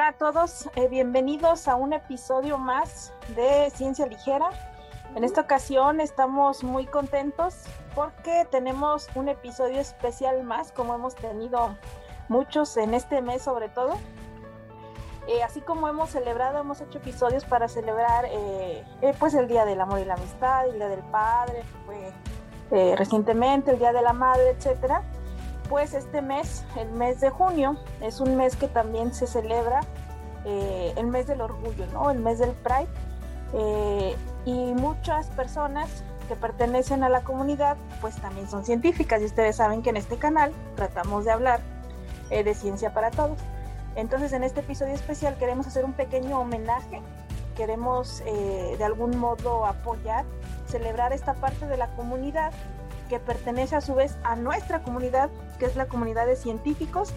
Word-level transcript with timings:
Hola 0.00 0.08
a 0.08 0.12
todos, 0.14 0.70
eh, 0.76 0.88
bienvenidos 0.88 1.68
a 1.68 1.76
un 1.76 1.92
episodio 1.92 2.56
más 2.56 3.12
de 3.36 3.68
Ciencia 3.68 4.06
Ligera. 4.06 4.48
En 5.14 5.24
esta 5.24 5.42
ocasión 5.42 6.00
estamos 6.00 6.64
muy 6.64 6.86
contentos 6.86 7.64
porque 7.94 8.46
tenemos 8.50 9.08
un 9.14 9.28
episodio 9.28 9.78
especial 9.78 10.42
más, 10.42 10.72
como 10.72 10.94
hemos 10.94 11.16
tenido 11.16 11.76
muchos 12.30 12.78
en 12.78 12.94
este 12.94 13.20
mes 13.20 13.42
sobre 13.42 13.68
todo. 13.68 13.98
Eh, 15.28 15.42
así 15.42 15.60
como 15.60 15.86
hemos 15.86 16.08
celebrado, 16.08 16.60
hemos 16.60 16.80
hecho 16.80 16.96
episodios 16.96 17.44
para 17.44 17.68
celebrar 17.68 18.24
eh, 18.30 18.82
pues 19.18 19.34
el 19.34 19.48
Día 19.48 19.66
del 19.66 19.82
Amor 19.82 20.00
y 20.00 20.06
la 20.06 20.14
Amistad, 20.14 20.66
el 20.66 20.76
Día 20.76 20.88
del 20.88 21.02
Padre, 21.10 21.62
fue 21.84 22.96
recientemente 22.96 23.72
el 23.72 23.78
Día 23.78 23.92
de 23.92 24.00
la 24.00 24.14
Madre, 24.14 24.48
etcétera 24.48 25.02
pues 25.70 25.94
este 25.94 26.20
mes, 26.20 26.64
el 26.76 26.90
mes 26.90 27.20
de 27.20 27.30
junio, 27.30 27.76
es 28.00 28.20
un 28.20 28.36
mes 28.36 28.56
que 28.56 28.66
también 28.66 29.14
se 29.14 29.28
celebra 29.28 29.82
eh, 30.44 30.92
el 30.96 31.06
mes 31.06 31.28
del 31.28 31.40
orgullo, 31.40 31.86
¿no? 31.92 32.10
El 32.10 32.18
mes 32.18 32.40
del 32.40 32.50
Pride. 32.50 32.88
Eh, 33.52 34.16
y 34.44 34.74
muchas 34.74 35.28
personas 35.28 36.02
que 36.26 36.34
pertenecen 36.34 37.04
a 37.04 37.08
la 37.08 37.20
comunidad, 37.20 37.76
pues 38.00 38.16
también 38.16 38.50
son 38.50 38.64
científicas. 38.64 39.22
Y 39.22 39.26
ustedes 39.26 39.56
saben 39.56 39.80
que 39.82 39.90
en 39.90 39.96
este 39.96 40.16
canal 40.16 40.52
tratamos 40.74 41.24
de 41.24 41.30
hablar 41.30 41.60
eh, 42.30 42.42
de 42.42 42.54
ciencia 42.54 42.92
para 42.92 43.12
todos. 43.12 43.38
Entonces, 43.94 44.32
en 44.32 44.42
este 44.42 44.60
episodio 44.60 44.94
especial 44.94 45.36
queremos 45.36 45.68
hacer 45.68 45.84
un 45.84 45.92
pequeño 45.92 46.40
homenaje. 46.40 47.00
Queremos 47.56 48.24
de 48.24 48.82
algún 48.82 49.18
modo 49.18 49.66
apoyar, 49.66 50.24
celebrar 50.66 51.12
esta 51.12 51.34
parte 51.34 51.66
de 51.66 51.76
la 51.76 51.88
comunidad 51.88 52.52
que 53.10 53.18
pertenece 53.18 53.76
a 53.76 53.80
su 53.82 53.94
vez 53.94 54.16
a 54.22 54.36
nuestra 54.36 54.82
comunidad, 54.82 55.28
que 55.60 55.66
es 55.66 55.76
la 55.76 55.86
comunidad 55.86 56.26
de 56.26 56.34
científicos, 56.34 57.12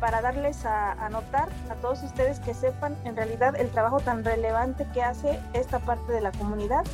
para 0.00 0.20
darles 0.20 0.66
a, 0.66 1.08
notar 1.08 1.48
a 1.70 1.76
todos 1.76 2.02
ustedes 2.02 2.38
que 2.40 2.52
sepan 2.52 2.94
en 3.04 3.16
realidad 3.16 3.56
el 3.56 3.70
trabajo 3.70 4.00
tan 4.00 4.22
relevante 4.22 4.86
que 4.92 5.02
hace 5.02 5.40
esta 5.54 5.78
parte 5.78 6.12
de 6.12 6.20
la 6.20 6.30
comunidad 6.32 6.84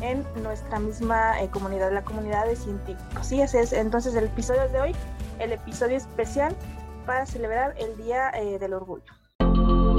en 0.00 0.24
nuestra 0.42 0.78
misma 0.78 1.42
eh, 1.42 1.50
comunidad, 1.50 1.92
la 1.92 2.04
comunidad 2.04 2.46
de 2.46 2.56
científicos. 2.56 3.26
Sí, 3.26 3.42
ese 3.42 3.60
es 3.60 3.74
entonces 3.74 4.14
el 4.14 4.24
episodio 4.24 4.66
de 4.68 4.80
hoy, 4.80 4.96
el 5.40 5.52
episodio 5.52 5.98
especial 5.98 6.56
para 7.04 7.26
celebrar 7.26 7.74
el 7.76 7.96
Día 7.98 8.30
eh, 8.30 8.58
del 8.58 8.72
Orgullo. 8.72 9.12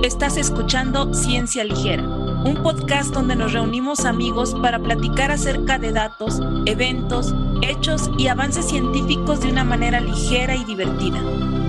Estás 0.03 0.37
escuchando 0.37 1.13
Ciencia 1.13 1.63
Ligera, 1.63 2.03
un 2.03 2.59
podcast 2.61 3.13
donde 3.13 3.35
nos 3.35 3.53
reunimos 3.53 4.05
amigos 4.05 4.53
para 4.61 4.77
platicar 4.79 5.31
acerca 5.31 5.79
de 5.79 5.91
datos, 5.91 6.41
eventos, 6.65 7.33
hechos 7.61 8.11
y 8.17 8.27
avances 8.27 8.67
científicos 8.67 9.41
de 9.41 9.49
una 9.49 9.63
manera 9.63 9.99
ligera 9.99 10.55
y 10.55 10.63
divertida, 10.65 11.19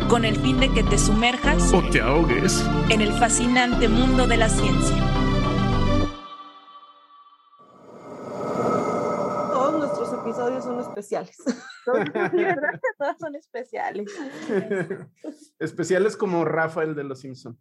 con 0.09 0.25
el 0.25 0.37
fin 0.37 0.61
de 0.61 0.71
que 0.71 0.83
te 0.83 0.99
sumerjas 0.99 1.73
o 1.73 1.83
te 1.91 2.03
ahogues 2.03 2.63
en 2.91 3.01
el 3.01 3.13
fascinante 3.13 3.89
mundo 3.89 4.27
de 4.27 4.37
la 4.37 4.49
ciencia. 4.49 4.97
Todos 9.53 9.79
nuestros 9.79 10.13
episodios 10.13 10.65
son 10.65 10.81
especiales. 10.81 11.37
Todos 11.87 13.17
son 13.19 13.37
especiales. 13.37 14.13
Especiales 15.59 16.17
como 16.17 16.45
Rafael 16.45 16.95
de 16.95 17.05
los 17.05 17.21
Simpson. 17.21 17.59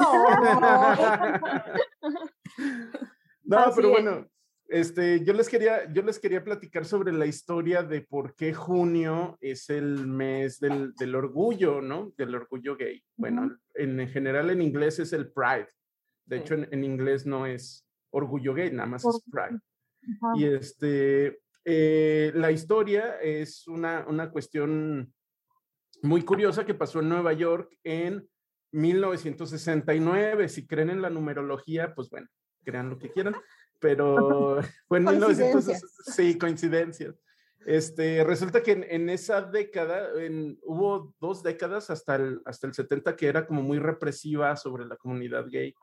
No, 3.42 3.72
pero 3.74 3.90
bueno, 3.90 4.28
este, 4.68 5.24
yo 5.24 5.32
les 5.32 5.48
quería, 5.48 5.92
yo 5.92 6.02
les 6.02 6.20
quería 6.20 6.44
platicar 6.44 6.84
sobre 6.84 7.12
la 7.12 7.26
historia 7.26 7.82
de 7.82 8.02
por 8.02 8.36
qué 8.36 8.54
junio 8.54 9.36
es 9.40 9.70
el 9.70 10.06
mes 10.06 10.60
del, 10.60 10.94
del 10.94 11.16
orgullo, 11.16 11.80
¿no? 11.80 12.12
Del 12.16 12.36
orgullo 12.36 12.76
gay. 12.76 13.02
Bueno, 13.16 13.58
en, 13.74 14.06
general 14.08 14.50
en 14.50 14.62
inglés 14.62 15.00
es 15.00 15.12
el 15.12 15.32
Pride. 15.32 15.66
De 16.24 16.36
hecho, 16.36 16.54
en, 16.54 16.84
inglés 16.84 17.26
no 17.26 17.46
es 17.46 17.84
orgullo 18.10 18.54
gay, 18.54 18.70
nada 18.70 18.86
más 18.86 19.04
es 19.04 19.20
Pride. 19.28 19.58
Y 20.36 20.44
este, 20.44 21.40
eh, 21.64 22.30
la 22.36 22.52
historia 22.52 23.20
es 23.20 23.66
una, 23.66 24.06
una 24.06 24.30
cuestión 24.30 25.12
muy 26.02 26.22
curiosa 26.22 26.64
que 26.64 26.74
pasó 26.74 27.00
en 27.00 27.08
Nueva 27.08 27.32
York 27.32 27.76
en 27.82 28.28
1969. 28.72 30.48
Si 30.48 30.66
creen 30.66 30.90
en 30.90 31.02
la 31.02 31.10
numerología, 31.10 31.94
pues 31.94 32.10
bueno, 32.10 32.28
crean 32.64 32.90
lo 32.90 32.98
que 32.98 33.10
quieran, 33.10 33.34
pero 33.78 34.60
fue 34.86 34.98
en 34.98 35.04
1960. 35.04 35.86
Sí, 36.04 36.38
coincidencias. 36.38 37.14
Este, 37.66 38.24
resulta 38.24 38.62
que 38.62 38.72
en, 38.72 39.10
esa 39.10 39.42
década, 39.42 40.08
hubo 40.62 41.14
dos 41.20 41.42
décadas 41.42 41.90
hasta 41.90 42.16
el, 42.16 42.40
hasta 42.46 42.66
el 42.66 42.72
70 42.72 43.16
que 43.16 43.26
era 43.26 43.46
como 43.46 43.62
muy 43.62 43.78
represiva 43.78 44.56
sobre 44.56 44.86
la 44.86 44.96
comunidad 44.96 45.46
gay, 45.50 45.74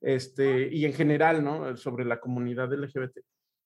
este, 0.00 0.68
y 0.72 0.86
en 0.86 0.94
general, 0.94 1.44
¿no? 1.44 1.76
Sobre 1.76 2.04
la 2.04 2.18
comunidad 2.18 2.72
LGBT. 2.72 3.18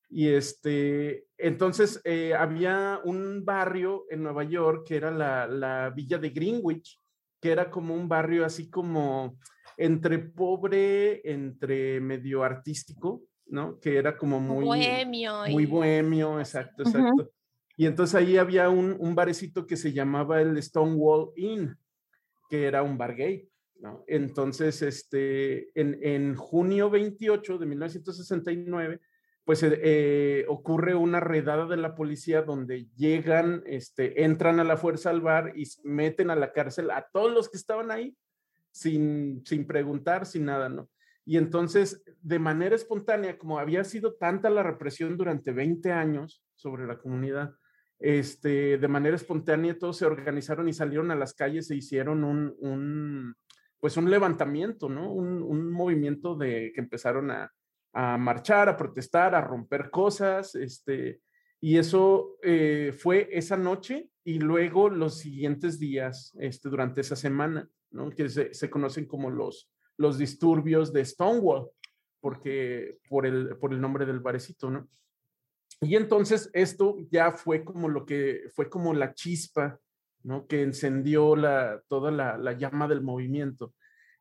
Y 0.08 0.28
este, 0.28 1.26
entonces 1.38 2.00
eh, 2.04 2.34
había 2.34 3.00
un 3.04 3.44
barrio 3.44 4.06
en 4.10 4.22
Nueva 4.22 4.44
York 4.44 4.86
que 4.86 4.96
era 4.96 5.10
la, 5.10 5.46
la 5.46 5.90
villa 5.90 6.18
de 6.18 6.30
Greenwich, 6.30 7.00
que 7.42 7.50
era 7.50 7.68
como 7.70 7.94
un 7.94 8.08
barrio 8.08 8.46
así 8.46 8.70
como 8.70 9.36
entre 9.76 10.20
pobre, 10.20 11.28
entre 11.28 12.00
medio 12.00 12.44
artístico, 12.44 13.24
¿no? 13.46 13.80
Que 13.80 13.96
era 13.96 14.16
como 14.16 14.38
muy... 14.38 14.64
Bohemio. 14.64 15.48
Muy 15.50 15.66
bohemio, 15.66 16.38
exacto, 16.38 16.84
exacto. 16.84 17.32
Y 17.76 17.86
entonces 17.86 18.14
ahí 18.14 18.36
había 18.36 18.70
un, 18.70 18.96
un 18.96 19.16
barecito 19.16 19.66
que 19.66 19.76
se 19.76 19.92
llamaba 19.92 20.40
el 20.40 20.62
Stonewall 20.62 21.32
Inn, 21.34 21.76
que 22.48 22.64
era 22.64 22.84
un 22.84 22.96
bar 22.96 23.16
gay, 23.16 23.48
¿no? 23.80 24.04
Entonces, 24.06 24.80
este, 24.80 25.68
en, 25.78 25.98
en 26.00 26.36
junio 26.36 26.90
28 26.90 27.58
de 27.58 27.66
1969, 27.66 29.00
pues 29.44 29.62
eh, 29.62 29.80
eh, 29.82 30.44
ocurre 30.48 30.94
una 30.94 31.20
redada 31.20 31.66
de 31.66 31.76
la 31.76 31.94
policía 31.94 32.42
donde 32.42 32.86
llegan, 32.96 33.62
este, 33.66 34.24
entran 34.24 34.60
a 34.60 34.64
la 34.64 34.76
fuerza 34.76 35.10
al 35.10 35.20
bar 35.20 35.52
y 35.56 35.64
meten 35.82 36.30
a 36.30 36.36
la 36.36 36.52
cárcel 36.52 36.90
a 36.90 37.08
todos 37.12 37.32
los 37.32 37.48
que 37.48 37.56
estaban 37.56 37.90
ahí 37.90 38.16
sin, 38.70 39.42
sin 39.44 39.66
preguntar, 39.66 40.26
sin 40.26 40.44
nada, 40.44 40.68
¿no? 40.68 40.88
Y 41.24 41.36
entonces, 41.36 42.02
de 42.20 42.38
manera 42.38 42.74
espontánea, 42.74 43.38
como 43.38 43.58
había 43.58 43.84
sido 43.84 44.14
tanta 44.14 44.50
la 44.50 44.62
represión 44.62 45.16
durante 45.16 45.52
20 45.52 45.92
años 45.92 46.44
sobre 46.54 46.86
la 46.86 46.98
comunidad, 46.98 47.52
este, 47.98 48.78
de 48.78 48.88
manera 48.88 49.14
espontánea 49.14 49.78
todos 49.78 49.98
se 49.98 50.06
organizaron 50.06 50.68
y 50.68 50.72
salieron 50.72 51.12
a 51.12 51.16
las 51.16 51.34
calles 51.34 51.70
e 51.70 51.76
hicieron 51.76 52.24
un, 52.24 52.56
un 52.58 53.36
pues 53.78 53.96
un 53.96 54.10
levantamiento, 54.10 54.88
¿no? 54.88 55.12
Un, 55.12 55.42
un 55.42 55.70
movimiento 55.70 56.36
de 56.36 56.72
que 56.74 56.80
empezaron 56.80 57.30
a, 57.30 57.52
a 57.92 58.16
marchar, 58.16 58.68
a 58.68 58.76
protestar, 58.76 59.34
a 59.34 59.40
romper 59.40 59.90
cosas, 59.90 60.54
este, 60.54 61.20
y 61.60 61.78
eso 61.78 62.38
eh, 62.42 62.92
fue 62.96 63.28
esa 63.32 63.56
noche 63.56 64.08
y 64.24 64.38
luego 64.38 64.88
los 64.88 65.18
siguientes 65.18 65.78
días, 65.78 66.32
este, 66.38 66.68
durante 66.68 67.02
esa 67.02 67.16
semana, 67.16 67.68
¿no? 67.90 68.10
que 68.10 68.28
se, 68.28 68.70
conocen 68.70 69.06
como 69.06 69.30
los, 69.30 69.70
los 69.96 70.18
disturbios 70.18 70.92
de 70.92 71.04
Stonewall, 71.04 71.68
porque 72.20 72.98
por 73.08 73.26
el, 73.26 73.56
por 73.58 73.72
el 73.72 73.80
nombre 73.80 74.06
del 74.06 74.20
barecito, 74.20 74.70
¿no? 74.70 74.88
Y 75.80 75.96
entonces 75.96 76.48
esto 76.52 76.96
ya 77.10 77.32
fue 77.32 77.64
como 77.64 77.88
lo 77.88 78.06
que 78.06 78.42
fue 78.54 78.70
como 78.70 78.94
la 78.94 79.14
chispa, 79.14 79.80
¿no? 80.22 80.46
Que 80.46 80.62
encendió 80.62 81.34
la, 81.34 81.82
toda 81.88 82.12
la, 82.12 82.38
la 82.38 82.52
llama 82.52 82.86
del 82.86 83.02
movimiento. 83.02 83.74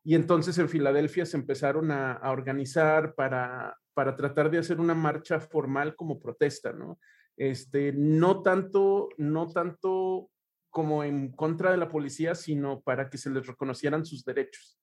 Y 0.04 0.14
entonces 0.14 0.58
en 0.58 0.68
Filadelfia 0.68 1.24
se 1.24 1.36
empezaron 1.36 1.90
a, 1.90 2.20
organizar 2.30 3.14
para, 3.14 3.76
para 3.94 4.16
tratar 4.16 4.50
de 4.50 4.58
hacer 4.58 4.80
una 4.80 4.94
marcha 4.94 5.38
formal 5.38 5.94
como 5.94 6.18
protesta, 6.18 6.72
¿no? 6.72 6.98
Este, 7.36 7.92
no 7.92 8.42
tanto, 8.42 9.08
no 9.16 9.48
tanto 9.48 10.30
como 10.70 11.04
en 11.04 11.32
contra 11.32 11.70
de 11.70 11.76
la 11.76 11.88
policía, 11.88 12.34
sino 12.34 12.80
para 12.80 13.10
que 13.10 13.18
se 13.18 13.30
les 13.30 13.46
reconocieran 13.46 14.04
sus 14.04 14.24
derechos. 14.24 14.78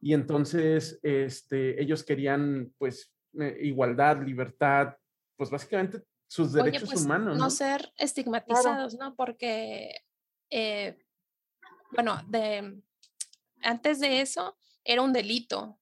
Y 0.00 0.14
entonces, 0.14 0.98
este, 1.02 1.80
ellos 1.80 2.04
querían, 2.04 2.72
pues, 2.76 3.14
eh, 3.38 3.58
igualdad, 3.62 4.20
libertad, 4.22 4.96
pues 5.36 5.48
básicamente 5.48 6.02
sus 6.26 6.52
derechos 6.52 6.88
pues, 6.90 7.04
humanos. 7.04 7.38
No, 7.38 7.50
ser 7.50 7.92
estigmatizados, 7.96 8.94
¿no? 8.94 9.14
Porque, 9.14 9.94
eh, 10.50 10.98
bueno, 11.92 12.20
de, 12.28 12.82
antes 13.62 14.00
de 14.00 14.20
eso 14.20 14.56
era 14.84 15.02
un 15.02 15.12
delito, 15.12 15.80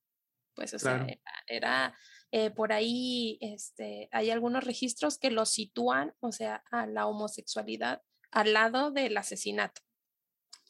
pues, 0.55 0.75
o 0.75 0.79
sea, 0.79 1.07
era, 1.47 1.95
eh, 2.33 2.51
por 2.51 2.73
ahí, 2.73 3.39
este, 3.41 4.09
hay 4.13 4.31
algunos 4.31 4.65
registros 4.65 5.19
que 5.19 5.31
lo 5.31 5.47
sitúan, 5.47 6.15
o 6.21 6.33
sea, 6.33 6.63
a 6.71 6.87
la 6.87 7.07
homosexualidad 7.07 8.03
al 8.31 8.53
lado 8.53 8.91
del 8.91 9.17
asesinato. 9.17 9.83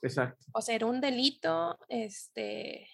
Exacto. 0.02 0.46
O 0.54 0.62
sea, 0.62 0.74
era 0.74 0.86
un 0.86 1.00
delito, 1.00 1.78
este, 1.88 2.88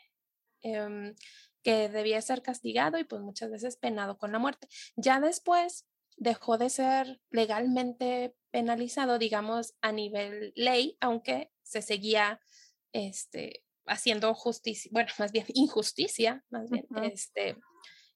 em, 0.63 1.15
que 1.63 1.89
debía 1.89 2.21
ser 2.23 2.43
castigado 2.43 2.99
y 2.99 3.05
pues 3.05 3.23
muchas 3.23 3.51
veces 3.51 3.77
penado 3.77 4.19
con 4.19 4.33
la 4.33 4.39
muerte. 4.39 4.69
Ya 4.97 5.21
después 5.21 5.87
dejó 6.17 6.59
de 6.59 6.71
ser 6.71 7.21
legalmente 7.31 8.37
penalizado, 8.51 9.19
digamos, 9.19 9.75
a 9.81 9.93
nivel 9.93 10.53
ley, 10.57 10.97
aunque 11.01 11.53
se 11.63 11.83
seguía 11.83 12.41
este, 12.93 13.66
haciendo 13.87 14.35
justicia, 14.35 14.91
bueno, 14.93 15.11
más 15.19 15.33
bien 15.33 15.47
injusticia, 15.55 16.45
más 16.51 16.71
bien, 16.71 16.87
este, 17.03 17.57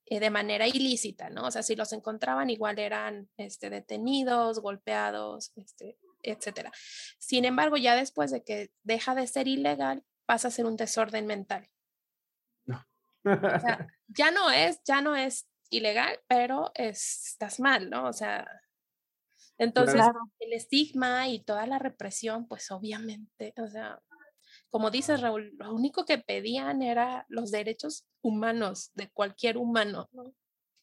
eh, 0.06 0.20
de 0.20 0.30
manera 0.30 0.66
ilícita, 0.66 1.30
¿no? 1.30 1.46
O 1.46 1.50
sea, 1.50 1.62
si 1.62 1.76
los 1.76 1.92
encontraban 1.92 2.50
igual 2.50 2.78
eran 2.78 3.28
este, 3.36 3.70
detenidos, 3.70 4.60
golpeados, 4.60 5.52
este, 5.56 5.98
etcétera. 6.22 6.72
Sin 7.18 7.44
embargo, 7.44 7.76
ya 7.76 7.94
después 7.94 8.30
de 8.30 8.42
que 8.42 8.70
deja 8.82 9.14
de 9.14 9.26
ser 9.26 9.48
ilegal, 9.48 10.04
pasa 10.26 10.48
a 10.48 10.50
ser 10.50 10.66
un 10.66 10.76
desorden 10.76 11.26
mental. 11.26 11.68
No. 12.66 12.84
o 13.24 13.60
sea, 13.60 13.86
ya 14.08 14.30
no 14.30 14.50
es, 14.50 14.80
ya 14.84 15.00
no 15.00 15.16
es 15.16 15.48
ilegal, 15.70 16.20
pero 16.26 16.72
estás 16.74 17.60
mal, 17.60 17.90
¿no? 17.90 18.06
O 18.08 18.12
sea, 18.12 18.46
entonces 19.58 20.00
el 20.38 20.52
estigma 20.52 21.28
y 21.28 21.44
toda 21.44 21.66
la 21.66 21.78
represión, 21.78 22.48
pues 22.48 22.70
obviamente, 22.70 23.52
o 23.58 23.68
sea, 23.68 24.00
como 24.70 24.90
dices 24.90 25.20
Raúl, 25.20 25.52
lo 25.58 25.74
único 25.74 26.04
que 26.04 26.18
pedían 26.18 26.82
era 26.82 27.26
los 27.28 27.50
derechos 27.50 28.06
humanos 28.22 28.92
de 28.94 29.10
cualquier 29.10 29.56
humano, 29.56 30.08
¿no? 30.12 30.32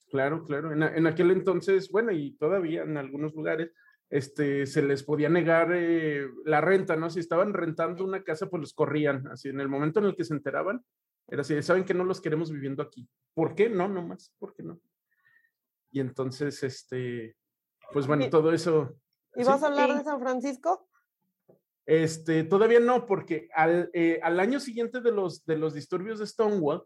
Claro, 0.09 0.43
claro. 0.43 0.71
En, 0.71 1.07
aquel 1.07 1.31
entonces, 1.31 1.89
bueno, 1.91 2.11
y 2.11 2.31
todavía 2.37 2.83
en 2.83 2.95
algunos 2.97 3.33
lugares, 3.33 3.71
este, 4.09 4.65
se 4.65 4.81
les 4.81 5.03
podía 5.03 5.27
negar 5.27 5.71
eh, 5.73 6.27
la 6.45 6.61
renta, 6.61 6.95
¿no? 6.95 7.09
Si 7.09 7.19
estaban 7.19 7.53
rentando 7.53 8.05
una 8.05 8.23
casa, 8.23 8.49
pues 8.49 8.61
los 8.61 8.73
corrían. 8.73 9.27
Así, 9.27 9.49
en 9.49 9.59
el 9.59 9.67
momento 9.67 9.99
en 9.99 10.05
el 10.05 10.15
que 10.15 10.23
se 10.23 10.33
enteraban, 10.33 10.85
era 11.27 11.41
así, 11.41 11.61
saben 11.61 11.83
que 11.83 11.93
no 11.93 12.05
los 12.05 12.21
queremos 12.21 12.51
viviendo 12.51 12.81
aquí. 12.81 13.07
¿Por 13.33 13.53
qué? 13.53 13.69
No, 13.69 13.89
no 13.89 14.01
más, 14.01 14.33
¿por 14.39 14.53
qué 14.53 14.63
no? 14.63 14.79
Y 15.91 15.99
entonces, 15.99 16.63
este, 16.63 17.35
pues 17.91 18.07
bueno, 18.07 18.29
todo 18.29 18.53
eso. 18.53 18.97
¿Y 19.35 19.43
vas 19.43 19.61
a 19.61 19.67
hablar 19.67 19.97
de 19.97 20.03
San 20.05 20.19
Francisco? 20.21 20.87
Este, 21.87 22.43
todavía 22.43 22.81
no, 22.81 23.05
porque 23.05 23.47
al, 23.55 23.89
eh, 23.93 24.19
al, 24.21 24.41
año 24.41 24.59
siguiente 24.59 24.99
de 24.99 25.13
los, 25.13 25.45
de 25.45 25.57
los 25.57 25.73
disturbios 25.73 26.19
de 26.19 26.27
Stonewall, 26.27 26.83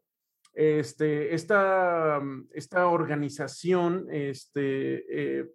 este, 0.53 1.33
esta, 1.33 2.21
esta 2.53 2.85
organización 2.85 4.05
este, 4.11 5.39
eh, 5.39 5.49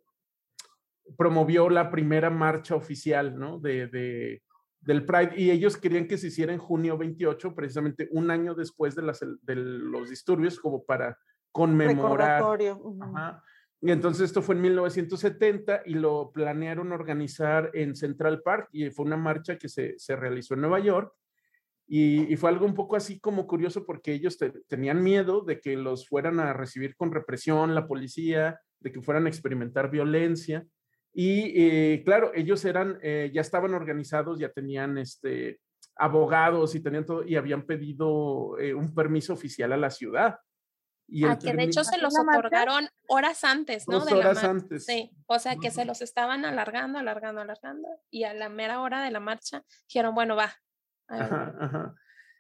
promovió 1.17 1.71
la 1.71 1.93
primera 1.93 2.29
marcha 2.29 2.75
oficial 2.75 3.39
¿no? 3.39 3.61
de, 3.61 3.87
de, 3.87 4.43
del 4.81 5.05
Pride 5.05 5.35
y 5.37 5.53
ellos 5.53 5.77
querían 5.77 6.09
que 6.09 6.19
se 6.19 6.27
hiciera 6.27 6.53
en 6.53 6.59
junio 6.59 6.99
28, 6.99 7.55
precisamente 7.55 8.09
un 8.11 8.33
año 8.33 8.53
después 8.57 8.97
de, 8.97 9.03
las, 9.03 9.21
de 9.21 9.55
los 9.55 10.11
disturbios, 10.11 10.59
como 10.59 10.85
para 10.85 11.17
conmemorar. 11.53 12.43
Y 13.81 13.91
entonces 13.91 14.25
esto 14.25 14.43
fue 14.43 14.55
en 14.55 14.63
1970 14.63 15.83
y 15.85 15.95
lo 15.95 16.33
planearon 16.33 16.93
organizar 16.93 17.71
en 17.75 17.95
Central 17.95 18.43
Park 18.43 18.69
y 18.73 18.91
fue 18.91 19.05
una 19.05 19.17
marcha 19.17 19.59
que 19.59 19.69
se, 19.69 19.99
se 19.99 20.17
realizó 20.17 20.55
en 20.55 20.63
Nueva 20.63 20.81
York. 20.81 21.13
Y, 21.89 22.35
fue 22.37 22.51
algo 22.51 22.67
un 22.67 22.75
poco 22.75 22.97
así 22.97 23.21
como 23.21 23.47
curioso 23.47 23.87
porque 23.87 24.13
ellos 24.13 24.37
tenían 24.67 25.03
miedo 25.03 25.43
de 25.43 25.61
que 25.61 25.77
los 25.77 26.09
fueran 26.09 26.41
a 26.41 26.53
recibir 26.53 26.97
con 26.97 27.13
represión 27.13 27.75
la 27.75 27.87
policía, 27.87 28.61
de 28.81 28.91
que 28.91 29.01
fueran 29.01 29.27
a 29.27 29.29
experimentar 29.29 29.91
violencia. 29.91 30.67
Y 31.15 31.53
eh, 31.55 32.03
claro, 32.05 32.33
ellos 32.35 32.65
eran, 32.65 32.99
eh, 33.03 33.31
ya 33.33 33.41
estaban 33.41 33.73
organizados, 33.73 34.39
ya 34.41 34.51
tenían 34.51 34.99
este, 34.99 35.61
abogados 35.95 36.75
y 36.75 36.81
tenían 36.81 37.07
todo, 37.07 37.25
y 37.25 37.37
habían 37.37 37.65
pedido 37.65 38.59
eh, 38.59 38.75
un 38.75 38.93
permiso 38.93 39.33
oficial 39.33 39.73
a 39.73 39.77
la 39.77 39.91
ciudad. 39.91 40.37
Y 41.09 41.25
ah, 41.25 41.39
que 41.39 41.53
de 41.53 41.63
hecho 41.63 41.85
se 41.85 41.99
los 41.99 42.15
otorgaron 42.19 42.89
horas 43.09 43.45
antes, 43.45 43.87
¿no? 43.89 44.05
de 44.05 44.15
horas 44.15 44.43
antes. 44.43 44.85
Sí, 44.85 45.13
o 45.27 45.39
sea 45.39 45.57
que 45.57 45.71
se 45.71 45.85
los 45.85 46.03
estaban 46.03 46.45
alargando, 46.45 46.99
alargando, 46.99 47.41
alargando, 47.41 47.89
y 48.11 48.25
a 48.25 48.35
la 48.35 48.49
mera 48.49 48.81
hora 48.81 49.03
de 49.03 49.11
la 49.11 49.21
marcha 49.21 49.63
dijeron, 49.89 50.15
bueno, 50.15 50.35
va. 50.35 50.53
Ajá, 51.09 51.55
ajá. 51.61 51.95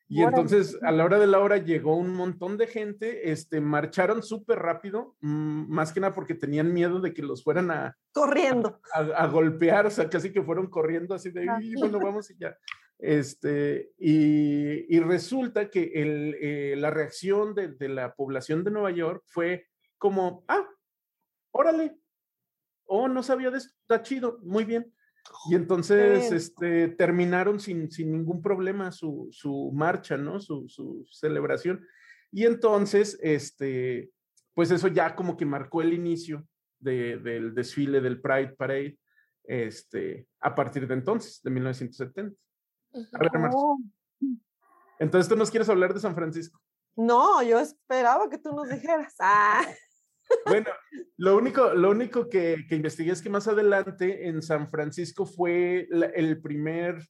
Y 0.08 0.22
entonces 0.22 0.78
a 0.82 0.92
la 0.92 1.04
hora 1.04 1.18
de 1.18 1.26
la 1.26 1.40
hora 1.40 1.56
llegó 1.56 1.96
un 1.96 2.12
montón 2.12 2.56
de 2.56 2.68
gente, 2.68 3.32
este, 3.32 3.60
marcharon 3.60 4.22
súper 4.22 4.60
rápido, 4.60 5.16
mm, 5.20 5.68
más 5.68 5.92
que 5.92 6.00
nada 6.00 6.14
porque 6.14 6.34
tenían 6.34 6.72
miedo 6.72 7.00
de 7.00 7.12
que 7.12 7.22
los 7.22 7.42
fueran 7.42 7.72
a... 7.72 7.96
Corriendo. 8.12 8.80
A, 8.92 9.26
golpear, 9.26 9.86
o 9.86 9.90
sea, 9.90 10.08
casi 10.08 10.32
que 10.32 10.42
fueron 10.42 10.68
corriendo 10.68 11.14
así 11.14 11.30
de, 11.30 11.46
bueno, 11.78 11.98
vamos 11.98 12.30
y 12.30 12.36
ya. 12.38 12.56
Este, 12.98 13.93
y, 13.98 14.94
y 14.94 15.00
resulta 15.00 15.70
que 15.70 15.93
el, 15.94 16.37
eh, 16.40 16.75
la 16.76 16.90
reacción 16.90 17.54
de, 17.54 17.69
de, 17.69 17.88
la 17.88 18.14
población 18.14 18.64
de 18.64 18.70
Nueva 18.70 18.90
York 18.90 19.22
fue 19.26 19.66
como, 19.98 20.44
ah, 20.48 20.66
órale, 21.50 21.98
oh, 22.87 23.08
no 23.08 23.22
sabía 23.22 23.50
de 23.50 23.58
esto, 23.58 23.75
está 23.82 24.02
chido, 24.02 24.38
muy 24.43 24.64
bien. 24.64 24.93
Y 25.50 25.54
entonces 25.54 26.31
este, 26.32 26.88
terminaron 26.88 27.60
sin, 27.60 27.90
sin 27.90 28.12
ningún 28.12 28.43
problema 28.43 28.93
su, 28.93 29.28
su 29.31 29.72
marcha, 29.75 30.16
¿no? 30.16 30.40
Su, 30.40 30.69
su, 30.69 31.04
celebración. 31.10 31.84
Y 32.31 32.44
entonces, 32.44 33.19
este, 33.20 34.10
pues 34.54 34.70
eso 34.70 34.88
ya 34.88 35.14
como 35.14 35.37
que 35.37 35.44
marcó 35.44 35.82
el 35.82 35.92
inicio 35.92 36.46
de, 36.78 37.19
del 37.19 37.54
desfile 37.54 38.00
del 38.00 38.20
Pride 38.20 38.54
Parade 38.56 38.99
este, 39.44 40.26
a 40.40 40.54
partir 40.54 40.87
de 40.87 40.94
entonces, 40.94 41.40
de 41.42 41.50
1970. 41.50 42.37
A 43.12 43.19
ver, 43.19 43.31
oh. 43.52 43.78
Entonces, 44.98 45.28
¿tú 45.28 45.37
nos 45.37 45.50
quieres 45.50 45.69
hablar 45.69 45.93
de 45.93 46.00
San 46.00 46.14
Francisco? 46.14 46.60
No, 46.96 47.43
yo 47.43 47.58
esperaba 47.60 48.28
que 48.31 48.38
tú 48.38 48.52
nos 48.52 48.69
dijeras. 48.70 49.14
Ah. 49.20 49.62
Bueno, 50.46 50.66
lo 51.16 51.37
único, 51.37 51.75
lo 51.75 51.90
único 51.90 52.28
que, 52.28 52.64
que, 52.69 52.76
investigué 52.76 53.12
es 53.12 53.22
que 53.22 53.31
más 53.31 53.46
adelante 53.46 54.28
en 54.28 54.43
San 54.43 54.70
Francisco 54.70 55.26
fue 55.26 55.88
el 55.90 56.40
primer, 56.40 57.06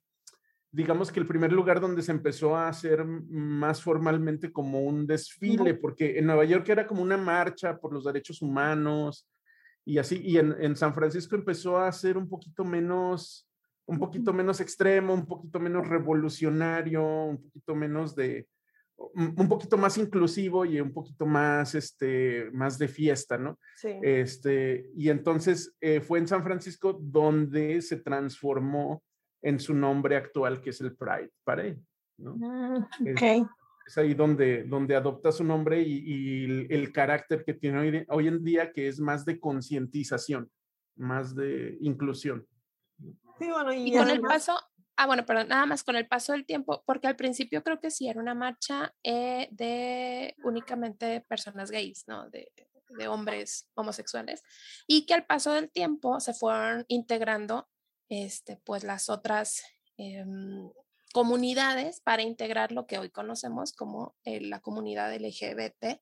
digamos 0.70 1.12
que 1.12 1.20
el 1.20 1.26
primer 1.26 1.52
lugar 1.52 1.80
donde 1.80 2.02
se 2.02 2.12
empezó 2.12 2.56
a 2.56 2.68
hacer 2.68 3.04
más 3.04 3.82
formalmente 3.82 4.52
como 4.52 4.80
un 4.82 5.06
desfile, 5.06 5.74
porque 5.74 6.18
en 6.18 6.26
Nueva 6.26 6.44
York 6.44 6.68
era 6.68 6.86
como 6.86 7.02
una 7.02 7.16
marcha 7.16 7.78
por 7.78 7.92
los 7.92 8.04
derechos 8.04 8.42
humanos 8.42 9.28
y 9.84 9.98
así, 9.98 10.20
y 10.22 10.38
en, 10.38 10.54
en 10.58 10.74
San 10.74 10.92
Francisco 10.92 11.36
empezó 11.36 11.78
a 11.78 11.90
ser 11.92 12.18
un 12.18 12.28
poquito 12.28 12.64
menos, 12.64 13.48
un 13.86 13.98
poquito 13.98 14.32
menos 14.32 14.60
extremo, 14.60 15.14
un 15.14 15.26
poquito 15.26 15.60
menos 15.60 15.88
revolucionario, 15.88 17.04
un 17.04 17.42
poquito 17.42 17.74
menos 17.74 18.14
de, 18.16 18.46
un 18.98 19.48
poquito 19.48 19.76
más 19.76 19.98
inclusivo 19.98 20.64
y 20.64 20.80
un 20.80 20.92
poquito 20.92 21.26
más, 21.26 21.74
este, 21.74 22.50
más 22.52 22.78
de 22.78 22.88
fiesta, 22.88 23.36
¿no? 23.36 23.58
Sí. 23.76 23.90
Este, 24.02 24.90
y 24.96 25.10
entonces 25.10 25.74
eh, 25.80 26.00
fue 26.00 26.18
en 26.18 26.26
San 26.26 26.42
Francisco 26.42 26.98
donde 27.00 27.80
se 27.82 27.98
transformó 27.98 29.02
en 29.42 29.60
su 29.60 29.74
nombre 29.74 30.16
actual, 30.16 30.60
que 30.60 30.70
es 30.70 30.80
el 30.80 30.96
Pride 30.96 31.30
Parade, 31.44 31.78
¿no? 32.18 32.36
Ah, 32.42 32.88
es, 33.04 33.98
ahí 33.98 34.14
donde, 34.14 34.64
donde 34.64 34.96
adopta 34.96 35.30
su 35.30 35.44
nombre 35.44 35.80
y, 35.80 36.66
el, 36.68 36.92
carácter 36.92 37.44
que 37.44 37.54
tiene 37.54 37.78
hoy, 37.78 38.04
hoy 38.08 38.28
en 38.28 38.42
día, 38.42 38.72
que 38.72 38.88
es 38.88 38.98
más 38.98 39.24
de 39.24 39.38
concientización, 39.38 40.50
más 40.96 41.36
de 41.36 41.76
inclusión. 41.80 42.44
Sí, 43.38 43.48
bueno, 43.50 43.72
y, 43.72 43.92
con 43.92 44.08
el 44.08 44.20
paso, 44.20 44.58
Ah, 44.98 45.06
bueno, 45.06 45.26
pero 45.26 45.44
nada 45.44 45.66
más 45.66 45.84
con 45.84 45.94
el 45.96 46.08
paso 46.08 46.32
del 46.32 46.46
tiempo, 46.46 46.82
porque 46.86 47.06
al 47.06 47.16
principio 47.16 47.62
creo 47.62 47.78
que 47.78 47.90
sí 47.90 48.08
era 48.08 48.18
una 48.18 48.34
marcha 48.34 48.94
eh, 49.02 49.46
de 49.50 50.34
únicamente 50.42 51.20
personas 51.28 51.70
gays, 51.70 52.04
¿no? 52.06 52.30
De, 52.30 52.50
de, 52.88 53.08
hombres 53.08 53.68
homosexuales, 53.74 54.42
y 54.86 55.04
que 55.04 55.12
al 55.12 55.26
paso 55.26 55.52
del 55.52 55.70
tiempo 55.70 56.18
se 56.20 56.32
fueron 56.32 56.86
integrando, 56.88 57.68
este, 58.08 58.56
pues 58.64 58.84
las 58.84 59.10
otras 59.10 59.62
em, 59.98 60.70
comunidades 61.12 62.00
para 62.00 62.22
integrar 62.22 62.72
lo 62.72 62.86
que 62.86 62.98
hoy 62.98 63.10
conocemos 63.10 63.72
como 63.74 64.16
eh, 64.24 64.40
la 64.40 64.60
comunidad 64.60 65.14
LGBT+. 65.14 66.00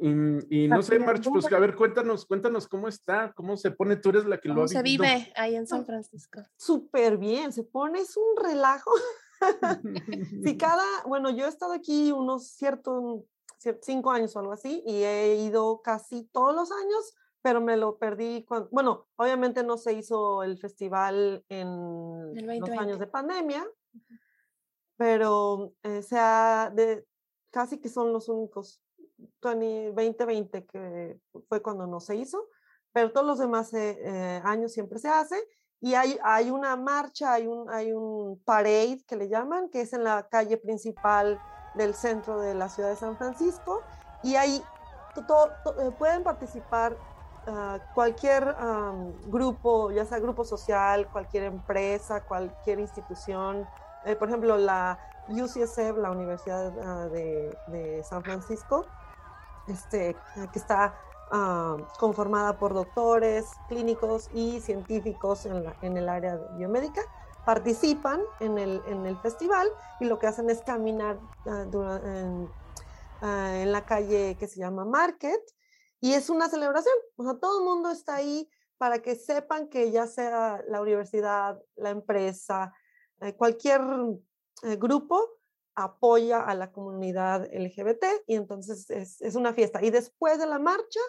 Y, 0.00 0.68
no 0.68 0.82
sé, 0.82 0.98
March, 0.98 1.24
pues 1.30 1.50
a 1.52 1.58
ver, 1.58 1.76
cuéntanos, 1.76 2.26
cuéntanos 2.26 2.66
cómo 2.66 2.88
está, 2.88 3.32
cómo 3.32 3.56
se 3.56 3.70
pone, 3.70 3.96
tú 3.96 4.10
eres 4.10 4.24
la 4.24 4.38
que 4.38 4.48
lo 4.48 4.64
ha 4.64 4.68
se 4.68 4.82
vive 4.82 5.32
ahí 5.36 5.54
en 5.54 5.66
San 5.66 5.86
Francisco? 5.86 6.42
Súper 6.56 7.16
bien, 7.16 7.52
se 7.52 7.62
pone, 7.62 8.00
es 8.00 8.16
un 8.16 8.44
relajo. 8.44 8.90
si 10.44 10.56
cada, 10.58 10.84
bueno, 11.06 11.30
yo 11.30 11.46
he 11.46 11.48
estado 11.48 11.72
aquí 11.72 12.12
unos 12.12 12.48
ciertos 12.48 13.24
cinco 13.80 14.10
años 14.10 14.36
o 14.36 14.40
algo 14.40 14.52
así 14.52 14.82
y 14.86 15.04
he 15.04 15.36
ido 15.36 15.80
casi 15.80 16.24
todos 16.32 16.54
los 16.54 16.70
años, 16.70 17.14
pero 17.40 17.60
me 17.60 17.76
lo 17.76 17.98
perdí 17.98 18.44
cuando, 18.44 18.68
bueno, 18.70 19.06
obviamente 19.16 19.62
no 19.62 19.78
se 19.78 19.94
hizo 19.94 20.42
el 20.42 20.58
festival 20.58 21.44
en 21.48 22.34
los 22.60 22.70
años 22.70 22.98
de 22.98 23.06
pandemia, 23.06 23.66
pero 24.96 25.72
eh, 25.82 26.02
sea, 26.02 26.70
de, 26.74 27.06
casi 27.50 27.78
que 27.78 27.88
son 27.88 28.12
los 28.12 28.28
únicos 28.28 28.83
2020, 29.50 30.66
que 30.66 31.18
fue 31.48 31.62
cuando 31.62 31.86
no 31.86 32.00
se 32.00 32.16
hizo, 32.16 32.48
pero 32.92 33.12
todos 33.12 33.26
los 33.26 33.38
demás 33.38 33.72
eh, 33.74 33.98
eh, 34.02 34.42
años 34.44 34.72
siempre 34.72 34.98
se 34.98 35.08
hace. 35.08 35.36
Y 35.80 35.94
hay, 35.94 36.18
hay 36.22 36.50
una 36.50 36.76
marcha, 36.76 37.34
hay 37.34 37.46
un, 37.46 37.68
hay 37.70 37.92
un 37.92 38.40
parade 38.44 39.04
que 39.06 39.16
le 39.16 39.28
llaman, 39.28 39.68
que 39.68 39.82
es 39.82 39.92
en 39.92 40.04
la 40.04 40.26
calle 40.28 40.56
principal 40.56 41.38
del 41.74 41.94
centro 41.94 42.40
de 42.40 42.54
la 42.54 42.68
ciudad 42.68 42.88
de 42.88 42.96
San 42.96 43.16
Francisco. 43.16 43.82
Y 44.22 44.36
ahí 44.36 44.62
eh, 45.16 45.90
pueden 45.98 46.22
participar 46.22 46.96
ah, 47.46 47.78
cualquier 47.94 48.56
grupo, 49.26 49.90
ya 49.90 50.04
sea 50.06 50.18
grupo 50.18 50.44
social, 50.44 51.08
cualquier 51.10 51.44
empresa, 51.44 52.24
cualquier 52.24 52.78
institución, 52.80 53.66
eh, 54.04 54.16
por 54.16 54.28
ejemplo, 54.28 54.56
la 54.56 54.98
UCSF, 55.28 55.96
la 55.96 56.10
Universidad 56.10 56.72
ah, 56.78 57.08
de, 57.08 58.02
San 58.04 58.22
Francisco, 58.22 58.86
este, 59.68 60.16
que 60.52 60.58
está 60.58 60.94
conformada 61.98 62.58
por 62.58 62.74
doctores, 62.74 63.46
clínicos 63.68 64.30
y 64.32 64.60
científicos 64.60 65.46
en, 65.46 65.64
en 65.82 65.96
el 65.96 66.08
área 66.08 66.36
biomédica, 66.56 67.00
participan 67.44 68.22
en 68.40 68.58
el, 68.58 68.82
en 68.86 69.06
el 69.06 69.16
festival 69.18 69.68
y 70.00 70.06
lo 70.06 70.18
que 70.18 70.26
hacen 70.26 70.50
es 70.50 70.62
caminar 70.62 71.18
uh, 71.44 71.50
en, 71.50 72.48
uh, 73.22 73.26
en, 73.26 73.72
la 73.72 73.84
calle 73.84 74.36
que 74.38 74.48
se 74.48 74.60
llama 74.60 74.84
Market 74.84 75.40
y 76.00 76.14
es 76.14 76.30
una 76.30 76.48
celebración. 76.48 76.94
O 77.16 77.24
sea, 77.24 77.34
todo 77.34 77.58
el 77.58 77.64
mundo 77.64 77.90
está 77.90 78.16
ahí 78.16 78.48
para 78.78 79.00
que 79.00 79.14
sepan 79.14 79.68
que 79.68 79.90
ya 79.90 80.06
sea 80.06 80.62
la 80.68 80.80
universidad, 80.80 81.60
la 81.76 81.90
empresa, 81.90 82.72
eh, 83.20 83.34
cualquier 83.34 83.80
eh, 84.62 84.76
grupo 84.76 85.20
apoya 85.74 86.40
a 86.40 86.54
la 86.54 86.72
comunidad 86.72 87.48
LGBT 87.52 88.04
y 88.26 88.34
entonces 88.36 88.88
es, 88.90 89.20
es 89.20 89.34
una 89.34 89.52
fiesta. 89.52 89.84
Y 89.84 89.90
después 89.90 90.38
de 90.38 90.46
la 90.46 90.58
marcha 90.58 91.00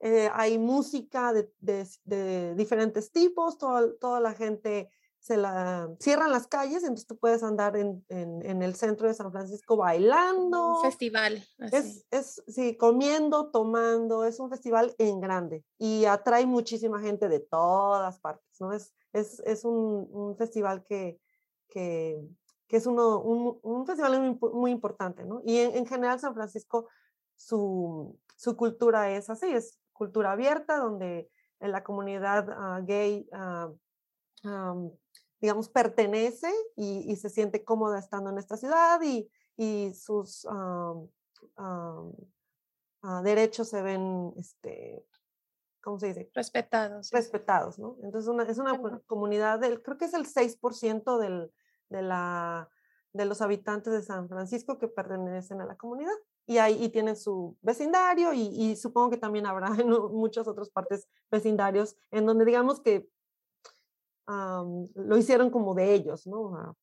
eh, 0.00 0.30
hay 0.32 0.58
música 0.58 1.32
de, 1.32 1.50
de, 1.60 1.86
de 2.04 2.54
diferentes 2.54 3.10
tipos, 3.10 3.58
toda, 3.58 3.94
toda 3.98 4.20
la 4.20 4.34
gente 4.34 4.90
se 5.24 5.38
la 5.38 5.88
cierran 6.00 6.30
las 6.30 6.46
calles, 6.46 6.82
entonces 6.82 7.06
tú 7.06 7.16
puedes 7.16 7.42
andar 7.42 7.78
en, 7.78 8.04
en, 8.10 8.60
el 8.60 8.74
centro 8.74 9.08
de 9.08 9.14
San 9.14 9.32
Francisco 9.32 9.74
bailando. 9.74 10.76
Un 10.76 10.82
festival. 10.82 11.42
Es, 11.72 12.04
es, 12.10 12.42
sí, 12.46 12.76
comiendo, 12.76 13.50
tomando, 13.50 14.26
es 14.26 14.38
un 14.38 14.50
festival 14.50 14.94
en 14.98 15.22
grande 15.22 15.64
y 15.78 16.04
atrae 16.04 16.44
muchísima 16.44 17.00
gente 17.00 17.30
de 17.30 17.40
todas 17.40 18.20
partes, 18.20 18.60
¿no? 18.60 18.74
Es, 18.74 18.92
es, 19.14 19.40
es 19.46 19.64
un, 19.64 20.06
un, 20.10 20.36
festival 20.36 20.84
que, 20.84 21.18
que, 21.70 22.20
que 22.68 22.76
es 22.76 22.86
uno, 22.86 23.20
un, 23.20 23.58
un, 23.62 23.86
festival 23.86 24.20
muy, 24.20 24.50
muy 24.52 24.70
importante, 24.70 25.24
¿no? 25.24 25.40
Y 25.44 25.58
en, 25.58 25.76
en 25.76 25.86
general 25.86 26.18
San 26.18 26.34
Francisco, 26.34 26.88
su, 27.36 28.18
su, 28.36 28.56
cultura 28.56 29.10
es 29.10 29.28
así, 29.30 29.46
es 29.52 29.78
cultura 29.92 30.32
abierta, 30.32 30.78
donde 30.78 31.30
en 31.60 31.72
la 31.72 31.82
comunidad 31.82 32.48
uh, 32.48 32.84
gay 32.84 33.28
uh, 33.32 34.48
um, 34.48 34.90
digamos, 35.44 35.68
pertenece 35.68 36.50
y, 36.74 37.14
se 37.16 37.28
siente 37.28 37.64
cómoda 37.64 37.98
estando 37.98 38.30
en 38.30 38.38
esta 38.38 38.56
ciudad 38.56 38.98
y, 39.02 39.30
y 39.58 39.92
sus 39.92 40.46
ah, 40.48 40.94
derechos 43.22 43.68
se 43.68 43.82
ven, 43.82 44.32
este, 44.38 45.04
¿cómo 45.82 45.98
se 45.98 46.06
dice? 46.06 46.30
Respetados. 46.32 47.10
Respetados, 47.10 47.78
¿no? 47.78 47.98
Entonces 48.02 48.26
una, 48.26 48.44
es 48.44 48.56
una 48.56 48.80
comunidad, 49.06 49.58
del, 49.58 49.82
creo 49.82 49.98
que 49.98 50.06
es 50.06 50.14
el 50.14 50.24
6% 50.24 51.18
del, 51.18 51.52
de, 51.94 52.02
la, 52.02 52.68
de 53.12 53.24
los 53.24 53.40
habitantes 53.40 53.92
de 53.92 54.02
San 54.02 54.28
Francisco 54.28 54.78
que 54.78 54.88
pertenecen 54.88 55.60
a 55.60 55.66
la 55.66 55.76
comunidad. 55.76 56.14
Y 56.46 56.58
ahí 56.58 56.88
tienen 56.90 57.16
su 57.16 57.56
vecindario 57.62 58.34
y, 58.34 58.48
y, 58.48 58.76
supongo 58.76 59.10
que 59.10 59.16
también 59.16 59.46
habrá 59.46 59.68
en 59.80 59.88
muchas 59.88 60.46
otras 60.46 60.70
partes 60.70 61.08
vecindarios 61.30 61.96
en 62.10 62.26
donde 62.26 62.44
digamos 62.44 62.80
que 62.80 63.08
lo 64.26 65.16
hicieron 65.16 65.50
como 65.50 65.74
de 65.74 65.94
ellos, 65.94 66.26
¿no? 66.26 66.76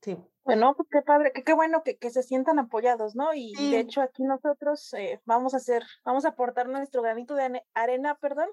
Sí. 0.00 0.16
Bueno, 0.44 0.74
pues 0.76 0.88
qué 0.90 1.02
padre, 1.02 1.32
qué, 1.34 1.42
qué 1.42 1.52
bueno 1.52 1.82
que, 1.82 1.98
que, 1.98 2.10
se 2.10 2.22
sientan 2.22 2.58
apoyados, 2.58 3.14
¿no? 3.14 3.34
Y 3.34 3.52
de 3.70 3.80
hecho 3.80 4.00
aquí 4.00 4.22
nosotros 4.22 4.94
eh, 4.94 5.20
vamos 5.24 5.54
a 5.54 5.58
hacer, 5.58 5.82
vamos 6.04 6.24
a 6.24 6.30
aportar 6.30 6.68
nuestro 6.68 7.02
granito 7.02 7.34
de 7.34 7.62
arena, 7.74 8.16
perdón, 8.16 8.48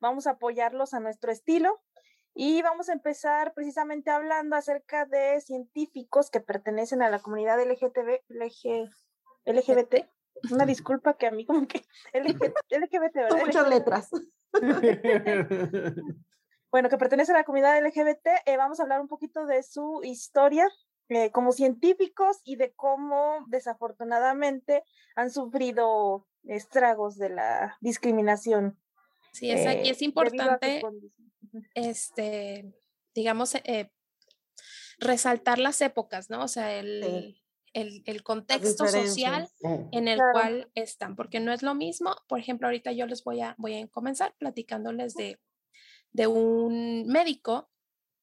vamos 0.00 0.26
a 0.26 0.32
apoyarlos 0.32 0.94
a 0.94 1.00
nuestro 1.00 1.30
estilo 1.32 1.80
y 2.38 2.60
vamos 2.60 2.90
a 2.90 2.92
empezar 2.92 3.54
precisamente 3.54 4.10
hablando 4.10 4.56
acerca 4.56 5.06
de 5.06 5.40
científicos 5.40 6.30
que 6.30 6.40
pertenecen 6.40 7.00
a 7.00 7.08
la 7.08 7.18
comunidad 7.18 7.58
LGTB, 7.58 8.20
LG, 8.28 8.90
LGBT. 9.46 10.06
Una 10.52 10.66
disculpa 10.66 11.16
que 11.16 11.26
a 11.26 11.30
mí 11.30 11.46
como 11.46 11.66
que 11.66 11.82
LGBT, 12.12 13.14
¿verdad? 13.14 13.38
muchas 13.40 13.68
letras. 13.70 14.10
bueno, 16.70 16.90
que 16.90 16.98
pertenece 16.98 17.32
a 17.32 17.36
la 17.36 17.44
comunidad 17.44 17.82
LGBT, 17.82 18.26
eh, 18.44 18.58
vamos 18.58 18.80
a 18.80 18.82
hablar 18.82 19.00
un 19.00 19.08
poquito 19.08 19.46
de 19.46 19.62
su 19.62 20.02
historia 20.04 20.68
eh, 21.08 21.30
como 21.30 21.52
científicos 21.52 22.42
y 22.44 22.56
de 22.56 22.74
cómo 22.74 23.46
desafortunadamente 23.48 24.84
han 25.14 25.30
sufrido 25.30 26.26
estragos 26.44 27.16
de 27.16 27.30
la 27.30 27.78
discriminación. 27.80 28.78
Sí, 29.32 29.50
es, 29.50 29.66
aquí 29.66 29.88
es 29.88 30.02
eh, 30.02 30.04
importante, 30.04 30.82
este, 31.74 32.72
digamos, 33.14 33.54
resaltar 34.98 35.58
las 35.58 35.80
épocas, 35.80 36.30
¿no? 36.30 36.42
O 36.42 36.48
sea, 36.48 36.78
el, 36.78 37.36
el, 37.76 38.22
contexto 38.22 38.86
social 38.88 39.48
en 39.92 40.08
el 40.08 40.18
cual 40.32 40.70
están, 40.74 41.14
porque 41.14 41.38
no 41.40 41.52
es 41.52 41.62
lo 41.62 41.74
mismo, 41.74 42.16
por 42.26 42.40
ejemplo, 42.40 42.68
ahorita 42.68 42.92
yo 42.92 43.06
les 43.06 43.22
voy 43.22 43.42
a, 43.42 43.54
voy 43.58 43.78
a 43.78 43.86
comenzar 43.88 44.34
platicándoles 44.38 45.12
de, 45.14 45.38
de 46.12 46.26
un 46.26 47.06
médico 47.06 47.68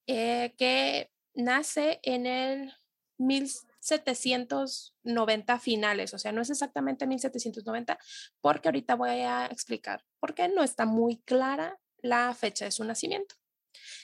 eh, 0.07 0.55
que 0.57 1.11
nace 1.35 1.99
en 2.01 2.25
el 2.25 2.73
1790 3.19 5.59
finales, 5.59 6.15
o 6.15 6.17
sea, 6.17 6.31
no 6.31 6.41
es 6.41 6.49
exactamente 6.49 7.05
1790, 7.05 7.99
porque 8.41 8.69
ahorita 8.69 8.95
voy 8.95 9.21
a 9.21 9.45
explicar 9.45 10.03
por 10.19 10.33
qué 10.33 10.49
no 10.49 10.63
está 10.63 10.87
muy 10.87 11.17
clara 11.17 11.79
la 12.03 12.35
fecha 12.35 12.65
de 12.65 12.71
su 12.71 12.83
nacimiento. 12.83 13.35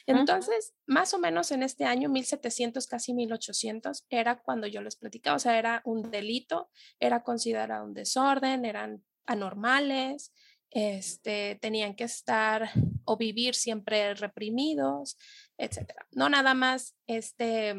Entonces, 0.08 0.74
más 0.88 1.14
o 1.14 1.20
menos 1.20 1.52
en 1.52 1.62
este 1.62 1.86
año 1.86 2.10
1700, 2.10 2.88
casi 2.88 3.14
1800, 3.14 4.06
era 4.10 4.42
cuando 4.42 4.66
yo 4.66 4.82
les 4.82 4.96
platicaba, 4.96 5.36
o 5.36 5.40
sea, 5.40 5.60
era 5.60 5.84
un 5.86 6.10
delito, 6.10 6.72
era 7.00 7.22
considerado 7.22 7.86
un 7.86 7.94
desorden, 7.94 8.66
eran 8.66 9.04
anormales, 9.28 10.34
este, 10.72 11.60
tenían 11.62 11.96
que 11.96 12.06
estar 12.06 12.72
o 13.06 13.18
vivir 13.18 13.54
siempre 13.54 14.16
reprimidos, 14.16 15.18
etcétera. 15.58 16.08
No 16.12 16.30
nada 16.30 16.54
más 16.54 16.96
este, 17.06 17.76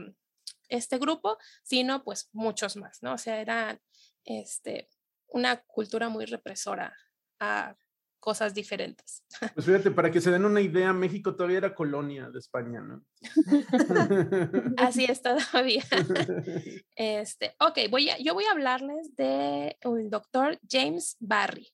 este 0.68 0.98
grupo, 0.98 1.38
sino 1.62 2.04
pues 2.04 2.28
muchos 2.32 2.76
más, 2.76 3.02
¿no? 3.02 3.14
O 3.14 3.18
sea, 3.18 3.40
era 3.40 3.80
este, 4.24 4.88
una 5.28 5.62
cultura 5.62 6.08
muy 6.08 6.26
represora 6.26 6.96
a 7.40 7.76
cosas 8.20 8.54
diferentes. 8.54 9.24
Pues 9.54 9.66
fíjate, 9.66 9.90
para 9.90 10.10
que 10.10 10.20
se 10.20 10.30
den 10.30 10.44
una 10.44 10.60
idea, 10.60 10.92
México 10.92 11.34
todavía 11.34 11.58
era 11.58 11.74
colonia 11.74 12.30
de 12.30 12.38
España, 12.38 12.80
¿no? 12.80 13.04
Así 14.76 15.04
es 15.04 15.22
todavía. 15.22 15.82
Este, 16.94 17.56
ok, 17.58 17.78
voy 17.90 18.10
a, 18.10 18.18
yo 18.18 18.34
voy 18.34 18.44
a 18.44 18.52
hablarles 18.52 19.16
de 19.16 19.78
un 19.84 20.10
doctor 20.10 20.60
James 20.68 21.16
Barry. 21.18 21.68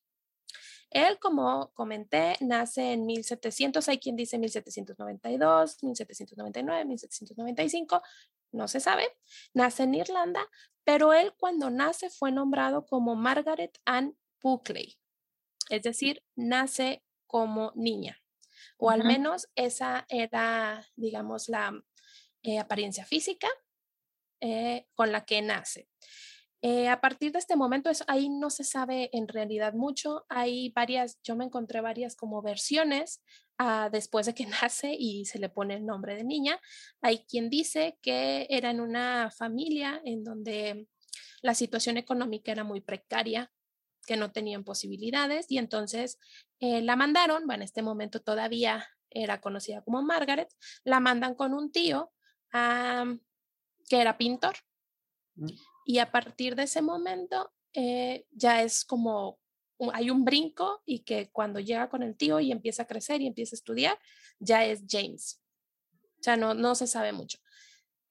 Él, 0.90 1.18
como 1.18 1.72
comenté, 1.74 2.36
nace 2.40 2.92
en 2.92 3.06
1700, 3.06 3.88
hay 3.88 3.98
quien 3.98 4.14
dice 4.14 4.38
1792, 4.38 5.82
1799, 5.82 6.84
1795, 6.84 8.02
no 8.52 8.68
se 8.68 8.78
sabe. 8.78 9.04
Nace 9.52 9.82
en 9.82 9.94
Irlanda, 9.96 10.48
pero 10.84 11.12
él 11.12 11.34
cuando 11.36 11.70
nace 11.70 12.08
fue 12.08 12.30
nombrado 12.30 12.86
como 12.86 13.16
Margaret 13.16 13.76
Ann 13.84 14.16
Buckley 14.40 14.96
es 15.70 15.82
decir, 15.82 16.23
nace 16.35 17.02
como 17.26 17.73
niña, 17.75 18.23
o 18.78 18.90
al 18.90 19.04
menos 19.04 19.49
esa 19.54 20.06
era, 20.08 20.87
digamos, 20.96 21.49
la 21.49 21.73
eh, 22.42 22.58
apariencia 22.58 23.04
física 23.04 23.49
eh, 24.40 24.87
con 24.94 25.12
la 25.12 25.25
que 25.25 25.42
nace. 25.42 25.88
Eh, 26.62 26.88
a 26.88 27.00
partir 27.00 27.32
de 27.32 27.38
este 27.38 27.54
momento, 27.54 27.90
ahí 28.08 28.28
no 28.28 28.50
se 28.50 28.64
sabe 28.64 29.11
en 29.12 29.28
realidad 29.28 29.75
mucho. 29.75 30.25
Hay 30.28 30.70
varias, 30.75 31.18
yo 31.23 31.37
me 31.37 31.44
encontré 31.44 31.80
varias 31.80 32.16
como 32.16 32.42
versiones 32.42 33.23
ah, 33.58 33.88
después 33.92 34.26
de 34.26 34.35
que 34.35 34.46
nace 34.64 34.94
y 34.99 35.26
se 35.26 35.38
le 35.38 35.49
pone 35.49 35.75
el 35.75 35.87
nombre 35.87 36.16
de 36.16 36.25
niña. 36.25 36.61
Hay 37.02 37.25
quien 37.26 37.50
dice 37.50 37.99
que 38.02 38.46
era 38.50 38.70
en 38.70 38.80
una 38.80 39.30
familia 39.30 40.00
en 40.04 40.25
donde 40.25 40.88
la 41.42 41.54
situación 41.54 41.99
económica 41.99 42.52
era 42.52 42.64
muy 42.64 42.80
precaria 42.80 43.52
que 44.06 44.16
no 44.16 44.32
tenían 44.32 44.64
posibilidades 44.64 45.46
y 45.50 45.58
entonces 45.58 46.18
eh, 46.60 46.82
la 46.82 46.96
mandaron, 46.96 47.46
bueno, 47.46 47.62
en 47.62 47.62
este 47.62 47.82
momento 47.82 48.20
todavía 48.20 48.86
era 49.10 49.40
conocida 49.40 49.82
como 49.82 50.02
Margaret, 50.02 50.48
la 50.84 51.00
mandan 51.00 51.34
con 51.34 51.54
un 51.54 51.70
tío 51.72 52.12
que 53.88 54.00
era 54.00 54.16
pintor 54.16 54.54
mm. 55.34 55.48
y 55.84 55.98
a 55.98 56.10
partir 56.10 56.54
de 56.56 56.62
ese 56.62 56.80
momento 56.80 57.52
eh, 57.75 58.26
ya 58.30 58.62
es 58.62 58.84
como 58.84 59.38
hay 59.92 60.10
un 60.10 60.25
brinco 60.25 60.82
y 60.86 61.00
que 61.00 61.30
cuando 61.30 61.60
llega 61.60 61.88
con 61.88 62.02
el 62.02 62.16
tío 62.16 62.40
y 62.40 62.50
empieza 62.50 62.84
a 62.84 62.86
crecer 62.86 63.20
y 63.20 63.26
empieza 63.26 63.54
a 63.54 63.58
estudiar, 63.58 63.98
ya 64.38 64.64
es 64.64 64.84
James. 64.88 65.42
O 66.18 66.22
sea, 66.22 66.36
no, 66.36 66.54
no 66.54 66.75
se 66.75 66.86
sabe 66.86 67.12
mucho. 67.12 67.38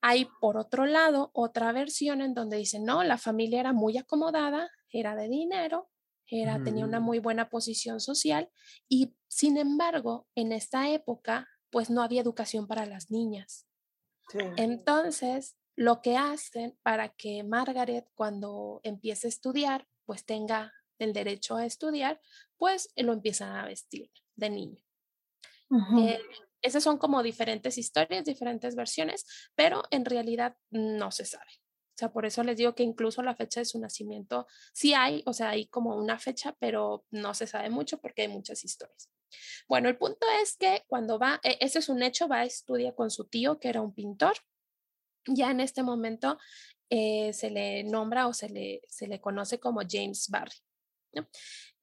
Hay, 0.01 0.27
por 0.39 0.57
otro 0.57 0.85
lado, 0.85 1.31
otra 1.33 1.71
versión 1.71 2.21
en 2.21 2.35
donde 2.35 2.57
dicen, 2.57 2.85
no, 2.85 3.03
la 3.03 3.17
familia 3.17 3.59
era 3.59 3.73
muy 3.73 3.97
acomodada, 3.97 4.69
era 4.99 5.15
de 5.15 5.27
dinero, 5.27 5.89
era, 6.27 6.63
tenía 6.63 6.85
una 6.85 6.99
muy 6.99 7.19
buena 7.19 7.49
posición 7.49 7.99
social 7.99 8.49
y 8.89 9.15
sin 9.27 9.57
embargo, 9.57 10.27
en 10.35 10.51
esta 10.51 10.89
época, 10.89 11.47
pues 11.69 11.89
no 11.89 12.01
había 12.01 12.21
educación 12.21 12.67
para 12.67 12.85
las 12.85 13.11
niñas. 13.11 13.67
Entonces, 14.57 15.57
lo 15.75 16.01
que 16.01 16.17
hacen 16.17 16.77
para 16.81 17.09
que 17.09 17.43
Margaret 17.43 18.07
cuando 18.15 18.79
empiece 18.83 19.27
a 19.27 19.29
estudiar, 19.29 19.87
pues 20.05 20.25
tenga 20.25 20.73
el 20.99 21.13
derecho 21.13 21.57
a 21.57 21.65
estudiar, 21.65 22.21
pues 22.57 22.89
lo 22.95 23.13
empiezan 23.13 23.55
a 23.55 23.65
vestir 23.65 24.09
de 24.35 24.49
niño. 24.49 24.81
Eh, 25.99 26.21
esas 26.61 26.83
son 26.83 26.97
como 26.97 27.21
diferentes 27.21 27.77
historias, 27.77 28.23
diferentes 28.23 28.75
versiones, 28.75 29.25
pero 29.55 29.83
en 29.91 30.05
realidad 30.05 30.55
no 30.71 31.11
se 31.11 31.25
sabe. 31.25 31.51
O 31.95 31.97
sea, 31.97 32.11
por 32.11 32.25
eso 32.25 32.43
les 32.43 32.57
digo 32.57 32.75
que 32.75 32.83
incluso 32.83 33.23
la 33.23 33.35
fecha 33.35 33.61
de 33.61 33.65
su 33.65 33.79
nacimiento 33.79 34.47
sí 34.73 34.93
hay, 34.93 35.23
o 35.25 35.31
sea, 35.31 35.51
hay 35.51 35.67
como 35.67 35.95
una 35.95 36.19
fecha, 36.19 36.53
pero 36.59 37.05
no 37.09 37.33
se 37.33 37.47
sabe 37.47 37.69
mucho 37.69 37.99
porque 37.99 38.23
hay 38.23 38.27
muchas 38.27 38.65
historias. 38.65 39.09
Bueno, 39.69 39.87
el 39.87 39.97
punto 39.97 40.27
es 40.41 40.57
que 40.57 40.83
cuando 40.87 41.17
va, 41.17 41.39
e, 41.41 41.57
ese 41.61 41.79
es 41.79 41.87
un 41.87 42.03
hecho, 42.03 42.27
va 42.27 42.39
a 42.39 42.45
estudiar 42.45 42.95
con 42.95 43.09
su 43.09 43.25
tío, 43.25 43.59
que 43.59 43.69
era 43.69 43.81
un 43.81 43.93
pintor. 43.93 44.33
Ya 45.25 45.51
en 45.51 45.61
este 45.61 45.83
momento 45.83 46.37
eh, 46.89 47.31
se 47.31 47.49
le 47.49 47.85
nombra 47.85 48.27
o 48.27 48.33
se 48.33 48.49
le, 48.49 48.81
se 48.89 49.07
le 49.07 49.21
conoce 49.21 49.59
como 49.59 49.79
James 49.89 50.27
Barry. 50.29 50.57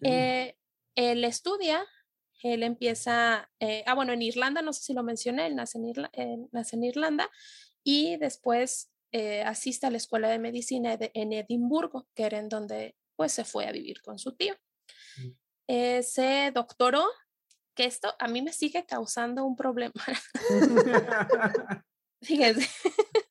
Eh, 0.03 0.57
él 0.95 1.25
estudia, 1.25 1.87
él 2.43 2.63
empieza, 2.63 3.51
eh, 3.61 3.83
ah, 3.87 3.95
bueno, 3.95 4.13
en 4.13 4.21
Irlanda, 4.21 4.61
no 4.61 4.75
sé 4.75 4.83
si 4.83 4.93
lo 4.93 5.03
mencioné, 5.03 5.47
él 5.47 5.57
nace 5.57 5.79
en, 6.13 6.49
nace 6.53 6.77
en 6.77 6.85
Irlanda 6.85 7.31
y 7.83 8.17
después 8.19 8.92
asiste 9.45 9.87
a 9.87 9.91
la 9.91 9.99
escuela 9.99 10.29
de 10.29 10.39
medicina 10.39 10.97
en 10.99 11.33
Edimburgo, 11.33 12.09
que 12.15 12.25
era 12.25 12.39
en 12.39 12.49
donde 12.49 12.97
pues 13.17 13.33
se 13.33 13.45
fue 13.45 13.67
a 13.67 13.73
vivir 13.73 14.01
con 14.03 14.19
su 14.19 14.37
tío. 14.37 14.55
Mm. 15.19 16.03
se 16.03 16.51
doctoró 16.55 17.07
que 17.75 17.85
esto 17.85 18.15
a 18.19 18.29
mí 18.29 18.43
me 18.43 18.53
sigue 18.53 18.85
causando 18.87 19.45
un 19.45 19.57
problema. 19.57 19.93
Fíjense, 22.23 22.69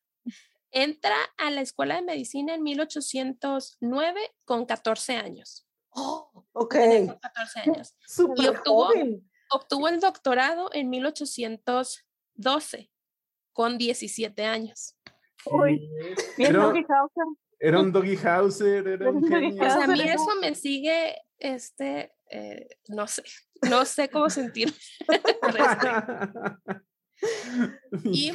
entra 0.71 1.15
a 1.37 1.49
la 1.49 1.61
escuela 1.61 1.95
de 1.95 2.01
medicina 2.01 2.55
en 2.55 2.63
1809 2.63 4.19
con 4.45 4.65
14 4.65 5.15
años. 5.15 5.65
Oh, 5.91 6.45
ok. 6.53 6.75
14 7.21 7.59
años. 7.61 7.95
y 8.37 8.47
obtuvo, 8.47 8.89
obtuvo 9.49 9.87
el 9.87 9.99
doctorado 9.99 10.69
en 10.73 10.89
1812 10.89 12.91
con 13.53 13.77
17 13.77 14.45
años. 14.45 14.95
Uy, 15.45 15.89
bien 16.37 16.53
Doggy 16.53 16.85
Hauser. 16.87 17.25
Era 17.59 17.79
un 17.79 17.91
Doggy 17.91 18.17
Hauser, 18.17 18.87
era 18.87 19.09
un 19.11 19.27
genio. 19.27 19.63
a 19.63 19.87
mí 19.87 20.01
eso 20.01 20.35
me 20.41 20.55
sigue, 20.55 21.15
este, 21.37 22.11
eh, 22.29 22.67
no 22.87 23.05
sé, 23.07 23.23
no 23.69 23.85
sé 23.85 24.09
cómo 24.09 24.31
sentir. 24.31 24.73
y, 28.03 28.31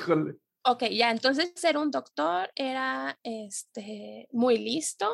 ok, 0.62 0.84
ya, 0.92 1.10
entonces 1.10 1.52
ser 1.56 1.76
un 1.76 1.90
doctor 1.90 2.52
era 2.54 3.18
este, 3.24 4.28
muy 4.30 4.58
listo. 4.58 5.10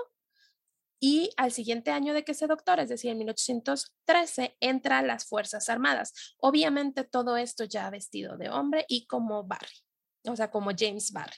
Y 1.05 1.31
al 1.37 1.51
siguiente 1.51 1.91
año 1.91 2.15
de 2.15 2.23
que 2.23 2.31
ese 2.31 2.47
doctor, 2.47 2.79
es 2.79 2.89
decir, 2.89 3.11
en 3.11 3.19
1813, 3.19 4.57
entra 4.61 4.99
a 4.99 5.03
las 5.03 5.27
Fuerzas 5.27 5.69
Armadas. 5.69 6.37
Obviamente 6.39 7.03
todo 7.03 7.37
esto 7.37 7.65
ya 7.65 7.91
vestido 7.91 8.37
de 8.37 8.51
hombre 8.51 8.85
y 8.89 9.07
como 9.07 9.43
Barry, 9.43 9.83
o 10.29 10.37
sea, 10.37 10.51
como 10.53 10.71
James 10.79 11.11
Barry. 11.11 11.35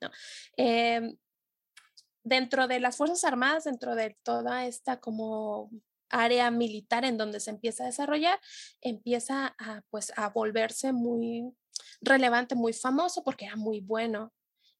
¿No? 0.00 0.10
Em, 0.56 1.16
dentro 2.24 2.68
de 2.68 2.80
las 2.80 2.96
Fuerzas 2.96 3.24
Armadas, 3.24 3.64
dentro 3.64 3.94
de 3.94 4.16
toda 4.22 4.66
esta 4.66 5.00
como 5.00 5.70
área 6.10 6.50
militar 6.50 7.04
en 7.04 7.18
donde 7.18 7.40
se 7.40 7.50
empieza 7.50 7.84
a 7.84 7.86
desarrollar, 7.86 8.38
empieza 8.80 9.54
a, 9.58 9.82
pues, 9.90 10.12
a 10.16 10.28
volverse 10.30 10.92
muy 10.92 11.52
relevante, 12.00 12.54
muy 12.54 12.72
famoso 12.72 13.22
porque 13.24 13.46
era 13.46 13.56
muy 13.56 13.80
bueno. 13.80 14.32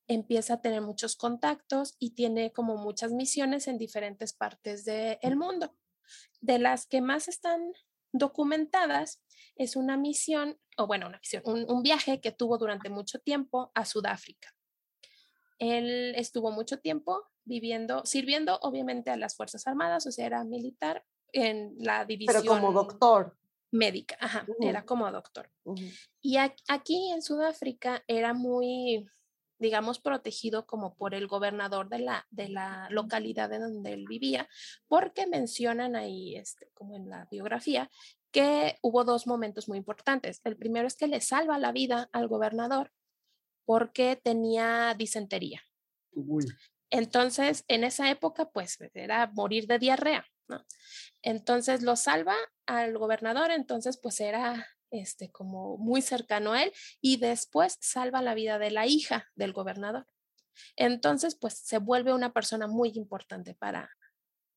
Empieza 0.07 0.55
a 0.55 0.61
tener 0.63 0.81
muchos 0.81 1.17
contactos 1.17 1.95
y 1.99 2.15
tiene 2.15 2.53
como 2.53 2.77
muchas 2.77 3.13
misiones 3.13 3.69
en 3.69 3.77
diferentes 3.77 4.33
partes 4.33 4.85
del 4.85 5.37
mundo. 5.37 5.77
De 6.41 6.59
las 6.59 6.87
que 6.87 7.03
más 7.03 7.29
están 7.29 7.73
documentadas 8.13 9.23
es 9.57 9.77
una 9.77 9.99
misión, 9.99 10.59
o 10.79 10.87
bueno, 10.87 11.09
una 11.09 11.19
misión, 11.19 11.43
un 11.45 11.83
viaje 11.83 12.23
que 12.23 12.33
tuvo 12.33 12.57
durante 12.57 12.89
mucho 12.89 13.19
tiempo 13.19 13.71
a 13.75 13.85
Sudáfrica. 13.85 14.55
Él 15.59 16.15
estuvo 16.17 16.51
mucho 16.51 16.79
tiempo 16.79 17.25
viviendo, 17.45 18.05
sirviendo 18.05 18.59
obviamente 18.63 19.11
a 19.11 19.17
las 19.17 19.37
Fuerzas 19.37 19.67
Armadas, 19.67 20.07
o 20.07 20.13
sea, 20.13 20.27
era 20.27 20.45
militar, 20.45 21.05
en 21.33 21.75
la 21.79 22.05
división. 22.05 22.43
Pero 22.43 22.55
como 22.55 22.73
doctor. 22.73 23.37
Médica, 23.71 24.17
ajá, 24.19 24.47
era 24.61 24.87
como 24.87 25.13
doctor. 25.13 25.51
Y 26.23 26.39
aquí 26.39 27.11
en 27.11 27.21
Sudáfrica 27.21 28.03
era 28.07 28.33
muy, 28.33 29.07
digamos, 29.59 29.99
protegido 29.99 30.65
como 30.65 30.95
por 30.95 31.15
el 31.15 31.27
gobernador 31.27 31.91
de 31.91 31.99
la, 31.99 32.27
de 32.31 32.49
la 32.49 32.89
localidad 32.91 33.53
en 33.53 33.61
donde 33.61 33.93
él 33.93 34.07
vivía, 34.09 34.49
porque 34.87 35.27
mencionan 35.27 35.97
ahí, 35.97 36.35
este, 36.35 36.71
como 36.73 36.97
en 36.97 37.11
la 37.11 37.29
biografía, 37.31 37.91
que 38.31 38.79
hubo 38.81 39.05
dos 39.05 39.27
momentos 39.27 39.69
muy 39.69 39.77
importantes. 39.77 40.41
El 40.45 40.57
primero 40.57 40.87
es 40.87 40.97
que 40.97 41.07
le 41.07 41.21
salva 41.21 41.59
la 41.59 41.73
vida 41.73 42.09
al 42.13 42.27
gobernador 42.27 42.91
porque 43.69 44.17
tenía 44.17 44.95
disentería. 44.97 45.63
Entonces, 46.89 47.67
en 47.69 47.85
esa 47.85 48.11
época, 48.11 48.51
pues 48.51 48.79
era 48.95 49.31
morir 49.35 49.67
de 49.67 49.79
diarrea. 49.79 50.25
Entonces 51.21 51.83
lo 51.83 51.95
salva 51.95 52.35
al 52.65 52.97
gobernador, 52.97 53.51
entonces 53.51 53.99
pues 54.03 54.21
era 54.21 54.67
este 54.91 55.31
como 55.31 55.77
muy 55.77 56.01
cercano 56.01 56.55
a 56.55 56.63
él 56.63 56.73
y 57.03 57.19
después 57.19 57.77
salva 57.83 58.23
la 58.23 58.33
vida 58.33 58.59
de 58.59 58.71
la 58.71 58.87
hija 58.87 59.29
del 59.35 59.53
gobernador. 59.53 60.07
Entonces 60.75 61.35
pues 61.35 61.59
se 61.59 61.77
vuelve 61.77 62.15
una 62.15 62.33
persona 62.33 62.69
muy 62.69 62.93
importante 62.95 63.55
para, 63.55 63.91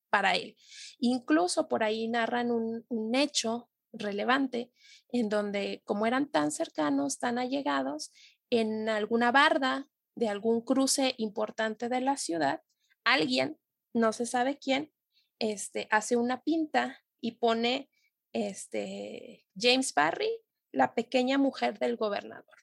para 0.10 0.36
él. 0.36 0.56
Incluso 1.00 1.67
por 1.67 1.84
ahí 1.84 2.08
narran 2.08 2.50
un, 2.50 2.86
un 2.88 3.13
hecho 3.15 3.69
relevante 3.91 4.71
en 5.10 5.28
donde 5.28 5.82
como 5.84 6.06
eran 6.06 6.32
tan 6.32 6.52
cercanos, 6.52 7.19
tan 7.19 7.38
allegados, 7.38 8.13
en 8.52 8.90
alguna 8.90 9.32
barda 9.32 9.88
de 10.16 10.30
algún 10.30 10.62
cruce 10.62 11.16
importante 11.18 11.90
de 11.90 12.02
la 12.02 12.18
ciudad, 12.18 12.62
alguien, 13.04 13.58
no 13.94 14.14
se 14.14 14.26
sabe 14.26 14.60
quién, 14.60 14.94
este, 15.40 15.88
hace 15.90 16.18
una 16.18 16.44
pinta 16.44 17.02
y 17.20 17.38
pone 17.38 17.90
este, 18.34 19.46
James 19.58 19.94
Barry, 19.94 20.30
la 20.72 20.94
pequeña 20.94 21.38
mujer 21.38 21.80
del 21.80 21.96
gobernador. 21.96 22.56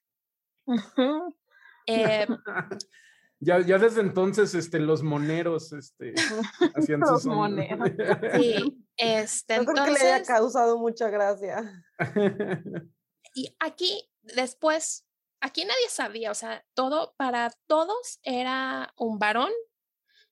Eh, 1.86 2.26
ya, 3.40 3.60
ya 3.60 3.78
desde 3.78 4.02
entonces 4.02 4.54
este, 4.54 4.78
los 4.78 5.02
moneros 5.02 5.72
este, 5.72 6.14
hacían 6.76 7.04
sus 7.06 7.26
moneros. 7.26 7.90
Sí, 8.36 8.86
este, 8.96 9.56
Yo 9.56 9.64
creo 9.64 9.84
que 9.86 9.92
le 9.92 10.00
haya 10.00 10.22
causado 10.22 10.78
mucha 10.78 11.08
gracia. 11.08 11.84
y 13.34 13.56
aquí, 13.58 14.10
después, 14.22 15.07
aquí 15.40 15.64
nadie 15.64 15.88
sabía, 15.88 16.30
o 16.30 16.34
sea, 16.34 16.64
todo, 16.74 17.14
para 17.16 17.50
todos 17.66 18.18
era 18.22 18.92
un 18.96 19.18
varón 19.18 19.50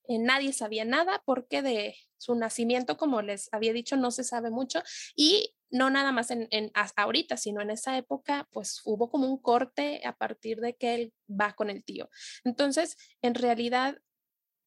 eh, 0.08 0.18
nadie 0.18 0.52
sabía 0.52 0.84
nada 0.84 1.22
porque 1.24 1.62
de 1.62 1.96
su 2.18 2.34
nacimiento, 2.34 2.96
como 2.96 3.22
les 3.22 3.48
había 3.52 3.72
dicho, 3.72 3.96
no 3.96 4.10
se 4.10 4.24
sabe 4.24 4.50
mucho 4.50 4.82
y 5.14 5.54
no 5.70 5.90
nada 5.90 6.12
más 6.12 6.30
en, 6.30 6.48
ahorita, 6.96 7.36
sino 7.36 7.60
en 7.60 7.70
esa 7.70 7.96
época, 7.98 8.48
pues 8.52 8.80
hubo 8.84 9.10
como 9.10 9.26
un 9.26 9.40
corte 9.40 10.00
a 10.04 10.16
partir 10.16 10.60
de 10.60 10.76
que 10.76 10.94
él 10.94 11.14
va 11.28 11.54
con 11.54 11.70
el 11.70 11.84
tío. 11.84 12.08
Entonces, 12.44 12.96
en 13.20 13.34
realidad, 13.34 13.98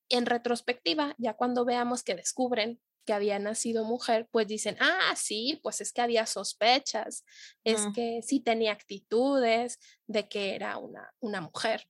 en 0.10 0.25
retrospectiva, 0.25 1.15
ya 1.17 1.36
cuando 1.36 1.63
veamos 1.63 2.04
que 2.04 2.15
descubren 2.15 2.82
que 3.05 3.13
había 3.13 3.39
nacido 3.39 3.85
mujer, 3.85 4.27
pues 4.31 4.47
dicen, 4.47 4.77
ah, 4.79 5.15
sí, 5.15 5.59
pues 5.63 5.81
es 5.81 5.91
que 5.91 6.01
había 6.01 6.25
sospechas, 6.25 7.25
es 7.63 7.88
que 7.95 8.21
sí 8.21 8.39
tenía 8.39 8.71
actitudes 8.71 9.79
de 10.07 10.27
que 10.27 10.55
era 10.55 10.77
una, 10.77 11.12
una 11.19 11.41
mujer. 11.41 11.88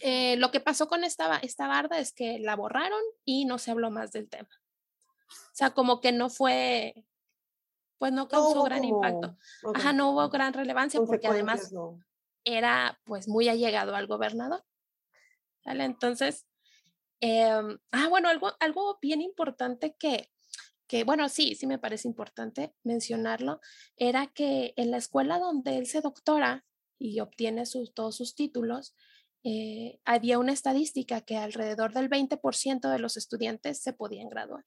Eh, 0.00 0.36
lo 0.36 0.50
que 0.50 0.60
pasó 0.60 0.86
con 0.86 1.04
esta, 1.04 1.38
esta 1.38 1.66
barda 1.66 1.98
es 1.98 2.12
que 2.12 2.38
la 2.38 2.56
borraron 2.56 3.00
y 3.24 3.44
no 3.44 3.58
se 3.58 3.70
habló 3.70 3.90
más 3.90 4.12
del 4.12 4.28
tema. 4.28 4.48
O 5.28 5.54
sea, 5.54 5.70
como 5.70 6.00
que 6.00 6.12
no 6.12 6.30
fue, 6.30 7.04
pues 7.98 8.12
no 8.12 8.28
causó 8.28 8.62
gran 8.62 8.84
impacto. 8.84 9.36
Ajá, 9.74 9.92
no 9.92 10.10
hubo 10.10 10.28
gran 10.28 10.52
relevancia 10.52 11.00
porque 11.00 11.26
además 11.26 11.72
era 12.44 13.00
pues 13.04 13.28
muy 13.28 13.48
allegado 13.48 13.94
al 13.94 14.06
gobernador. 14.06 14.64
¿Vale? 15.64 15.84
Entonces, 15.84 16.46
em, 17.22 17.78
ah, 17.92 18.08
bueno, 18.08 18.28
algo, 18.28 18.52
algo 18.58 18.98
bien 19.00 19.22
importante 19.22 19.94
que, 19.96 20.30
que, 20.88 21.04
bueno, 21.04 21.28
sí, 21.28 21.54
sí 21.54 21.66
me 21.66 21.78
parece 21.78 22.08
importante 22.08 22.74
mencionarlo, 22.82 23.60
era 23.96 24.26
que 24.26 24.74
en 24.76 24.90
la 24.90 24.96
escuela 24.96 25.38
donde 25.38 25.78
él 25.78 25.86
se 25.86 26.00
doctora 26.00 26.66
y 26.98 27.20
obtiene 27.20 27.64
sus, 27.64 27.94
todos 27.94 28.16
sus 28.16 28.34
títulos, 28.34 28.94
eh, 29.44 30.00
había 30.04 30.38
una 30.38 30.52
estadística 30.52 31.20
que 31.20 31.36
alrededor 31.36 31.94
del 31.94 32.10
20% 32.10 32.90
de 32.90 32.98
los 32.98 33.16
estudiantes 33.16 33.80
se 33.82 33.92
podían 33.92 34.28
graduar. 34.28 34.64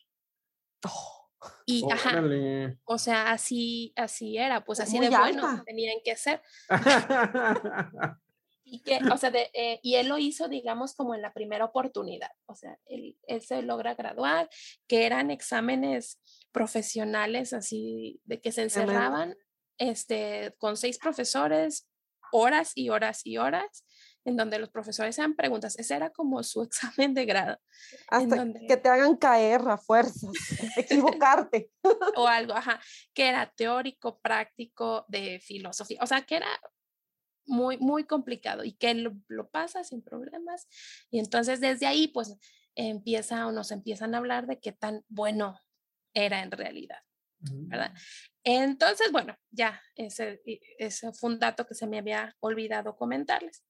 Oh, 0.85 1.29
Y, 1.65 1.85
ajá, 1.91 2.23
o 2.85 2.97
sea, 2.97 3.31
así, 3.31 3.93
así 3.97 4.37
era, 4.37 4.63
pues 4.63 4.79
así 4.79 4.97
de 4.99 5.09
bueno 5.09 5.61
tenían 5.65 5.97
que 6.03 6.15
ser. 6.15 6.41
y 8.67 8.79
que, 8.79 8.99
o 9.13 9.17
sea, 9.17 9.31
eh, 9.53 9.79
y 9.83 9.95
él 9.95 10.07
lo 10.07 10.17
hizo, 10.17 10.47
digamos, 10.47 10.95
como 10.95 11.13
en 11.13 11.21
la 11.21 11.33
primera 11.33 11.65
oportunidad. 11.65 12.31
O 12.47 12.55
sea, 12.55 12.77
él, 12.87 13.17
él, 13.27 13.41
se 13.41 13.61
logra 13.61 13.93
graduar, 13.93 14.49
que 14.87 15.05
eran 15.05 15.29
exámenes 15.29 16.19
profesionales, 16.51 17.53
así 17.53 18.19
de 18.25 18.41
que 18.41 18.51
se 18.51 18.63
encerraban, 18.63 19.35
este, 19.77 20.55
con 20.57 20.77
seis 20.77 20.97
profesores, 20.97 21.87
horas 22.31 22.71
y 22.73 22.89
horas 22.89 23.21
y 23.23 23.37
horas, 23.37 23.85
en 24.25 24.35
donde 24.35 24.57
los 24.57 24.69
profesores 24.69 25.15
hacían 25.15 25.35
preguntas. 25.35 25.77
Ese 25.77 25.95
era 25.95 26.09
como 26.09 26.41
su 26.41 26.63
examen 26.63 27.13
de 27.13 27.25
grado. 27.25 27.59
Hasta 28.07 28.47
que 28.67 28.77
te 28.77 28.89
hagan 28.89 29.15
caer 29.15 29.61
a 29.67 29.77
fuerzas, 29.77 30.31
equivocarte. 30.77 31.69
o 32.15 32.27
algo, 32.27 32.53
ajá, 32.53 32.79
que 33.13 33.29
era 33.29 33.53
teórico, 33.55 34.19
práctico, 34.19 35.05
de 35.07 35.39
filosofía, 35.39 35.99
o 36.01 36.07
sea, 36.07 36.23
que 36.23 36.37
era 36.37 36.47
muy, 37.45 37.77
muy 37.77 38.05
complicado 38.05 38.63
y 38.63 38.73
que 38.73 38.93
lo, 38.93 39.15
lo 39.27 39.49
pasa 39.49 39.83
sin 39.83 40.01
problemas. 40.01 40.67
Y 41.09 41.19
entonces 41.19 41.59
desde 41.59 41.87
ahí, 41.87 42.07
pues, 42.07 42.35
empieza 42.75 43.47
o 43.47 43.51
nos 43.51 43.71
empiezan 43.71 44.15
a 44.15 44.19
hablar 44.19 44.47
de 44.47 44.59
qué 44.59 44.71
tan 44.71 45.03
bueno 45.07 45.59
era 46.13 46.41
en 46.41 46.51
realidad. 46.51 46.99
¿verdad? 47.51 47.93
Entonces, 48.43 49.11
bueno, 49.11 49.37
ya, 49.51 49.81
ese, 49.95 50.41
ese 50.77 51.11
fue 51.13 51.31
un 51.31 51.39
dato 51.39 51.65
que 51.65 51.75
se 51.75 51.87
me 51.87 51.99
había 51.99 52.35
olvidado 52.39 52.95
comentarles. 52.95 53.63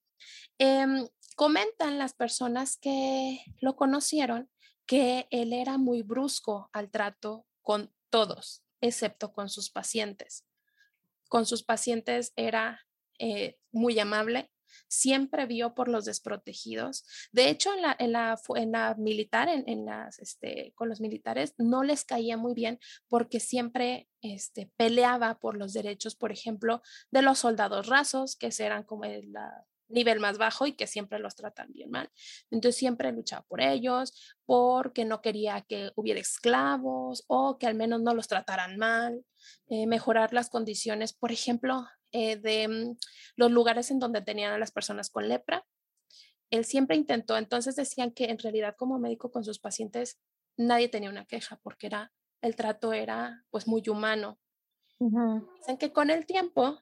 Em, 0.58 1.08
comentan 1.36 1.98
las 1.98 2.14
personas 2.14 2.78
que 2.78 3.40
lo 3.60 3.76
conocieron 3.76 4.50
que 4.86 5.28
él 5.32 5.52
era 5.52 5.78
muy 5.78 6.04
brusco 6.04 6.70
al 6.72 6.92
trato 6.92 7.46
con 7.62 7.94
todos, 8.10 8.64
excepto 8.82 9.34
con 9.34 9.50
sus 9.50 9.70
pacientes. 9.70 10.46
Con 11.28 11.46
sus 11.46 11.64
pacientes 11.64 12.34
era 12.36 12.86
eh, 13.19 13.58
muy 13.71 13.99
amable, 13.99 14.51
siempre 14.88 15.45
vio 15.45 15.73
por 15.73 15.88
los 15.88 16.06
desprotegidos. 16.06 17.06
De 17.32 17.49
hecho, 17.49 17.73
en 17.73 17.82
la, 17.82 17.95
en 17.97 18.12
la, 18.12 18.39
en 18.56 18.71
la 18.71 18.95
militar, 18.95 19.49
en, 19.49 19.63
en, 19.67 19.86
las, 19.86 20.19
este, 20.19 20.73
con 20.75 20.89
los 20.89 21.01
militares, 21.01 21.54
no 21.58 21.84
les 21.84 22.04
caía 22.06 22.38
muy 22.38 22.54
bien 22.54 22.80
porque 23.08 23.39
siempre 23.39 24.10
este, 24.21 24.71
peleaba 24.75 25.39
por 25.39 25.58
los 25.58 25.73
derechos, 25.73 26.15
por 26.15 26.32
ejemplo, 26.32 26.82
de 27.12 27.21
los 27.21 27.39
soldados 27.39 27.88
rasos, 27.88 28.36
que 28.36 28.49
eran 28.60 28.84
como 28.84 29.06
el 29.06 29.34
nivel 29.88 30.19
más 30.19 30.38
bajo 30.38 30.65
y 30.65 30.74
que 30.74 30.88
siempre 30.88 31.19
los 31.19 31.36
tratan 31.36 31.71
bien 31.71 31.91
mal. 31.91 32.10
Entonces 32.52 32.78
siempre 32.78 33.12
luchaba 33.12 33.43
por 33.43 33.62
ellos, 33.62 34.36
porque 34.45 35.06
no 35.06 35.21
quería 35.21 35.62
que 35.62 35.91
hubiera 35.95 36.19
esclavos 36.19 37.24
o 37.28 37.58
que 37.58 37.67
al 37.67 37.76
menos 37.76 38.02
no 38.02 38.13
los 38.13 38.28
trataran 38.28 38.78
mal, 38.78 39.24
eh, 39.67 39.88
mejorar 39.88 40.34
las 40.34 40.50
condiciones, 40.50 41.13
por 41.13 41.32
ejemplo, 41.32 41.86
eh, 42.12 42.38
de 42.38 42.67
mm, 42.67 42.98
los 43.36 43.52
lugares 43.52 43.91
en 43.91 44.00
donde 44.00 44.21
tenían 44.21 44.54
a 44.54 44.58
las 44.58 44.71
personas 44.71 45.10
con 45.10 45.28
lepra. 45.28 45.65
Él 46.50 46.65
siempre 46.65 46.95
intentó, 46.95 47.38
entonces 47.38 47.76
decían 47.76 48.12
que 48.12 48.26
en 48.26 48.38
realidad 48.38 48.76
como 48.78 49.00
médico 49.00 49.32
con 49.32 49.43
sus 49.43 49.60
pacientes 49.60 50.19
nadie 50.58 50.89
tenía 50.89 51.10
una 51.10 51.26
queja 51.26 51.60
porque 51.62 51.88
era, 51.88 52.13
el 52.41 52.56
trato 52.56 52.93
era 52.93 53.43
pues 53.50 53.67
muy 53.67 53.84
humano. 53.89 54.39
Dicen 55.00 55.78
que 55.78 55.91
con 55.91 56.10
el 56.10 56.26
tiempo, 56.26 56.82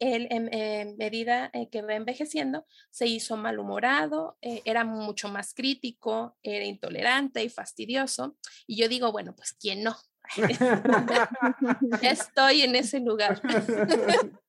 él 0.00 0.26
en, 0.30 0.96
medida 0.96 1.52
que 1.70 1.82
va 1.82 1.94
envejeciendo, 1.94 2.66
se 2.90 3.06
hizo 3.06 3.36
malhumorado, 3.36 4.38
eh, 4.40 4.62
era 4.64 4.84
mucho 4.84 5.28
más 5.28 5.54
crítico, 5.54 6.36
era 6.42 6.64
intolerante 6.64 7.44
y 7.44 7.48
fastidioso. 7.48 8.36
Y 8.66 8.76
yo 8.76 8.88
digo, 8.88 9.12
bueno, 9.12 9.36
pues 9.36 9.52
¿quién 9.52 9.82
no? 9.82 9.96
Estoy 12.02 12.62
en 12.62 12.74
ese 12.74 13.00
lugar. 13.00 13.40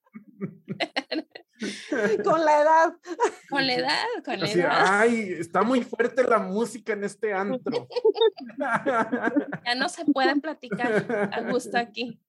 con 2.23 2.45
la 2.45 2.61
edad. 2.61 2.93
Con 3.49 3.67
la 3.67 3.73
edad, 3.75 4.05
con 4.25 4.39
la 4.39 4.49
edad. 4.49 4.85
Ay, 4.87 5.35
está 5.37 5.63
muy 5.63 5.81
fuerte 5.81 6.23
la 6.23 6.39
música 6.39 6.93
en 6.93 7.03
este 7.03 7.33
antro. 7.33 7.87
ya 8.57 9.75
no 9.75 9.89
se 9.89 10.05
pueden 10.05 10.41
platicar 10.41 11.29
a 11.31 11.41
gusto 11.41 11.77
aquí. 11.77 12.19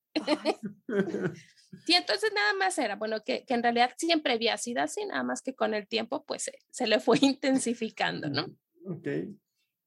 Sí, 1.87 1.95
entonces 1.95 2.33
nada 2.35 2.53
más 2.55 2.79
era, 2.79 2.97
bueno, 2.97 3.23
que, 3.25 3.45
que, 3.45 3.55
en 3.55 3.63
realidad 3.63 3.93
siempre 3.97 4.35
había 4.35 4.57
sido 4.57 4.83
así, 4.83 5.05
nada 5.07 5.23
más 5.23 5.43
que 5.43 5.55
con 5.55 5.75
el 5.75 5.89
tiempo 5.89 6.25
pues 6.25 6.45
se, 6.45 6.59
se 6.71 6.87
le 6.87 7.01
fue 7.01 7.19
intensificando, 7.23 8.29
¿no? 8.29 8.47
Ok. 8.87 9.07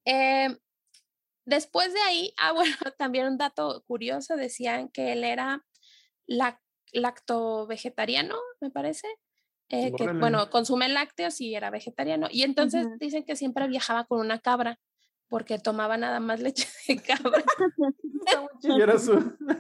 Eh, 0.06 0.58
después 1.46 1.94
de 1.94 2.00
ahí, 2.02 2.34
ah, 2.38 2.52
bueno, 2.52 2.76
también 2.98 3.28
un 3.28 3.38
dato 3.38 3.84
curioso, 3.88 4.36
decían 4.36 4.90
que 4.90 5.14
él 5.14 5.24
era 5.24 5.66
la 6.26 6.62
lacto 6.92 7.68
vegetariano, 7.68 8.36
me 8.62 8.72
parece. 8.72 9.08
Eh, 9.70 9.92
que, 9.98 10.12
bueno, 10.14 10.50
consume 10.52 10.88
lácteos 10.90 11.42
y 11.42 11.56
era 11.56 11.72
vegetariano. 11.72 12.28
Y 12.32 12.44
entonces 12.44 12.88
dicen 13.00 13.24
que 13.24 13.36
siempre 13.36 13.68
viajaba 13.68 14.06
con 14.06 14.20
una 14.20 14.40
cabra 14.40 14.80
porque 15.28 15.58
tomaba 15.58 15.98
nada 15.98 16.20
más 16.20 16.40
leche 16.40 16.68
de 16.88 17.02
cabra. 17.02 17.44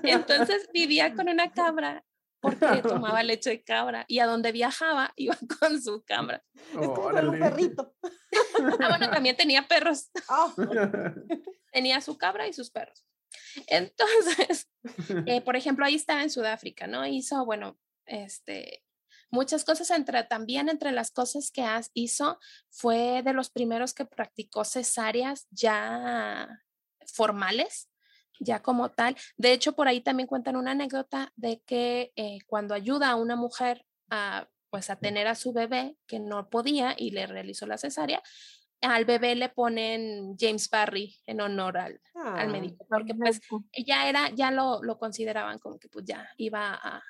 y 0.03 0.09
entonces 0.11 0.69
vivía 0.73 1.15
con 1.15 1.27
una 1.27 1.51
cabra 1.51 2.05
porque 2.45 2.81
tomaba 2.87 3.23
leche 3.23 3.49
de 3.49 3.63
cabra 3.63 4.05
y 4.07 4.19
a 4.19 4.25
donde 4.25 4.51
viajaba 4.51 5.13
iba 5.17 5.37
con 5.59 5.81
su 5.81 6.03
cabra. 6.03 6.43
Es 6.53 6.87
como 6.87 7.07
un 7.07 7.39
perrito. 7.39 7.95
ah, 8.79 8.89
bueno, 8.89 9.09
también 9.09 9.35
tenía 9.35 9.67
perros. 9.67 10.09
Ah. 10.29 10.53
tenía 11.71 12.01
su 12.01 12.17
cabra 12.17 12.47
y 12.47 12.53
sus 12.53 12.69
perros. 12.69 13.05
Entonces, 13.67 14.69
eh, 15.25 15.41
por 15.41 15.55
ejemplo, 15.55 15.85
ahí 15.85 15.95
estaba 15.95 16.23
en 16.23 16.29
Sudáfrica, 16.29 16.87
¿no? 16.87 17.05
Hizo, 17.05 17.43
bueno, 17.45 17.77
este, 18.05 18.83
muchas 19.29 19.63
cosas, 19.63 19.91
entre, 19.91 20.23
también 20.23 20.69
entre 20.69 20.91
las 20.91 21.11
cosas 21.11 21.51
que 21.51 21.65
hizo, 21.93 22.39
fue 22.69 23.21
de 23.23 23.33
los 23.33 23.49
primeros 23.49 23.93
que 23.93 24.05
practicó 24.05 24.63
cesáreas 24.63 25.47
ya 25.51 26.63
formales, 27.13 27.89
ya 28.39 28.61
como 28.61 28.91
tal. 28.91 29.15
De 29.37 29.53
hecho, 29.53 29.73
por 29.73 29.87
ahí 29.87 30.01
también 30.01 30.27
cuentan 30.27 30.55
una 30.55 30.71
anécdota 30.71 31.31
de 31.35 31.61
que 31.65 32.11
eh, 32.15 32.39
cuando 32.47 32.73
ayuda 32.73 33.09
a 33.09 33.15
una 33.15 33.35
mujer 33.35 33.85
a 34.09 34.47
pues 34.69 34.89
a 34.89 34.97
tener 34.97 35.25
a 35.27 35.35
su 35.35 35.53
bebé 35.53 35.95
que 36.05 36.19
no 36.19 36.49
podía 36.49 36.95
y 36.97 37.11
le 37.11 37.27
realizó 37.27 37.65
la 37.65 37.77
cesárea, 37.77 38.21
al 38.81 39.05
bebé 39.05 39.35
le 39.35 39.49
ponen 39.49 40.35
James 40.37 40.69
Barry 40.69 41.15
en 41.25 41.41
honor 41.41 41.77
al, 41.77 42.01
al 42.13 42.49
médico, 42.49 42.85
porque 42.89 43.13
pues 43.13 43.39
ya 43.85 44.09
era, 44.09 44.29
ya 44.31 44.51
lo, 44.51 44.83
lo, 44.83 44.97
consideraban 44.97 45.59
como 45.59 45.79
que 45.79 45.87
pues 45.87 46.05
ya 46.05 46.29
iba 46.37 46.73
a, 46.73 47.01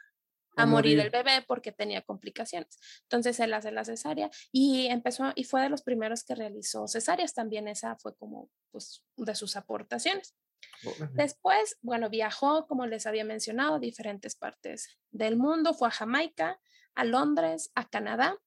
a, 0.55 0.65
morir. 0.65 0.99
el 0.99 1.09
bebé 1.09 1.43
porque 1.47 1.71
tenía 1.71 2.01
complicaciones. 2.01 2.77
Entonces 3.03 3.39
él 3.39 3.53
hace 3.53 3.71
la 3.71 3.83
cesárea 3.83 4.29
y 4.51 4.87
empezó 4.87 5.31
y 5.35 5.43
fue 5.43 5.61
de 5.61 5.69
los 5.69 5.81
primeros 5.81 6.23
que 6.23 6.35
realizó 6.35 6.87
cesáreas 6.87 7.33
también 7.33 7.67
esa 7.67 7.97
fue 7.97 8.15
como 8.15 8.49
pues 8.71 9.03
de 9.17 9.35
sus 9.35 9.55
aportaciones. 9.55 10.35
Después, 11.13 11.77
bueno, 11.81 12.09
viajó, 12.09 12.67
como 12.67 12.85
les 12.85 13.05
había 13.05 13.25
mencionado, 13.25 13.75
a 13.75 13.79
diferentes 13.79 14.35
partes 14.35 14.97
del 15.11 15.35
mundo, 15.35 15.73
fue 15.73 15.87
a 15.87 15.91
Jamaica, 15.91 16.59
a 16.93 17.03
Londres, 17.03 17.71
a 17.75 17.89
Canadá, 17.89 18.37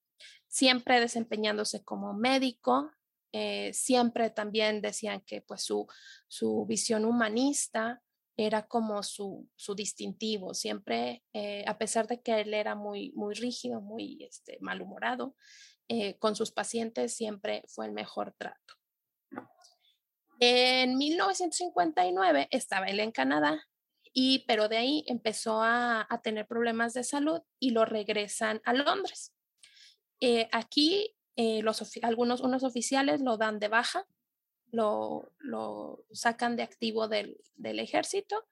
siempre 0.47 1.01
desempeñándose 1.01 1.85
como 1.85 2.15
médico, 2.15 2.91
eh, 3.33 3.73
siempre 3.75 4.31
también 4.31 4.81
decían 4.81 5.21
que 5.21 5.43
pues 5.43 5.63
su, 5.63 5.87
su 6.29 6.65
visión 6.67 7.05
humanista 7.05 8.03
era 8.37 8.67
como 8.69 9.03
su, 9.03 9.49
su 9.57 9.75
distintivo, 9.75 10.55
siempre, 10.55 11.25
eh, 11.33 11.65
a 11.67 11.77
pesar 11.77 12.07
de 12.07 12.23
que 12.23 12.41
él 12.41 12.55
era 12.55 12.77
muy, 12.77 13.13
muy 13.17 13.35
rígido, 13.35 13.81
muy 13.81 14.23
este, 14.23 14.59
malhumorado, 14.61 15.35
eh, 15.89 16.17
con 16.19 16.37
sus 16.37 16.53
pacientes 16.53 17.15
siempre 17.15 17.65
fue 17.67 17.87
el 17.87 17.93
mejor 17.93 18.35
trato. 18.39 18.78
En 20.41 20.97
1959 20.97 22.49
estaba 22.51 22.87
él 22.87 23.01
en 23.01 23.11
Canadá, 23.11 23.67
y, 24.13 24.45
pero 24.47 24.69
de 24.69 24.77
ahí 24.77 25.05
empezó 25.07 25.63
a, 25.63 26.07
tener 26.23 26.47
problemas 26.47 26.95
de 26.95 27.05
salud 27.05 27.41
y 27.59 27.71
lo 27.71 27.85
regresan 27.85 28.61
a 28.65 28.73
Londres. 28.73 29.33
aquí 30.53 31.15
eh, 31.37 31.63
algunos 32.03 32.41
unos 32.41 32.65
oficiales 32.65 33.21
lo 33.21 33.37
dan 33.37 33.59
de 33.59 33.69
baja, 33.69 34.07
lo, 34.71 35.33
lo 35.39 36.05
sacan 36.13 36.57
de 36.57 36.63
activo 36.63 37.09
del, 37.09 37.39
del, 37.55 37.79
ejército. 37.79 38.47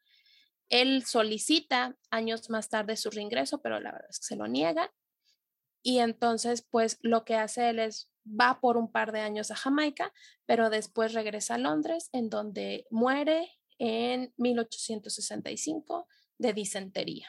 Él 0.69 1.05
solicita 1.05 1.97
años 2.11 2.49
más 2.51 2.69
tarde 2.69 2.97
su 2.97 3.11
reingreso, 3.11 3.61
pero 3.61 3.81
la 3.81 3.93
verdad 3.93 4.11
es 4.11 4.21
que 4.21 4.27
se 4.27 4.37
lo 4.37 4.47
niega. 4.47 4.93
Y 5.83 5.99
entonces, 5.99 6.63
pues 6.63 6.99
lo 7.03 7.25
que 7.25 7.37
hace 7.37 7.71
él 7.71 7.79
es 7.79 8.11
va 8.27 8.61
por 8.61 8.77
un 8.77 8.91
par 8.91 9.13
de 9.13 9.21
años 9.21 9.51
a 9.51 9.57
Jamaica, 9.57 10.13
pero 10.45 10.71
después 10.71 11.15
regresa 11.15 11.55
a 11.55 11.59
Londres, 11.59 12.09
en 12.13 12.29
donde 12.29 12.87
muere 12.91 13.51
en 13.79 14.33
1865 14.37 16.09
de 16.39 16.53
disentería. 16.53 17.29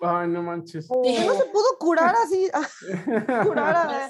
Ay, 0.00 0.28
no 0.28 0.42
manches. 0.42 0.88
no 0.90 1.34
se 1.34 1.44
pudo 1.46 1.78
curar 1.78 2.14
así? 2.24 2.48
curar 3.46 3.76
a, 3.76 4.08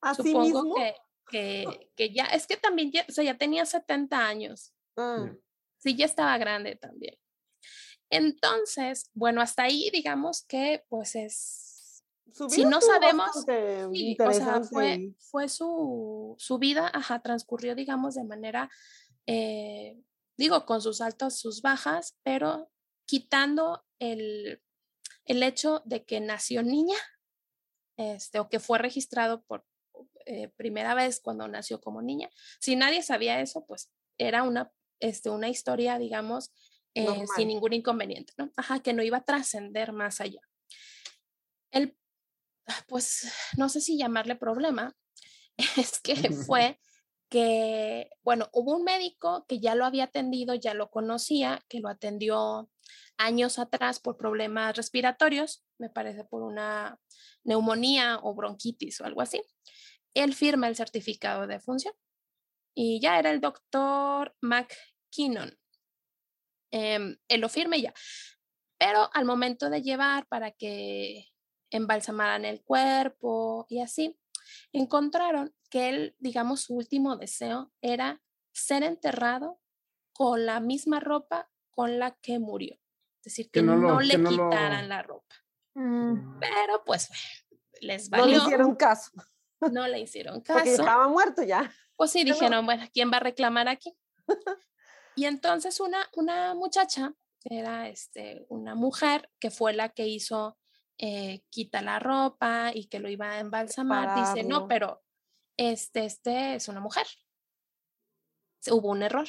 pues, 0.00 0.16
Supongo 0.16 0.74
Que, 0.74 0.94
que, 1.30 1.90
que, 1.94 2.12
ya, 2.12 2.24
es 2.26 2.46
que 2.46 2.56
también 2.56 2.90
ya, 2.90 3.04
o 3.08 3.12
sea, 3.12 3.24
ya 3.24 3.36
tenía 3.36 3.64
70 3.64 4.26
años. 4.26 4.72
Ah. 4.96 5.30
Sí, 5.78 5.96
ya 5.96 6.06
estaba 6.06 6.36
grande 6.38 6.76
también. 6.76 7.16
Entonces, 8.10 9.08
bueno, 9.14 9.40
hasta 9.40 9.62
ahí 9.62 9.88
digamos 9.92 10.44
que 10.44 10.84
pues 10.88 11.14
es... 11.14 11.69
si 12.48 12.64
no 12.64 12.80
sabemos, 12.80 13.30
sí, 13.92 14.16
o 14.18 14.32
sea, 14.32 14.62
fue, 14.62 15.14
fue 15.18 15.48
su, 15.48 16.34
su, 16.38 16.58
vida, 16.58 16.90
ajá, 16.92 17.20
transcurrió 17.20 17.74
digamos 17.74 18.14
de 18.14 18.24
manera, 18.24 18.70
eh, 19.26 20.00
digo, 20.36 20.66
con 20.66 20.82
sus 20.82 21.00
altos, 21.00 21.38
sus 21.38 21.62
bajas, 21.62 22.18
pero 22.22 22.70
quitando 23.06 23.84
el, 23.98 24.62
el 25.24 25.42
hecho 25.42 25.82
de 25.84 26.04
que 26.04 26.20
nació 26.20 26.62
niña, 26.62 26.96
este, 27.96 28.38
o 28.38 28.48
que 28.48 28.60
fue 28.60 28.78
registrado 28.78 29.42
por 29.44 29.66
eh, 30.26 30.48
primera 30.56 30.94
vez 30.94 31.20
cuando 31.20 31.48
nació 31.48 31.80
como 31.80 32.02
niña. 32.02 32.30
Si 32.60 32.76
nadie 32.76 33.02
sabía 33.02 33.40
eso, 33.40 33.64
pues 33.66 33.90
era 34.16 34.42
una, 34.42 34.72
este, 35.00 35.30
una 35.30 35.48
historia, 35.48 35.98
digamos, 35.98 36.52
eh, 36.94 37.24
sin 37.36 37.48
ningún 37.48 37.72
inconveniente, 37.72 38.32
¿no? 38.36 38.50
Ajá, 38.56 38.80
que 38.80 38.92
no 38.92 39.02
iba 39.02 39.18
a 39.18 39.24
trascender 39.24 39.92
más 39.92 40.20
allá. 40.20 40.40
El, 41.70 41.96
pues, 42.88 43.32
no 43.56 43.68
sé 43.68 43.80
si 43.80 43.98
llamarle 43.98 44.36
problema, 44.36 44.96
es 45.76 46.00
que 46.00 46.14
fue 46.46 46.78
que, 47.30 48.10
bueno, 48.22 48.48
hubo 48.52 48.76
un 48.76 48.84
médico 48.84 49.46
que 49.48 49.60
ya 49.60 49.74
lo 49.74 49.84
había 49.84 50.04
atendido, 50.04 50.54
ya 50.54 50.74
lo 50.74 50.90
conocía, 50.90 51.60
que 51.68 51.78
lo 51.78 51.88
atendió 51.88 52.68
años 53.18 53.58
atrás 53.58 54.00
por 54.00 54.16
problemas 54.16 54.76
respiratorios, 54.76 55.64
me 55.78 55.90
parece 55.90 56.24
por 56.24 56.42
una 56.42 56.98
neumonía 57.44 58.18
o 58.22 58.34
bronquitis 58.34 59.00
o 59.00 59.04
algo 59.04 59.22
así. 59.22 59.42
Él 60.14 60.34
firma 60.34 60.66
el 60.66 60.74
certificado 60.74 61.46
de 61.46 61.60
función 61.60 61.94
y 62.74 63.00
ya 63.00 63.18
era 63.18 63.30
el 63.30 63.40
doctor 63.40 64.34
McKinnon. 64.40 65.56
Em, 66.72 67.16
él 67.28 67.40
lo 67.40 67.48
firme 67.48 67.80
ya. 67.80 67.92
Pero 68.78 69.10
al 69.12 69.24
momento 69.24 69.70
de 69.70 69.82
llevar 69.82 70.26
para 70.26 70.50
que 70.52 71.29
embalsamaran 71.70 72.44
el 72.44 72.62
cuerpo 72.62 73.66
y 73.68 73.80
así, 73.80 74.18
encontraron 74.72 75.54
que 75.70 75.88
él, 75.88 76.16
digamos, 76.18 76.62
su 76.62 76.74
último 76.74 77.16
deseo 77.16 77.72
era 77.80 78.20
ser 78.52 78.82
enterrado 78.82 79.60
con 80.12 80.44
la 80.46 80.60
misma 80.60 81.00
ropa 81.00 81.50
con 81.70 81.98
la 81.98 82.12
que 82.20 82.38
murió. 82.38 82.74
Es 83.20 83.24
decir, 83.24 83.50
que, 83.50 83.62
no, 83.62 84.00
le 84.00 84.22
quitaran 84.22 84.88
la 84.88 85.02
ropa. 85.02 85.34
Mm. 85.74 86.38
Pero 86.40 86.84
pues 86.84 87.10
les 87.80 88.10
valió. 88.10 88.26
No 88.26 88.32
le 88.32 88.36
hicieron 88.38 88.74
caso. 88.76 89.10
No 89.72 89.86
le 89.86 90.00
hicieron 90.00 90.40
caso. 90.42 90.58
Porque 90.58 90.72
estaba 90.72 91.08
muerto 91.08 91.42
ya. 91.42 91.72
Pues 91.96 92.10
sí, 92.10 92.24
dijeron, 92.24 92.64
bueno, 92.64 92.84
¿quién 92.92 93.12
va 93.12 93.18
a 93.18 93.20
reclamar 93.20 93.68
aquí? 93.68 93.94
y 95.16 95.26
entonces 95.26 95.80
una, 95.80 96.08
una 96.14 96.54
muchacha, 96.54 97.14
era 97.44 97.88
este, 97.88 98.46
una 98.48 98.74
mujer 98.74 99.30
que 99.38 99.50
fue 99.50 99.72
la 99.72 99.90
que 99.90 100.06
hizo 100.06 100.58
eh, 101.02 101.44
quita 101.48 101.80
la 101.80 101.98
ropa 101.98 102.72
y 102.74 102.86
que 102.88 102.98
lo 102.98 103.08
iba 103.08 103.30
a 103.30 103.40
embalsamar, 103.40 104.20
dice, 104.20 104.46
no, 104.46 104.68
pero 104.68 105.02
este, 105.56 106.04
este 106.04 106.56
es 106.56 106.68
una 106.68 106.80
mujer. 106.80 107.06
Hubo 108.70 108.90
un 108.90 109.02
error. 109.02 109.26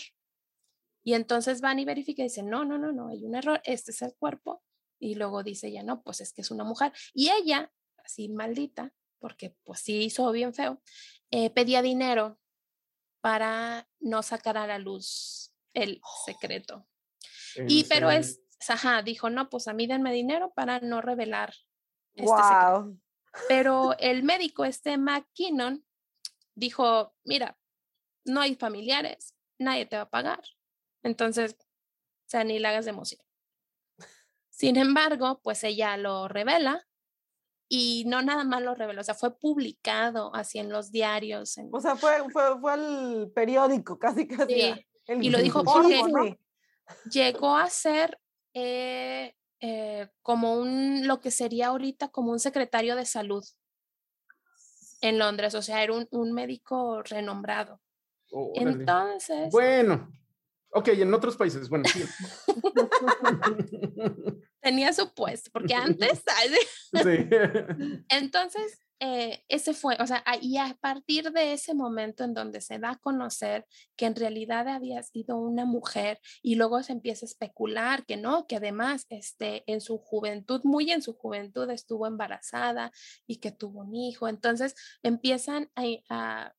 Y 1.02 1.14
entonces 1.14 1.62
van 1.62 1.80
y 1.80 1.86
verifican 1.86 2.26
y 2.26 2.28
dicen, 2.28 2.50
no, 2.50 2.66
no, 2.66 2.78
no, 2.78 2.92
no, 2.92 3.08
hay 3.08 3.24
un 3.24 3.36
error, 3.36 3.62
este 3.64 3.92
es 3.92 4.02
el 4.02 4.14
cuerpo. 4.16 4.62
Y 5.00 5.16
luego 5.16 5.44
dice 5.44 5.72
ya, 5.72 5.82
no, 5.82 6.04
pues 6.04 6.20
es 6.20 6.34
que 6.34 6.42
es 6.42 6.52
una 6.52 6.66
mujer. 6.66 6.92
Y 7.14 7.30
ella, 7.30 7.72
así 8.04 8.28
maldita, 8.28 8.94
porque 9.20 9.56
pues 9.64 9.80
sí 9.80 10.04
hizo 10.04 10.30
bien 10.34 10.54
feo, 10.54 10.82
eh, 11.30 11.52
pedía 11.52 11.82
dinero 11.82 12.38
para 13.22 13.90
no 14.02 14.24
sacar 14.24 14.58
a 14.58 14.68
la 14.68 14.78
luz 14.78 15.54
el 15.74 16.02
secreto. 16.26 16.86
Y 17.66 17.86
pero 17.86 18.12
es, 18.12 18.42
ajá, 18.70 19.02
dijo, 19.02 19.30
no, 19.30 19.50
pues 19.50 19.68
a 19.68 19.74
mí 19.74 19.88
denme 19.88 20.14
dinero 20.14 20.52
para 20.54 20.80
no 20.80 21.02
revelar 21.02 21.54
este 22.14 22.44
secreto. 22.44 22.96
Pero 23.48 23.96
el 23.98 24.24
médico, 24.24 24.66
este 24.66 24.98
McKinnon, 24.98 25.86
dijo, 26.54 27.16
mira, 27.24 27.58
no 28.26 28.42
hay 28.42 28.56
familiares, 28.56 29.36
nadie 29.58 29.86
te 29.86 29.96
va 29.96 30.04
a 30.04 30.10
pagar, 30.10 30.44
entonces, 31.04 31.56
o 31.60 32.30
sea, 32.30 32.44
ni 32.44 32.60
la 32.60 32.70
hagas 32.70 32.86
de 32.86 32.92
emoción. 32.92 33.22
Sin 34.50 34.78
embargo, 34.78 35.40
pues 35.42 35.64
ella 35.64 35.98
lo 35.98 36.28
revela 36.28 36.86
y 37.68 38.04
no 38.06 38.22
nada 38.22 38.44
más 38.44 38.62
lo 38.62 38.76
reveló, 38.76 39.02
o 39.02 39.04
sea, 39.04 39.16
fue 39.16 39.38
publicado 39.40 40.36
así 40.36 40.60
en 40.60 40.70
los 40.70 40.92
diarios. 40.92 41.58
O 41.72 41.80
sea, 41.80 41.96
fue, 41.96 42.30
fue, 42.30 42.60
fue 42.60 42.74
al 42.74 43.32
periódico, 43.34 43.98
casi 43.98 44.28
casi. 44.28 44.86
y 45.08 45.30
lo 45.30 45.40
dijo 45.40 45.64
porque 45.64 46.38
llegó 47.10 47.56
a 47.56 47.70
ser 47.70 48.20
eh, 48.54 49.36
eh, 49.60 50.10
como 50.22 50.56
un, 50.56 51.08
lo 51.08 51.20
que 51.22 51.32
sería 51.32 51.68
ahorita 51.68 52.10
como 52.10 52.32
un 52.32 52.40
secretario 52.40 52.96
de 52.96 53.06
salud 53.06 53.44
en 55.02 55.18
Londres, 55.18 55.56
o 55.56 55.62
sea, 55.62 55.84
era 55.84 55.94
un, 55.94 56.08
un 56.12 56.32
médico 56.32 57.02
renombrado. 57.04 57.82
Entonces. 58.56 59.50
Bueno, 59.52 60.10
Ok, 60.74 60.88
en 60.90 61.14
otros 61.14 61.36
países, 61.36 61.68
bueno, 61.68 61.84
sí. 61.86 62.06
Tenía 64.62 64.94
su 64.94 65.14
puesto, 65.14 65.50
porque 65.52 65.74
antes, 65.74 66.24
Sí. 66.94 67.28
Entonces, 68.10 68.80
eh, 69.04 69.44
ese 69.48 69.74
fue, 69.74 69.98
o 70.00 70.06
sea, 70.06 70.24
y 70.40 70.58
a 70.58 70.78
partir 70.80 71.32
de 71.32 71.54
ese 71.54 71.74
momento 71.74 72.24
en 72.24 72.36
donde 72.36 72.62
se 72.62 72.78
da 72.78 72.92
a 72.92 73.00
conocer 73.00 73.66
que 73.96 74.06
en 74.06 74.16
realidad 74.16 74.68
había 74.68 75.02
sido 75.02 75.38
una 75.38 75.66
mujer 75.66 76.20
y 76.44 76.54
luego 76.54 76.84
se 76.84 76.92
empieza 76.92 77.26
a 77.26 77.30
especular 77.30 78.06
que 78.06 78.16
no, 78.16 78.46
que 78.46 78.58
además 78.58 79.08
este, 79.10 79.64
en 79.66 79.82
su 79.82 79.98
juventud, 79.98 80.62
muy 80.66 80.92
en 80.92 81.02
su 81.02 81.16
juventud 81.16 81.68
estuvo 81.72 82.06
embarazada 82.06 82.92
y 83.26 83.38
que 83.38 83.52
tuvo 83.52 83.80
un 83.80 83.96
hijo, 83.96 84.28
entonces 84.28 84.76
empiezan 85.02 85.72
a, 85.76 86.54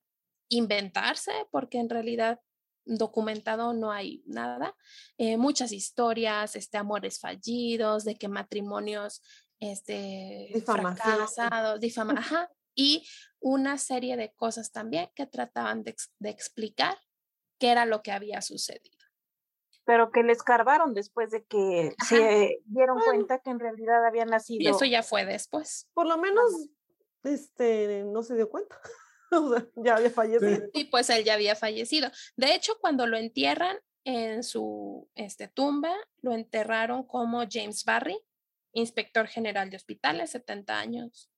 inventarse 0.49 1.33
porque 1.51 1.79
en 1.79 1.89
realidad 1.89 2.39
documentado 2.85 3.73
no 3.73 3.91
hay 3.91 4.23
nada. 4.27 4.77
Eh, 5.17 5.39
muchas 5.39 5.73
historias, 5.73 6.57
este, 6.57 6.77
amores 6.77 7.21
fallidos, 7.21 8.05
de 8.05 8.17
que 8.17 8.29
matrimonios 8.29 9.23
este, 9.63 10.49
fracasados, 10.67 11.79
difama, 11.79 12.15
y 12.75 13.07
una 13.39 13.79
serie 13.79 14.17
de 14.17 14.33
cosas 14.33 14.73
también 14.73 15.09
que 15.15 15.27
trataban 15.27 15.85
de, 15.85 15.95
explicar 16.25 16.99
qué 17.59 17.71
era 17.71 17.87
lo 17.87 18.03
que 18.03 18.11
había 18.11 18.43
sucedido. 18.43 18.99
Pero 19.85 20.11
que 20.11 20.23
le 20.25 20.33
escarbaron 20.33 20.95
después 20.95 21.31
de 21.31 21.45
que 21.45 21.95
se 22.09 22.61
dieron 22.65 22.99
cuenta 22.99 23.39
que 23.39 23.51
en 23.51 23.61
realidad 23.61 24.05
había 24.05 24.25
nacido. 24.25 24.63
Y 24.63 24.67
eso 24.69 24.85
ya 24.85 25.03
fue 25.03 25.25
después. 25.27 25.89
Por 25.93 26.07
lo 26.07 26.19
menos, 26.19 26.69
este, 27.25 28.05
no 28.05 28.23
se 28.23 28.35
dio 28.35 28.49
cuenta. 28.49 28.81
ya 29.77 29.97
había 29.97 30.11
fallecido. 30.11 30.69
Y 30.73 30.85
pues 30.85 31.11
él 31.11 31.25
ya 31.25 31.35
había 31.35 31.57
fallecido. 31.57 32.11
De 32.37 32.55
hecho, 32.55 32.79
cuando 32.81 33.07
lo 33.07 33.17
entierran 33.17 33.77
en 34.05 34.43
su 34.43 35.09
este, 35.15 35.49
tumba, 35.49 35.95
lo 36.21 36.33
enterraron 36.33 37.05
como 37.05 37.45
James 37.49 37.85
Barry, 37.85 38.19
inspector 38.73 39.27
general 39.27 39.71
de 39.71 39.77
hospitales, 39.77 40.31
70 40.31 40.79
años. 40.79 41.31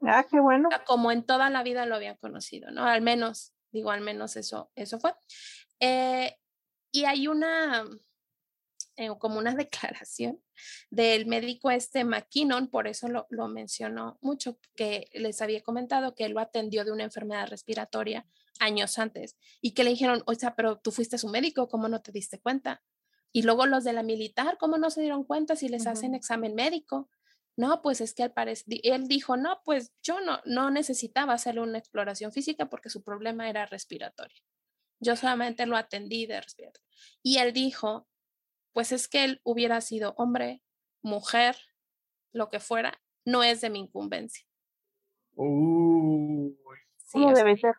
Ah, 0.00 0.24
qué 0.28 0.40
bueno. 0.40 0.68
Como 0.86 1.12
en 1.12 1.24
toda 1.24 1.50
la 1.50 1.62
vida 1.62 1.86
lo 1.86 1.96
habían 1.96 2.16
conocido, 2.16 2.70
¿no? 2.70 2.84
Al 2.84 3.02
menos, 3.02 3.54
digo, 3.70 3.90
al 3.90 4.00
menos 4.00 4.36
eso, 4.36 4.70
eso 4.74 4.98
fue. 4.98 5.14
Eh, 5.80 6.36
y 6.90 7.04
hay 7.04 7.28
una, 7.28 7.84
eh, 8.96 9.10
como 9.18 9.38
una 9.38 9.54
declaración 9.54 10.42
del 10.90 11.26
médico 11.26 11.70
este 11.70 12.04
McKinnon, 12.04 12.68
por 12.68 12.88
eso 12.88 13.08
lo, 13.08 13.26
lo 13.30 13.48
mencionó 13.48 14.18
mucho, 14.20 14.58
que 14.74 15.08
les 15.12 15.40
había 15.42 15.62
comentado 15.62 16.14
que 16.14 16.24
él 16.24 16.32
lo 16.32 16.40
atendió 16.40 16.84
de 16.84 16.92
una 16.92 17.04
enfermedad 17.04 17.48
respiratoria 17.48 18.26
años 18.58 18.98
antes 18.98 19.36
y 19.60 19.72
que 19.72 19.84
le 19.84 19.90
dijeron, 19.90 20.22
o 20.26 20.34
sea, 20.34 20.54
pero 20.54 20.78
tú 20.78 20.90
fuiste 20.90 21.18
su 21.18 21.28
médico, 21.28 21.68
¿cómo 21.68 21.88
no 21.88 22.00
te 22.00 22.12
diste 22.12 22.40
cuenta? 22.40 22.82
Y 23.32 23.42
luego 23.42 23.66
los 23.66 23.84
de 23.84 23.92
la 23.92 24.02
militar, 24.02 24.56
¿cómo 24.58 24.78
no 24.78 24.90
se 24.90 25.02
dieron 25.02 25.24
cuenta 25.24 25.56
si 25.56 25.68
les 25.68 25.86
hacen 25.86 26.14
examen 26.14 26.54
médico? 26.54 27.10
No, 27.56 27.82
pues 27.82 28.00
es 28.00 28.14
que 28.14 28.22
al 28.22 28.32
parecer, 28.32 28.80
él 28.84 29.08
dijo, 29.08 29.36
no, 29.36 29.60
pues 29.64 29.92
yo 30.02 30.20
no, 30.20 30.40
no 30.44 30.70
necesitaba 30.70 31.34
hacerle 31.34 31.60
una 31.60 31.78
exploración 31.78 32.32
física 32.32 32.70
porque 32.70 32.88
su 32.88 33.02
problema 33.02 33.50
era 33.50 33.66
respiratorio. 33.66 34.42
Yo 35.00 35.16
solamente 35.16 35.66
lo 35.66 35.76
atendí 35.76 36.26
de 36.26 36.40
respiratorio. 36.40 36.88
Y 37.22 37.38
él 37.38 37.52
dijo, 37.52 38.08
pues 38.72 38.92
es 38.92 39.08
que 39.08 39.24
él 39.24 39.40
hubiera 39.44 39.80
sido 39.80 40.14
hombre, 40.16 40.62
mujer, 41.02 41.56
lo 42.32 42.48
que 42.48 42.60
fuera, 42.60 43.00
no 43.24 43.42
es 43.42 43.60
de 43.60 43.70
mi 43.70 43.80
incumbencia. 43.80 44.46
Uy. 45.34 46.56
Sí, 46.96 47.18
debe 47.34 47.56
ser? 47.56 47.74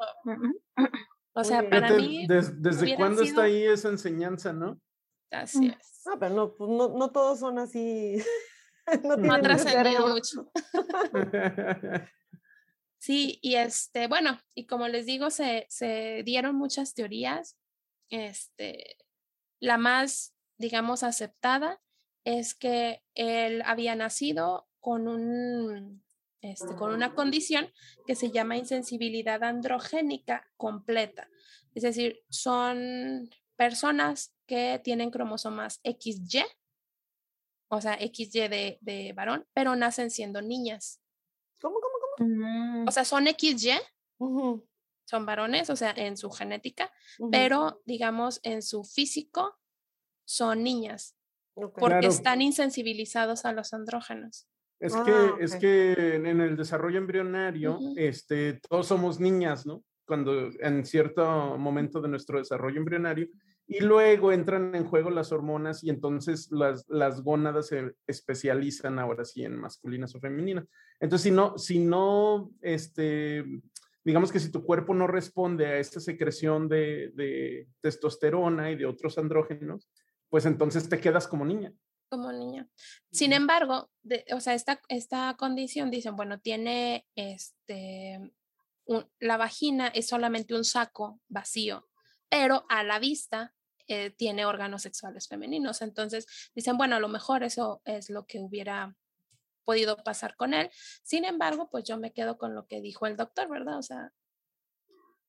O 1.34 1.44
sea, 1.44 1.70
para 1.70 1.92
mí. 1.92 2.28
¿Desde 2.28 2.96
cuándo 2.96 3.22
está 3.22 3.44
ahí 3.44 3.64
esa 3.64 3.90
enseñanza, 3.90 4.52
no? 4.54 4.80
Así 5.32 5.68
es. 5.68 6.02
No, 6.06 6.20
pero 6.20 6.56
pues, 6.56 6.70
no, 6.70 6.90
no, 6.90 7.12
todos 7.12 7.40
son 7.40 7.60
así. 7.60 8.18
no, 9.04 9.18
no 9.18 9.42
trascendido 9.42 10.08
mucho. 10.08 10.52
sí, 12.98 13.40
y 13.42 13.56
este, 13.56 14.08
bueno, 14.08 14.40
y 14.56 14.66
como 14.66 14.88
les 14.88 15.06
digo, 15.06 15.30
se, 15.30 15.66
se 15.70 16.24
dieron 16.24 16.56
muchas 16.56 16.94
teorías. 16.94 17.58
Este, 18.10 18.98
la 19.60 19.78
más, 19.78 20.34
digamos, 20.58 21.04
aceptada 21.04 21.82
es 22.24 22.56
que 22.56 23.04
él 23.14 23.62
había 23.66 23.96
nacido 23.96 24.68
con 24.80 25.08
un 25.08 26.04
este, 26.42 26.74
con 26.76 26.94
una 26.94 27.16
condición 27.16 27.70
que 28.08 28.16
se 28.16 28.32
llama 28.32 28.56
insensibilidad 28.56 29.44
androgénica 29.44 30.50
completa. 30.56 31.28
Es 31.76 31.84
decir, 31.84 32.22
son 32.30 33.30
personas 33.60 34.34
que 34.48 34.80
tienen 34.82 35.12
cromosomas 35.12 35.82
XY, 35.84 36.46
o 37.70 37.82
sea, 37.82 37.98
XY 38.00 38.48
de, 38.48 38.78
de 38.80 39.12
varón, 39.14 39.46
pero 39.54 39.76
nacen 39.76 40.10
siendo 40.10 40.42
niñas. 40.42 41.02
¿Cómo, 41.62 41.76
cómo, 41.76 41.94
cómo? 42.18 42.30
Mm. 42.30 42.88
O 42.88 42.92
sea, 42.92 43.04
son 43.04 43.26
XY, 43.28 43.74
son 45.06 45.26
varones, 45.26 45.70
o 45.70 45.76
sea, 45.76 45.92
en 45.92 46.16
su 46.16 46.32
genética, 46.32 46.90
pero 47.32 47.82
digamos, 47.86 48.40
en 48.44 48.62
su 48.62 48.86
físico 48.86 49.60
son 50.26 50.64
niñas, 50.64 51.18
porque 51.54 52.08
están 52.08 52.42
insensibilizados 52.42 53.44
a 53.44 53.52
los 53.52 53.74
andrógenos. 53.74 54.48
Es 54.80 54.96
que, 54.96 55.12
ah, 55.12 55.36
es 55.42 55.58
que 55.58 56.16
en 56.16 56.40
el 56.40 56.56
desarrollo 56.56 56.98
embrionario, 56.98 57.78
este, 57.98 58.54
todos 58.70 58.88
somos 58.88 59.20
niñas, 59.20 59.66
¿no? 59.66 59.84
Cuando 60.08 60.50
en 60.62 60.86
cierto 60.86 61.58
momento 61.58 62.00
de 62.00 62.08
nuestro 62.08 62.40
desarrollo 62.40 62.78
embrionario, 62.78 63.28
y 63.72 63.82
luego 63.82 64.32
entran 64.32 64.74
en 64.74 64.84
juego 64.84 65.12
las 65.12 65.32
hormonas 65.32 65.84
y 65.84 65.92
entonces 65.92 66.50
las, 66.52 66.90
las 66.90 67.22
gónadas 67.22 67.68
se 67.68 67.94
especializan 68.08 68.98
ahora 68.98 69.24
sí 69.24 69.44
en 69.44 69.56
masculinas 69.56 70.16
o 70.16 70.20
femeninas. 70.20 70.66
Entonces, 71.00 71.26
si 71.26 71.32
no, 71.32 71.56
si 71.56 71.78
no, 71.78 72.52
este, 72.62 73.46
digamos 74.04 74.32
que 74.32 74.40
si 74.40 74.52
tu 74.52 74.64
cuerpo 74.64 74.96
no 74.96 75.06
responde 75.06 75.68
a 75.68 75.78
esta 75.78 76.00
secreción 76.00 76.68
de, 76.68 77.12
de 77.14 77.68
testosterona 77.80 78.72
y 78.72 78.76
de 78.76 78.88
otros 78.88 79.20
andrógenos, 79.20 79.88
pues 80.30 80.48
entonces 80.48 80.90
te 80.90 81.00
quedas 81.00 81.28
como 81.28 81.46
niña 81.46 81.72
como 82.10 82.32
niña. 82.32 82.68
Sin 83.12 83.34
embargo, 83.34 83.92
o 84.34 84.40
sea, 84.40 84.56
esta, 84.56 84.82
esta 84.88 85.36
condición, 85.38 85.92
dicen, 85.92 86.16
bueno, 86.16 86.40
tiene 86.40 87.06
este, 87.14 88.34
la 89.20 89.38
vagina 89.38 89.90
es 89.90 90.08
solamente 90.08 90.56
un 90.56 90.66
saco 90.66 91.20
vacío, 91.28 91.88
pero 92.28 92.66
a 92.68 92.84
la 92.84 92.98
vista 92.98 93.54
eh, 93.90 94.12
tiene 94.12 94.46
órganos 94.46 94.84
sexuales 94.84 95.28
femeninos. 95.28 95.82
Entonces, 95.82 96.52
dicen, 96.56 96.78
bueno, 96.78 96.96
a 96.96 97.00
lo 97.00 97.08
mejor 97.08 97.44
eso 97.44 97.82
es 97.86 98.12
lo 98.12 98.26
que 98.28 98.40
hubiera 98.40 98.96
podido 99.66 99.98
pasar 100.04 100.36
con 100.36 100.54
él. 100.54 100.70
Sin 101.04 101.26
embargo, 101.26 101.70
pues 101.72 101.86
yo 101.86 101.98
me 101.98 102.14
quedo 102.14 102.38
con 102.38 102.54
lo 102.54 102.68
que 102.68 102.82
dijo 102.82 103.08
el 103.08 103.18
doctor, 103.18 103.50
¿verdad? 103.50 103.80
O 103.80 103.82
sea, 103.82 104.14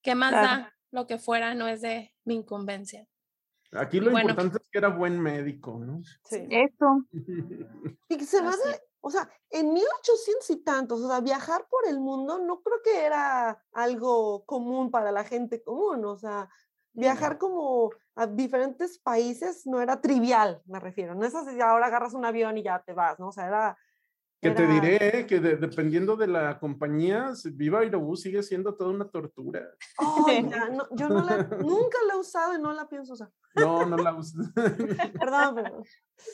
¿qué 0.02 0.14
más 0.14 0.32
da 0.32 0.74
lo 0.90 1.06
que 1.06 1.18
fuera? 1.18 1.54
No 1.54 1.68
es 1.68 1.80
de 1.80 2.14
mi 2.24 2.34
incumbencia. 2.34 3.06
Aquí 3.72 3.98
lo 3.98 4.10
importante 4.18 4.58
es 4.62 4.68
que 4.68 4.78
era 4.78 4.88
buen 4.88 5.18
médico, 5.18 5.78
¿no? 5.78 6.02
Sí. 6.24 6.46
Eso. 6.50 7.06
Y 8.08 8.18
se 8.24 8.42
va 8.42 8.50
de, 8.50 8.80
o 9.00 9.10
sea, 9.10 9.30
en 9.50 9.72
1800 9.72 10.50
y 10.50 10.56
tantos, 10.64 11.00
o 11.00 11.08
sea, 11.08 11.20
viajar 11.20 11.66
por 11.70 11.88
el 11.88 12.00
mundo 12.00 12.38
no 12.38 12.60
creo 12.60 12.78
que 12.82 13.04
era 13.04 13.64
algo 13.72 14.44
común 14.44 14.90
para 14.90 15.12
la 15.12 15.24
gente 15.24 15.62
común, 15.62 16.04
o 16.04 16.18
sea, 16.18 16.50
viajar 16.92 17.38
como 17.38 17.90
a 18.14 18.26
diferentes 18.26 18.98
países 18.98 19.66
no 19.66 19.80
era 19.80 20.00
trivial, 20.00 20.60
me 20.66 20.80
refiero. 20.80 21.14
No 21.14 21.24
es 21.24 21.34
así, 21.34 21.60
ahora 21.60 21.86
agarras 21.86 22.14
un 22.14 22.24
avión 22.24 22.58
y 22.58 22.62
ya 22.62 22.82
te 22.84 22.92
vas, 22.92 23.18
¿no? 23.18 23.28
O 23.28 23.32
sea, 23.32 23.46
era 23.46 23.78
que 24.40 24.50
te 24.52 24.66
diré 24.66 25.26
que 25.26 25.38
dependiendo 25.38 26.16
de 26.16 26.26
la 26.26 26.58
compañía, 26.58 27.32
Viva 27.52 27.80
Aerobús 27.80 28.22
sigue 28.22 28.42
siendo 28.42 28.74
toda 28.74 28.90
una 28.90 29.06
tortura. 29.06 29.68
yo 30.92 31.08
no 31.10 31.22
la, 31.22 31.42
nunca 31.42 31.98
la 32.08 32.14
he 32.14 32.18
usado 32.18 32.54
y 32.54 32.62
no 32.62 32.72
la 32.72 32.88
pienso 32.88 33.12
usar. 33.12 33.28
No, 33.54 33.84
no 33.84 33.98
la 33.98 34.14
uso. 34.16 34.38
Perdón, 34.54 35.54
pero... 35.54 35.82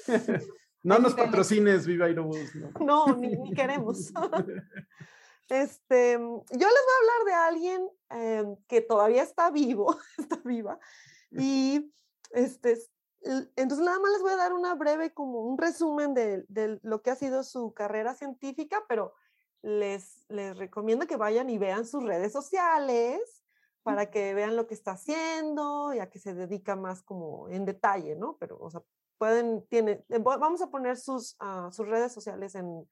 No 0.83 1.01
nos 1.01 1.15
patrocines, 1.15 1.85
Viva 1.85 2.07
Aerobús. 2.07 2.55
No, 2.55 3.07
no 3.07 3.17
ni, 3.17 3.53
queremos. 3.55 4.13
Este, 5.49 6.13
yo 6.13 6.39
les 6.51 6.59
voy 6.59 6.69
a 6.69 7.01
hablar 7.01 7.25
de 7.27 7.33
alguien 7.35 7.91
em, 8.11 8.57
que 8.67 8.81
todavía 8.81 9.23
está 9.23 9.51
vivo, 9.51 9.97
está 10.19 10.37
viva, 10.45 10.79
y 11.31 11.93
este, 12.33 12.79
entonces, 13.57 13.85
nada 13.85 13.99
más 13.99 14.13
les 14.13 14.23
voy 14.23 14.33
a 14.33 14.37
dar 14.37 14.53
una 14.53 14.75
breve, 14.75 15.13
como 15.13 15.41
un 15.41 15.59
resumen 15.59 16.15
de, 16.15 16.45
lo 16.83 17.03
que 17.03 17.11
ha 17.11 17.17
sido 17.17 17.43
su 17.43 17.73
carrera 17.75 18.15
científica, 18.15 18.85
pero 18.89 19.15
les, 19.63 20.25
les 20.29 20.57
recomiendo 20.57 21.07
que 21.07 21.17
vayan 21.17 21.51
y 21.51 21.59
vean 21.59 21.87
sus 21.87 22.05
redes 22.05 22.33
sociales 22.33 23.21
para 23.83 24.11
que 24.11 24.35
vean 24.35 24.57
lo 24.57 24.67
que 24.67 24.75
está 24.75 24.93
haciendo 24.93 25.95
y 25.95 26.01
a 26.01 26.11
que 26.11 26.19
se 26.19 26.35
dedica 26.35 26.77
más 26.77 27.03
como 27.03 27.49
en 27.49 27.65
detalle, 27.65 28.17
¿no? 28.17 28.37
Pero, 28.39 28.59
o 28.59 28.71
sea, 28.71 28.83
pueden, 29.19 29.65
tiene, 29.69 30.05
eh, 30.09 30.19
vamos 30.19 30.61
a 30.61 30.71
poner 30.71 30.97
sus, 30.97 31.37
ah, 31.39 31.71
sus 31.73 31.87
redes 31.87 32.13
sociales 32.13 32.55
en, 32.55 32.87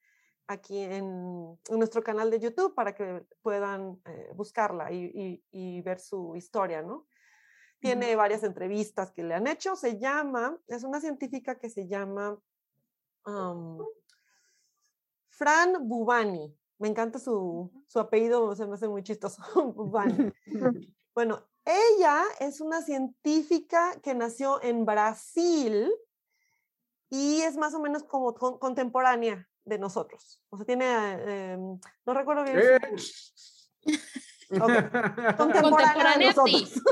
aquí 0.46 0.78
en, 0.78 1.58
nuestro 1.70 2.02
canal 2.02 2.30
de 2.30 2.40
YouTube 2.40 2.74
para 2.74 2.94
que 2.94 3.26
puedan 3.42 4.00
eh, 4.04 4.30
buscarla 4.34 4.92
y, 4.92 5.42
y, 5.50 5.82
ver 5.82 6.00
su 6.00 6.36
historia, 6.36 6.82
¿no? 6.82 7.06
tiene 7.84 8.16
varias 8.16 8.42
entrevistas 8.44 9.12
que 9.12 9.22
le 9.22 9.34
han 9.34 9.46
hecho. 9.46 9.76
Se 9.76 9.98
llama, 9.98 10.58
es 10.68 10.84
una 10.84 11.02
científica 11.02 11.58
que 11.58 11.68
se 11.68 11.86
llama 11.86 12.40
Fran 15.28 15.86
Bubani. 15.86 16.56
Me 16.78 16.88
encanta 16.88 17.18
su, 17.18 17.70
su, 17.86 18.00
apellido, 18.00 18.56
se 18.56 18.66
me 18.66 18.74
hace 18.74 18.88
muy 18.88 19.02
chistoso, 19.02 19.42
Bubani. 19.74 20.32
bueno, 21.14 21.46
ella 21.64 22.22
es 22.40 22.62
una 22.62 22.80
científica 22.80 24.00
que 24.02 24.14
nació 24.14 24.62
en 24.62 24.86
Brasil 24.86 25.92
y 27.10 27.42
es 27.42 27.58
más 27.58 27.74
o 27.74 27.80
menos 27.80 28.02
como 28.02 28.34
contemporánea 28.34 29.46
de 29.64 29.78
nosotros. 29.78 30.42
O 30.50 30.56
sea, 30.56 30.66
tiene, 30.66 31.52
em, 31.52 31.78
no 32.06 32.14
recuerdo 32.14 32.44
bien. 32.44 32.58
Contemporánea, 35.36 36.32
sí. 36.46 36.68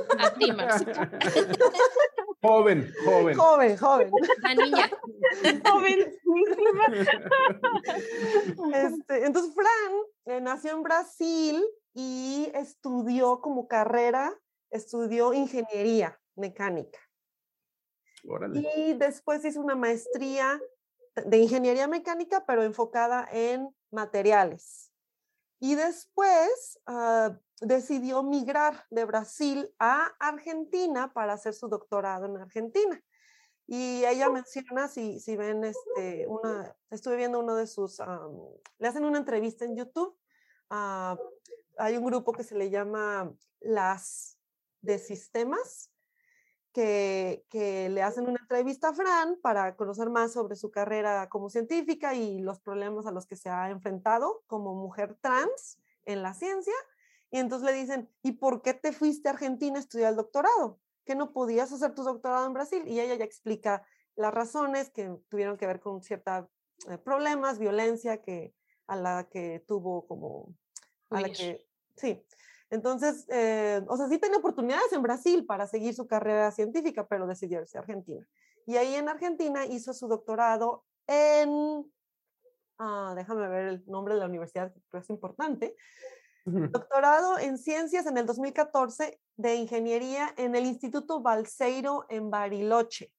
Joven, 2.43 2.93
joven. 3.05 3.37
Joven, 3.37 3.77
joven. 3.77 4.11
La 4.43 4.55
niña. 4.55 4.91
Joven. 5.65 6.19
Este, 8.75 9.27
entonces, 9.27 9.55
Fran 9.55 9.93
eh, 10.25 10.41
nació 10.41 10.73
en 10.73 10.83
Brasil 10.83 11.63
y 11.95 12.51
estudió 12.55 13.41
como 13.41 13.69
carrera, 13.69 14.35
estudió 14.71 15.35
ingeniería 15.35 16.19
mecánica. 16.35 16.99
Y 18.55 18.95
después 18.95 19.45
hizo 19.45 19.61
una 19.61 19.77
maestría 19.77 20.61
de 21.14 21.38
ingeniería 21.38 21.87
mecánica, 21.88 22.44
pero 22.46 22.62
enfocada 22.62 23.29
en 23.31 23.75
materiales. 23.90 24.92
Y 25.61 25.75
después 25.75 26.81
ah, 26.87 27.38
decidió 27.61 28.22
migrar 28.22 28.85
de 28.90 29.05
Brasil 29.05 29.72
a 29.79 30.07
Argentina 30.18 31.12
para 31.12 31.35
hacer 31.35 31.55
su 31.55 31.68
doctorado 31.68 32.27
en 32.27 32.37
Argentina. 32.37 33.01
Y 33.66 34.05
ella 34.05 34.29
menciona, 34.29 34.88
si, 34.88 35.20
si 35.20 35.37
ven, 35.37 35.62
este, 35.64 36.27
una, 36.27 36.75
estuve 36.90 37.16
viendo 37.16 37.38
uno 37.38 37.55
de 37.55 37.66
sus, 37.66 38.01
le 38.79 38.88
hacen 38.88 39.05
una 39.05 39.18
entrevista 39.18 39.64
en 39.64 39.77
YouTube. 39.77 40.18
Ah, 40.68 41.16
hay 41.79 41.96
un 41.96 42.05
grupo 42.05 42.33
que 42.33 42.42
se 42.42 42.57
le 42.57 42.70
llama 42.70 43.33
Las 43.61 44.37
de 44.81 44.98
Sistemas, 44.98 45.92
que, 46.73 47.45
que, 47.51 47.89
le 47.89 48.03
hacen 48.03 48.29
una 48.29 48.41
entrevista 48.41 48.89
a 48.89 48.95
Fran 48.95 49.39
para 49.43 49.77
conocer 49.77 50.11
más 50.11 50.33
sobre 50.33 50.57
su 50.57 50.71
carrera 50.71 51.29
como 51.29 51.51
científica 51.51 52.15
y 52.15 52.41
los 52.41 52.61
problemas 52.61 53.07
a 53.07 53.13
los 53.13 53.27
que 53.27 53.37
se 53.37 53.49
ha 53.51 53.71
enfrentado 53.71 54.43
como 54.47 54.75
mujer 54.75 55.17
trans 55.21 55.79
en 56.05 56.23
la 56.23 56.35
ciencia. 56.35 56.75
Y 57.31 57.39
entonces 57.39 57.71
le 57.71 57.75
dicen, 57.75 58.11
¿y 58.23 58.33
por 58.33 58.63
qué 58.63 58.75
te 58.75 58.93
fuiste 58.93 59.29
a 59.29 59.33
Argentina 59.33 59.77
a 59.77 59.81
estudiar 59.81 60.11
el 60.11 60.17
doctorado? 60.17 60.81
¿Que 61.05 61.15
no 61.15 61.33
podías 61.33 61.73
hacer 61.73 61.94
tu 61.94 62.03
doctorado 62.03 62.46
en 62.46 62.53
Brasil? 62.53 62.83
Y 62.87 63.01
ella 63.01 63.15
ya 63.15 63.25
explica 63.25 63.85
las 64.17 64.35
razones 64.35 64.90
que 64.90 65.11
tuvieron 65.29 65.57
que 65.57 65.67
ver 65.67 65.81
con 65.81 66.03
ciertos 66.03 66.46
eh, 66.88 66.99
problemas, 66.99 67.59
violencia 67.59 68.21
que 68.21 68.55
a 68.87 68.96
la 68.96 69.29
que 69.31 69.65
tuvo 69.67 70.07
como, 70.07 70.55
a 71.11 71.21
la 71.21 71.31
que, 71.31 71.67
sí, 71.96 72.23
entonces, 72.73 73.27
eh, 73.29 73.83
o 73.87 73.98
sea, 73.98 74.08
sí 74.08 74.16
tenía 74.16 74.38
oportunidades 74.38 74.90
en 74.94 75.02
Brasil 75.02 75.44
para 75.44 75.66
seguir 75.66 75.94
su 75.94 76.06
carrera 76.06 76.50
científica, 76.52 77.06
pero 77.06 77.27
decidió 77.27 77.60
irse 77.60 77.77
a 77.77 77.83
Argentina. 77.83 78.27
Y 78.64 78.77
ahí 78.77 78.94
en 78.94 79.10
Argentina 79.10 79.66
hizo 79.66 79.92
su 79.92 80.08
doctorado 80.08 80.83
en, 81.06 81.85
ah, 82.79 83.12
déjame 83.14 83.46
ver 83.48 83.66
el 83.66 83.85
nombre 83.87 84.14
de 84.14 84.20
la 84.20 84.27
universidad, 84.27 84.73
que 84.90 84.96
es 84.96 85.10
importante, 85.10 85.77
doctorado 86.46 87.38
en 87.38 87.58
ciencias 87.58 88.06
en 88.06 88.16
el 88.16 88.25
2014 88.25 89.20
de 89.37 89.54
ingeniería 89.54 90.33
en 90.38 90.54
el 90.54 90.64
Instituto 90.64 91.20
Balseiro 91.20 92.06
en 92.08 92.31
Bariloche. 92.31 93.12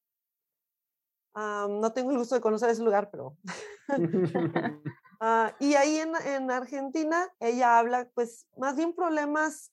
Ah, 1.36 1.68
no 1.70 1.94
tengo 1.94 2.10
el 2.10 2.18
gusto 2.18 2.34
de 2.34 2.42
conocer 2.42 2.72
ese 2.72 2.82
lugar, 2.82 3.12
pero 3.12 3.38
Ah, 5.26 5.56
y 5.58 5.76
ahí 5.76 6.00
en, 6.00 6.52
Argentina 6.52 7.34
ella 7.40 7.80
habla 7.80 8.10
pues 8.14 8.46
más 8.58 8.76
bien 8.76 8.94
problemas 8.94 9.72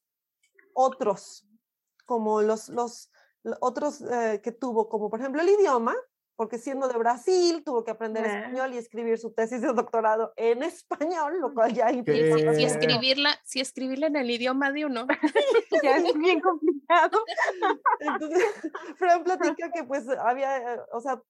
otros, 0.75 1.45
como 2.07 2.41
los, 2.41 2.69
los, 2.69 3.11
otros 3.59 4.01
eh, 4.01 4.41
que 4.45 4.53
tuvo, 4.53 4.89
como 4.89 5.11
por 5.11 5.19
ejemplo 5.19 5.43
el 5.43 5.49
idioma, 5.49 5.97
porque 6.37 6.57
siendo 6.57 6.87
de 6.87 6.97
Brasil 6.97 7.65
tuvo 7.65 7.83
que 7.83 7.91
aprender 7.91 8.25
español 8.27 8.75
y 8.75 8.79
escribir 8.79 9.19
su 9.19 9.33
tesis 9.33 9.61
de 9.61 9.73
doctorado 9.73 10.33
en 10.37 10.63
español, 10.63 11.41
lo 11.41 11.53
cual 11.53 11.75
ya 11.75 11.91
implica... 11.91 12.55
Si, 12.55 12.65
escribirla, 12.65 13.37
si 13.43 13.59
escribirla 13.59 14.07
en 14.07 14.15
el 14.15 14.31
idioma 14.31 14.71
de 14.71 14.85
uno, 14.85 15.09
ya 15.83 15.97
es 15.97 16.17
bien 16.17 16.41
complicado. 16.41 17.25
Entonces, 17.99 18.45
Fran 18.99 19.25
platica 19.25 19.73
que 19.73 19.83
pues 19.83 20.09
había, 20.11 20.59
eh, 20.59 20.81
o 20.93 21.01
sea, 21.01 21.21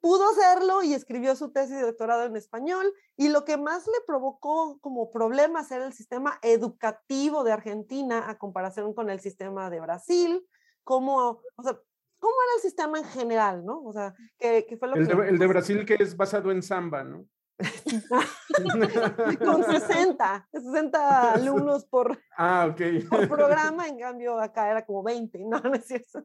pudo 0.00 0.30
hacerlo 0.30 0.82
y 0.82 0.94
escribió 0.94 1.36
su 1.36 1.52
tesis 1.52 1.76
de 1.76 1.82
doctorado 1.82 2.24
en 2.24 2.36
español 2.36 2.92
y 3.16 3.28
lo 3.28 3.44
que 3.44 3.56
más 3.56 3.86
le 3.86 4.04
provocó 4.06 4.78
como 4.80 5.10
problemas 5.10 5.70
era 5.70 5.86
el 5.86 5.92
sistema 5.92 6.38
educativo 6.42 7.44
de 7.44 7.52
Argentina 7.52 8.28
a 8.28 8.38
comparación 8.38 8.94
con 8.94 9.10
el 9.10 9.20
sistema 9.20 9.70
de 9.70 9.80
Brasil, 9.80 10.46
como, 10.84 11.42
o 11.56 11.62
sea, 11.62 11.78
¿Cómo 12.20 12.34
era 12.44 12.56
el 12.56 12.60
sistema 12.60 12.98
en 12.98 13.04
general, 13.04 13.64
no? 13.64 13.82
O 13.82 13.92
sea, 13.94 14.14
que, 14.38 14.76
fue 14.78 14.88
lo 14.88 14.96
el 14.96 15.08
que... 15.08 15.14
De, 15.14 15.28
el 15.30 15.38
de 15.38 15.46
Brasil 15.46 15.86
que 15.86 15.96
es 15.98 16.14
basado 16.14 16.50
en 16.52 16.62
samba, 16.62 17.02
¿no? 17.02 17.24
Con 19.44 19.64
60, 19.64 20.48
60 20.52 21.32
alumnos 21.32 21.86
por, 21.86 22.18
ah, 22.36 22.68
okay. 22.70 23.00
por 23.04 23.28
programa, 23.28 23.88
en 23.88 23.98
cambio 23.98 24.38
acá 24.38 24.70
era 24.70 24.84
como 24.84 25.02
20, 25.02 25.38
no, 25.46 25.60
no 25.60 25.74
es 25.74 25.86
cierto. 25.86 26.22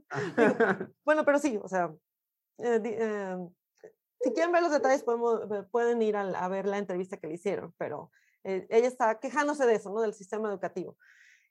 bueno, 1.06 1.24
pero 1.26 1.40
sí, 1.40 1.58
o 1.62 1.68
sea, 1.68 1.94
eh, 2.60 2.82
eh, 2.84 3.38
si 4.26 4.34
quieren 4.34 4.52
ver 4.52 4.64
los 4.64 4.72
detalles 4.72 5.04
podemos, 5.04 5.40
eh, 5.52 5.64
pueden 5.70 6.02
ir 6.02 6.18
a, 6.18 6.48
ver 6.48 6.66
la 6.66 6.80
entrevista 6.80 7.18
que 7.18 7.28
le 7.28 7.36
hicieron, 7.36 7.76
pero 7.78 8.10
ella 8.44 8.88
está 8.88 9.20
quejándose 9.20 9.68
de 9.68 9.76
eso, 9.76 9.92
¿no? 9.92 10.02
Del 10.02 10.16
sistema 10.16 10.50
educativo. 10.50 10.98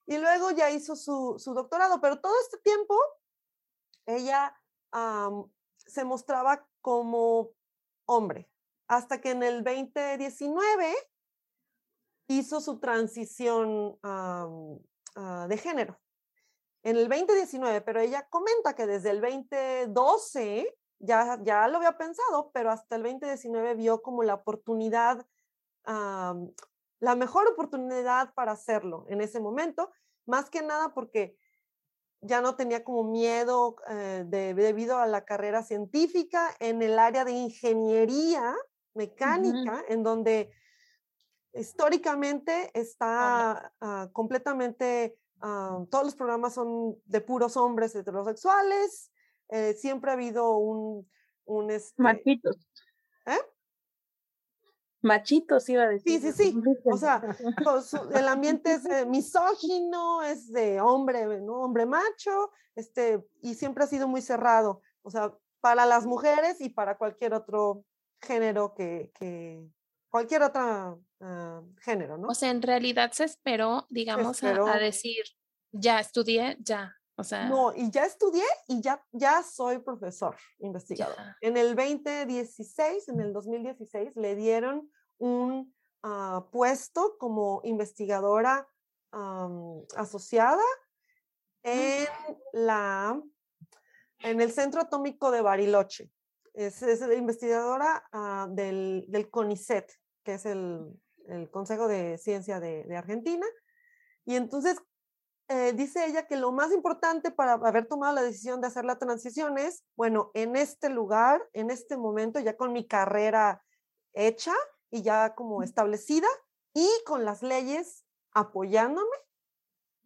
Y 0.06 0.18
luego 0.18 0.50
ya 0.50 0.70
hizo 0.70 0.96
su, 0.96 1.36
su 1.38 1.54
doctorado, 1.54 2.00
pero 2.00 2.20
todo 2.20 2.34
este 2.42 2.58
tiempo 2.58 2.96
ella 4.06 4.56
se 5.76 6.04
mostraba 6.04 6.66
como 6.80 7.50
hombre, 8.06 8.50
hasta 8.88 9.20
que 9.20 9.30
en 9.30 9.44
el 9.44 9.62
2019 9.62 10.94
hizo 12.26 12.60
su 12.60 12.80
transición 12.80 13.96
ah, 14.02 15.46
de 15.48 15.56
género. 15.58 16.00
En 16.82 16.96
el 16.96 17.08
2019, 17.08 17.82
pero 17.82 18.00
ella 18.00 18.26
comenta 18.28 18.74
que 18.74 18.86
desde 18.86 19.10
el 19.10 19.20
2012 19.20 20.76
ya, 21.04 21.38
ya 21.42 21.68
lo 21.68 21.78
había 21.78 21.96
pensado, 21.96 22.50
pero 22.52 22.70
hasta 22.70 22.96
el 22.96 23.02
2019 23.02 23.74
vio 23.74 24.02
como 24.02 24.22
la 24.22 24.34
oportunidad, 24.34 25.26
la 25.84 27.14
mejor 27.16 27.46
oportunidad 27.48 28.32
para 28.34 28.52
hacerlo 28.52 29.04
en 29.08 29.20
ese 29.20 29.40
momento, 29.40 29.90
más 30.26 30.48
que 30.50 30.62
nada 30.62 30.94
porque 30.94 31.36
ya 32.20 32.40
no 32.40 32.56
tenía 32.56 32.82
como 32.84 33.04
miedo 33.04 33.76
eh, 33.88 34.24
debido 34.26 34.98
a 34.98 35.06
la 35.06 35.26
carrera 35.26 35.62
científica 35.62 36.54
en 36.58 36.80
el 36.80 36.98
área 36.98 37.24
de 37.24 37.32
ingeniería 37.32 38.54
mecánica, 38.94 39.84
en 39.88 40.02
donde 40.02 40.50
históricamente 41.52 42.70
está 42.72 43.72
ah, 43.80 44.08
completamente, 44.12 45.18
todos 45.90 46.04
los 46.04 46.14
programas 46.14 46.54
son 46.54 46.96
de 47.04 47.20
puros 47.20 47.58
hombres 47.58 47.94
heterosexuales, 47.94 49.12
eh, 49.48 49.74
siempre 49.74 50.10
ha 50.10 50.14
habido 50.14 50.56
un... 50.56 51.08
un 51.44 51.70
este, 51.70 52.02
¿Eh? 53.26 53.38
machitos, 55.04 55.68
iba 55.68 55.84
a 55.84 55.88
decir. 55.88 56.20
Sí, 56.20 56.32
sí, 56.32 56.52
sí. 56.52 56.62
O 56.84 56.96
sea, 56.96 57.20
pues, 57.64 57.94
el 58.14 58.26
ambiente 58.26 58.72
es 58.72 58.84
eh, 58.86 59.06
misógino, 59.06 60.22
es 60.22 60.50
de 60.50 60.80
hombre, 60.80 61.40
¿no? 61.40 61.60
Hombre 61.60 61.86
macho, 61.86 62.50
este, 62.74 63.24
y 63.42 63.54
siempre 63.54 63.84
ha 63.84 63.86
sido 63.86 64.08
muy 64.08 64.22
cerrado. 64.22 64.82
O 65.02 65.10
sea, 65.10 65.32
para 65.60 65.86
las 65.86 66.06
mujeres 66.06 66.60
y 66.60 66.70
para 66.70 66.96
cualquier 66.96 67.34
otro 67.34 67.84
género 68.20 68.74
que, 68.74 69.12
que 69.18 69.62
cualquier 70.08 70.42
otro 70.42 71.02
ah, 71.20 71.62
género, 71.80 72.18
¿no? 72.18 72.28
O 72.28 72.34
sea, 72.34 72.50
en 72.50 72.62
realidad 72.62 73.12
se 73.12 73.24
esperó, 73.24 73.86
digamos, 73.90 74.42
A, 74.42 74.78
decir, 74.78 75.24
ya 75.72 76.00
estudié, 76.00 76.56
ya. 76.60 76.96
O 77.16 77.22
sea, 77.22 77.48
no, 77.48 77.72
y 77.74 77.90
ya 77.90 78.04
estudié 78.04 78.44
y 78.66 78.80
ya, 78.80 79.04
ya 79.12 79.42
soy 79.42 79.78
profesor 79.78 80.36
investigador. 80.58 81.16
En 81.40 81.56
el 81.56 81.76
2016, 81.76 83.08
en 83.08 83.20
el 83.20 83.32
2016, 83.32 84.16
le 84.16 84.34
dieron 84.34 84.90
un 85.18 85.72
ah, 86.02 86.46
puesto 86.50 87.16
como 87.18 87.60
investigadora 87.64 88.68
asociada 89.96 90.64
mm. 91.62 91.68
en, 91.68 92.08
la, 92.52 93.22
en 94.20 94.40
el 94.40 94.50
Centro 94.50 94.80
Atómico 94.80 95.30
de 95.30 95.40
Bariloche. 95.40 96.10
Es, 96.52 96.82
es 96.82 97.00
investigadora 97.16 98.04
ah, 98.12 98.48
del, 98.50 99.04
del, 99.08 99.30
CONICET, 99.30 99.92
que 100.24 100.34
es 100.34 100.46
el, 100.46 100.80
el 101.28 101.48
Consejo 101.50 101.86
de 101.86 102.18
Ciencia 102.18 102.58
de, 102.58 102.84
de 102.84 102.96
Argentina. 102.96 103.46
Y 104.24 104.34
entonces 104.34 104.80
eh, 105.48 105.72
dice 105.74 106.06
ella 106.06 106.26
que 106.26 106.36
lo 106.36 106.52
más 106.52 106.72
importante 106.72 107.30
para 107.30 107.54
haber 107.54 107.86
tomado 107.86 108.14
la 108.14 108.22
decisión 108.22 108.60
de 108.60 108.68
hacer 108.68 108.84
la 108.84 108.98
transición 108.98 109.58
es, 109.58 109.84
bueno, 109.96 110.30
en 110.34 110.56
este 110.56 110.88
lugar, 110.88 111.42
en 111.52 111.70
este 111.70 111.96
momento, 111.96 112.40
ya 112.40 112.56
con 112.56 112.72
mi 112.72 112.86
carrera 112.86 113.62
hecha, 114.12 114.52
y 114.94 115.02
ya 115.02 115.34
como 115.34 115.64
establecida 115.64 116.28
y 116.72 116.88
con 117.04 117.24
las 117.24 117.42
leyes 117.42 118.04
apoyándome, 118.30 119.16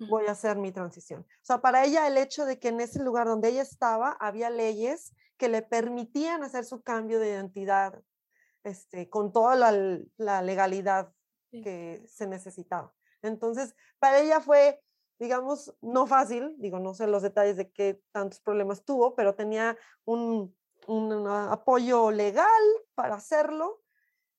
voy 0.08 0.26
a 0.26 0.30
hacer 0.30 0.56
mi 0.56 0.72
transición. 0.72 1.20
O 1.20 1.44
sea, 1.44 1.60
para 1.60 1.84
ella 1.84 2.06
el 2.06 2.16
hecho 2.16 2.46
de 2.46 2.58
que 2.58 2.68
en 2.68 2.80
ese 2.80 3.02
lugar 3.02 3.26
donde 3.26 3.48
ella 3.48 3.60
estaba 3.60 4.12
había 4.12 4.48
leyes 4.48 5.14
que 5.36 5.50
le 5.50 5.60
permitían 5.60 6.42
hacer 6.42 6.64
su 6.64 6.82
cambio 6.82 7.20
de 7.20 7.28
identidad 7.28 8.00
este, 8.64 9.10
con 9.10 9.30
toda 9.30 9.56
la, 9.56 10.00
la 10.16 10.40
legalidad 10.40 11.12
que 11.50 12.02
se 12.08 12.26
necesitaba. 12.26 12.94
Entonces, 13.20 13.74
para 13.98 14.20
ella 14.20 14.40
fue, 14.40 14.82
digamos, 15.18 15.74
no 15.80 16.06
fácil, 16.06 16.54
digo, 16.58 16.78
no 16.78 16.94
sé 16.94 17.06
los 17.06 17.22
detalles 17.22 17.56
de 17.56 17.70
qué 17.70 18.00
tantos 18.12 18.40
problemas 18.40 18.84
tuvo, 18.84 19.14
pero 19.14 19.34
tenía 19.34 19.76
un, 20.04 20.56
un 20.86 21.26
apoyo 21.28 22.10
legal 22.10 22.62
para 22.94 23.16
hacerlo 23.16 23.82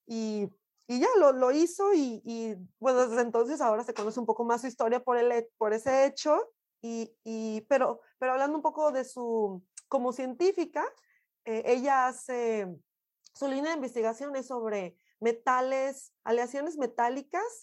y, 0.06 0.50
y 0.88 1.00
ya 1.00 1.10
lo, 1.18 1.34
lo 1.34 1.52
hizo 1.52 1.94
y, 1.94 2.22
y, 2.24 2.56
bueno, 2.80 3.08
desde 3.08 3.22
entonces 3.22 3.62
ahora 3.62 3.84
se 3.84 3.94
conoce 3.94 4.20
un 4.20 4.26
poco 4.26 4.44
más 4.44 4.62
su 4.62 4.68
historia 4.68 5.04
por, 5.04 5.18
el, 5.18 5.48
por 5.58 5.74
ese 5.74 6.06
hecho, 6.06 6.52
y, 6.82 7.14
y 7.24 7.62
pero, 7.62 8.02
pero 8.18 8.32
hablando 8.32 8.58
un 8.58 8.64
poco 8.64 8.92
de 8.92 9.04
su, 9.04 9.64
como 9.88 10.14
científica, 10.14 10.86
eh, 11.46 11.64
ella 11.66 12.08
hace, 12.08 12.68
su 13.34 13.48
línea 13.48 13.72
de 13.72 13.78
investigación 13.78 14.36
es 14.36 14.48
sobre 14.48 14.96
metales, 15.20 16.14
aleaciones 16.24 16.78
metálicas 16.78 17.62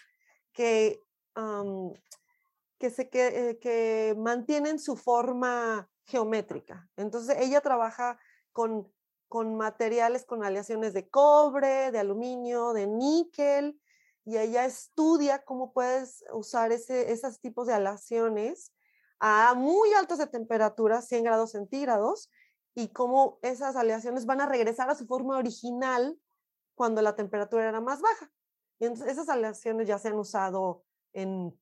que, 0.53 1.01
que, 2.79 2.91
se, 2.91 3.09
que, 3.09 3.51
eh, 3.51 3.59
que 3.59 4.15
mantienen 4.19 4.79
su 4.79 4.97
forma 4.97 5.89
geométrica. 6.05 6.89
Entonces 6.97 7.37
ella 7.41 7.61
trabaja 7.61 8.19
con 8.53 8.91
con 9.29 9.57
materiales 9.57 10.25
con 10.25 10.45
aleaciones 10.45 10.93
de 10.93 11.09
cobre, 11.09 11.91
de 11.91 11.99
aluminio, 11.99 12.73
de 12.73 12.87
níquel, 12.87 13.81
y 14.25 14.39
ella 14.39 14.65
estudia 14.65 15.45
cómo 15.45 15.73
puedes 15.73 16.25
usar 16.33 16.73
ese, 16.73 17.13
esos 17.13 17.41
tipos 17.41 17.67
de 17.67 17.75
aleaciones 17.75 18.73
a 19.19 19.55
muy 19.55 19.93
altas 19.95 20.19
de 20.19 20.27
temperatura, 20.27 21.01
100 21.01 21.25
grados 21.25 21.53
centígrados, 21.53 22.31
y 22.75 22.89
cómo 22.89 23.39
esas 23.43 23.75
aleaciones 23.77 24.27
van 24.27 24.41
a 24.41 24.47
regresar 24.47 24.91
a 24.91 24.95
su 24.95 25.07
forma 25.07 25.39
original 25.39 26.19
cuando 26.75 27.01
la 27.01 27.17
temperatura 27.17 27.69
era 27.69 27.81
más 27.81 28.03
baja. 28.03 28.31
Entonces 28.79 29.13
esas 29.13 29.31
aleaciones 29.31 29.89
ya 29.89 29.99
se 29.99 30.09
han 30.09 30.19
usado 30.19 30.85
en 31.15 31.59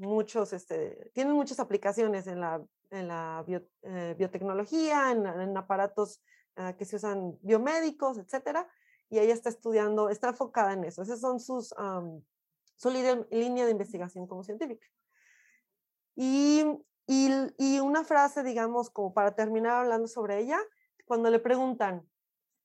muchos, 0.00 0.52
este, 0.52 1.10
tienen 1.14 1.34
muchas 1.34 1.60
aplicaciones 1.60 2.26
en 2.26 2.40
la, 2.40 2.62
en 2.90 3.08
la 3.08 3.44
eh, 3.82 4.14
biotecnología, 4.18 5.12
en, 5.12 5.26
en 5.26 5.56
aparatos 5.56 6.20
Ah, 6.62 6.74
que 6.76 6.84
se 6.84 6.96
usan 6.96 7.38
biomédicos, 7.40 8.18
etcétera, 8.18 8.68
y 9.08 9.18
ella 9.18 9.32
está 9.32 9.48
estudiando, 9.48 10.10
está 10.10 10.28
enfocada 10.28 10.74
en 10.74 10.84
eso. 10.84 11.00
Esas 11.00 11.18
son 11.18 11.40
sus, 11.40 11.74
su 12.76 12.90
línea 12.90 13.64
de 13.64 13.70
investigación 13.70 14.26
como 14.26 14.44
científica. 14.44 14.86
Y, 16.16 16.62
y, 17.06 17.30
y, 17.56 17.80
una 17.80 18.04
frase, 18.04 18.42
digamos, 18.42 18.90
como 18.90 19.14
para 19.14 19.34
terminar 19.34 19.72
hablando 19.72 20.06
sobre 20.06 20.38
ella, 20.40 20.58
cuando 21.06 21.30
le 21.30 21.38
preguntan, 21.38 22.06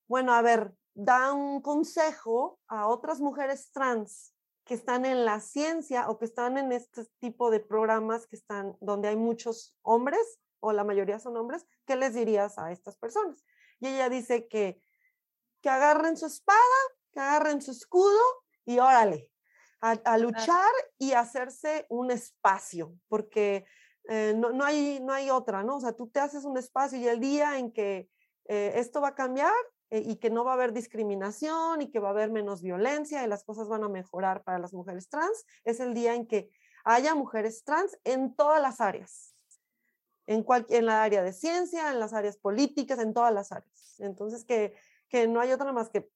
bueno, 0.08 0.34
a 0.34 0.42
ver, 0.42 0.74
da 0.92 1.32
un 1.32 1.62
consejo 1.62 2.60
a 2.68 2.88
otras 2.88 3.20
mujeres 3.20 3.70
trans 3.72 4.34
que 4.66 4.74
están 4.74 5.06
en 5.06 5.24
la 5.24 5.40
ciencia 5.40 6.10
o 6.10 6.18
que 6.18 6.24
están 6.24 6.58
en 6.58 6.72
este 6.72 7.06
tipo 7.20 7.50
de 7.50 7.60
programas 7.60 8.26
que 8.26 8.34
están 8.34 8.76
donde 8.80 9.08
hay 9.08 9.16
muchos 9.16 9.76
hombres 9.82 10.40
o 10.60 10.72
la 10.72 10.82
mayoría 10.82 11.20
son 11.20 11.36
hombres, 11.36 11.64
¿qué 11.86 11.94
les 11.94 12.14
dirías 12.14 12.58
a 12.58 12.72
estas 12.72 12.96
personas? 12.96 13.44
Y 13.78 13.86
ella 13.86 14.08
dice 14.08 14.48
que, 14.48 14.82
que 15.62 15.68
agarren 15.70 16.16
su 16.16 16.26
espada, 16.26 16.58
que 17.12 17.20
agarren 17.20 17.62
su 17.62 17.70
escudo 17.70 18.20
y 18.64 18.80
órale, 18.80 19.30
a, 19.80 20.18
luchar 20.18 20.72
y 20.98 21.12
hacerse 21.12 21.86
un 21.88 22.10
espacio, 22.10 22.98
porque 23.06 23.66
eh, 24.08 24.34
no, 24.36 24.50
no, 24.50 24.64
hay, 24.64 24.98
no 25.00 25.12
hay 25.12 25.30
otra, 25.30 25.62
¿no? 25.62 25.76
O 25.76 25.80
sea, 25.80 25.92
tú 25.92 26.08
te 26.08 26.18
haces 26.18 26.44
un 26.44 26.56
espacio 26.58 26.98
y 26.98 27.06
el 27.06 27.20
día 27.20 27.56
en 27.58 27.72
que 27.72 28.10
eh, 28.46 28.72
esto 28.74 29.00
va 29.00 29.08
a 29.08 29.14
cambiar 29.14 29.52
eh, 29.90 30.02
y 30.04 30.16
que 30.16 30.30
no 30.30 30.44
va 30.44 30.52
a 30.52 30.54
haber 30.54 30.72
discriminación 30.72 31.80
y 31.80 31.90
que 31.90 32.00
va 32.00 32.08
a 32.08 32.10
haber 32.10 32.30
menos 32.30 32.60
violencia 32.60 33.22
y 33.22 33.28
las 33.28 33.44
cosas 33.44 33.68
van 33.68 33.84
a 33.84 33.88
mejorar 33.88 34.42
para 34.42 34.58
las 34.58 34.72
mujeres 34.72 35.08
trans, 35.08 35.44
es 35.64 35.78
el 35.78 35.94
día 35.94 36.14
en 36.14 36.26
que 36.26 36.50
haya 36.84 37.14
mujeres 37.14 37.62
trans 37.62 37.96
en 38.04 38.34
todas 38.34 38.60
las 38.60 38.80
áreas, 38.80 39.34
en, 40.26 40.42
cual, 40.42 40.66
en 40.70 40.86
la 40.86 41.02
área 41.02 41.22
de 41.22 41.32
ciencia, 41.32 41.92
en 41.92 42.00
las 42.00 42.14
áreas 42.14 42.36
políticas, 42.36 42.98
en 42.98 43.14
todas 43.14 43.32
las 43.32 43.52
áreas. 43.52 43.96
Entonces, 43.98 44.44
que, 44.44 44.74
que 45.08 45.28
no 45.28 45.40
hay 45.40 45.52
otra 45.52 45.72
más 45.72 45.88
que 45.88 46.10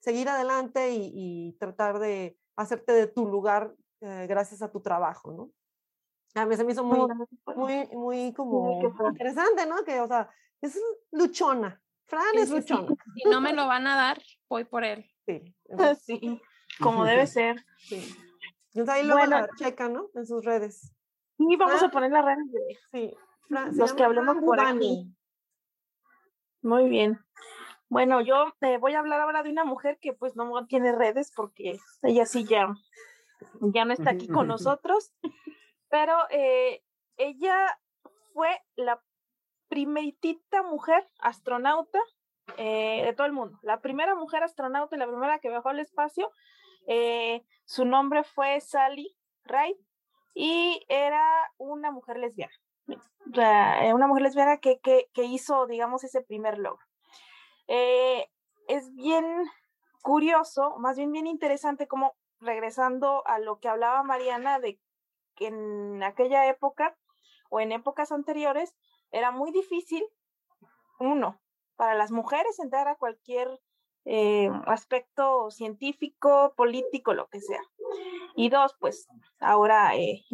seguir 0.00 0.28
adelante 0.28 0.90
y, 0.92 1.54
tratar 1.58 1.98
de 1.98 2.38
hacerte 2.56 2.92
de 2.92 3.06
tu 3.06 3.26
lugar 3.26 3.74
gracias 4.00 4.62
a 4.62 4.70
tu 4.70 4.80
trabajo, 4.80 5.32
¿no? 5.32 5.52
A 6.34 6.46
mí 6.46 6.56
se 6.56 6.64
me 6.64 6.72
hizo 6.72 6.82
muy, 6.82 7.08
muy, 7.54 7.86
muy 7.92 8.32
como 8.32 8.80
interesante, 9.06 9.66
¿no? 9.66 9.84
Que, 9.84 10.00
o 10.00 10.08
sea, 10.08 10.30
es 10.62 10.80
luchona. 11.10 11.81
Fran 12.12 12.38
es. 12.38 12.50
Si 13.14 13.28
no 13.28 13.40
me 13.40 13.52
lo 13.52 13.66
van 13.66 13.86
a 13.86 13.96
dar, 13.96 14.22
voy 14.48 14.64
por 14.64 14.84
él. 14.84 15.04
Sí, 15.26 15.54
sí 16.04 16.40
como 16.78 17.04
debe 17.04 17.26
ser. 17.26 17.64
Sí. 17.78 18.14
Entonces 18.74 18.94
ahí 18.94 19.06
lo 19.06 19.14
bueno, 19.14 19.40
la 19.40 19.48
checa, 19.56 19.88
¿no? 19.88 20.08
En 20.14 20.26
sus 20.26 20.44
redes. 20.44 20.92
Sí, 21.36 21.56
vamos 21.56 21.82
a 21.82 21.90
poner 21.90 22.10
las 22.10 22.24
redes 22.24 22.50
de 22.52 22.78
sí. 22.90 23.16
los 23.48 23.92
que 23.94 24.04
hablemos 24.04 24.36
por 24.44 24.60
aquí. 24.60 25.14
Muy 26.62 26.88
bien. 26.88 27.18
Bueno, 27.88 28.20
yo 28.20 28.54
te 28.60 28.78
voy 28.78 28.94
a 28.94 29.00
hablar 29.00 29.20
ahora 29.20 29.42
de 29.42 29.50
una 29.50 29.64
mujer 29.64 29.98
que 30.00 30.12
pues 30.12 30.36
no 30.36 30.66
tiene 30.66 30.92
redes 30.92 31.32
porque 31.34 31.78
ella 32.02 32.26
sí 32.26 32.44
ya, 32.44 32.74
ya 33.60 33.84
no 33.84 33.92
está 33.92 34.10
aquí 34.10 34.28
con 34.28 34.46
nosotros 34.46 35.12
pero 35.92 36.16
eh, 36.30 36.82
ella 37.18 37.78
fue 38.32 38.48
la 38.76 38.98
primeritita 39.72 40.62
mujer 40.62 41.08
astronauta 41.18 41.98
eh, 42.58 43.04
de 43.06 43.14
todo 43.14 43.26
el 43.26 43.32
mundo, 43.32 43.58
la 43.62 43.80
primera 43.80 44.14
mujer 44.14 44.42
astronauta 44.42 44.94
y 44.94 44.98
la 44.98 45.06
primera 45.06 45.38
que 45.38 45.48
viajó 45.48 45.70
al 45.70 45.78
espacio. 45.78 46.30
Eh, 46.86 47.42
su 47.64 47.86
nombre 47.86 48.22
fue 48.22 48.60
Sally 48.60 49.16
Ride 49.44 49.80
y 50.34 50.84
era 50.90 51.24
una 51.56 51.90
mujer 51.90 52.18
lesbiana, 52.18 52.52
una 53.94 54.06
mujer 54.06 54.24
lesbiana 54.24 54.58
que, 54.58 54.78
que, 54.80 55.08
que 55.14 55.24
hizo, 55.24 55.66
digamos, 55.66 56.04
ese 56.04 56.20
primer 56.20 56.58
logro. 56.58 56.84
es 57.66 58.94
bien 58.94 59.24
curioso, 60.02 60.76
más 60.80 60.98
bien 60.98 61.12
bien 61.12 61.26
interesante 61.26 61.88
como 61.88 62.12
regresando 62.40 63.26
a 63.26 63.38
lo 63.38 63.58
que 63.58 63.68
hablaba 63.68 64.02
Mariana 64.02 64.58
de 64.58 64.78
que 65.34 65.46
en 65.46 66.02
aquella 66.02 66.46
época 66.46 66.94
o 67.48 67.58
en 67.58 67.72
épocas 67.72 68.12
anteriores 68.12 68.74
era 69.12 69.30
muy 69.30 69.52
difícil, 69.52 70.04
uno, 70.98 71.40
para 71.76 71.94
las 71.94 72.10
mujeres 72.10 72.58
entrar 72.58 72.88
a 72.88 72.96
cualquier 72.96 73.60
eh, 74.04 74.50
aspecto 74.66 75.50
científico, 75.52 76.54
político, 76.56 77.14
lo 77.14 77.28
que 77.28 77.40
sea. 77.40 77.60
Y 78.34 78.48
dos, 78.48 78.74
pues 78.80 79.06
ahora 79.38 79.94
eh, 79.94 80.24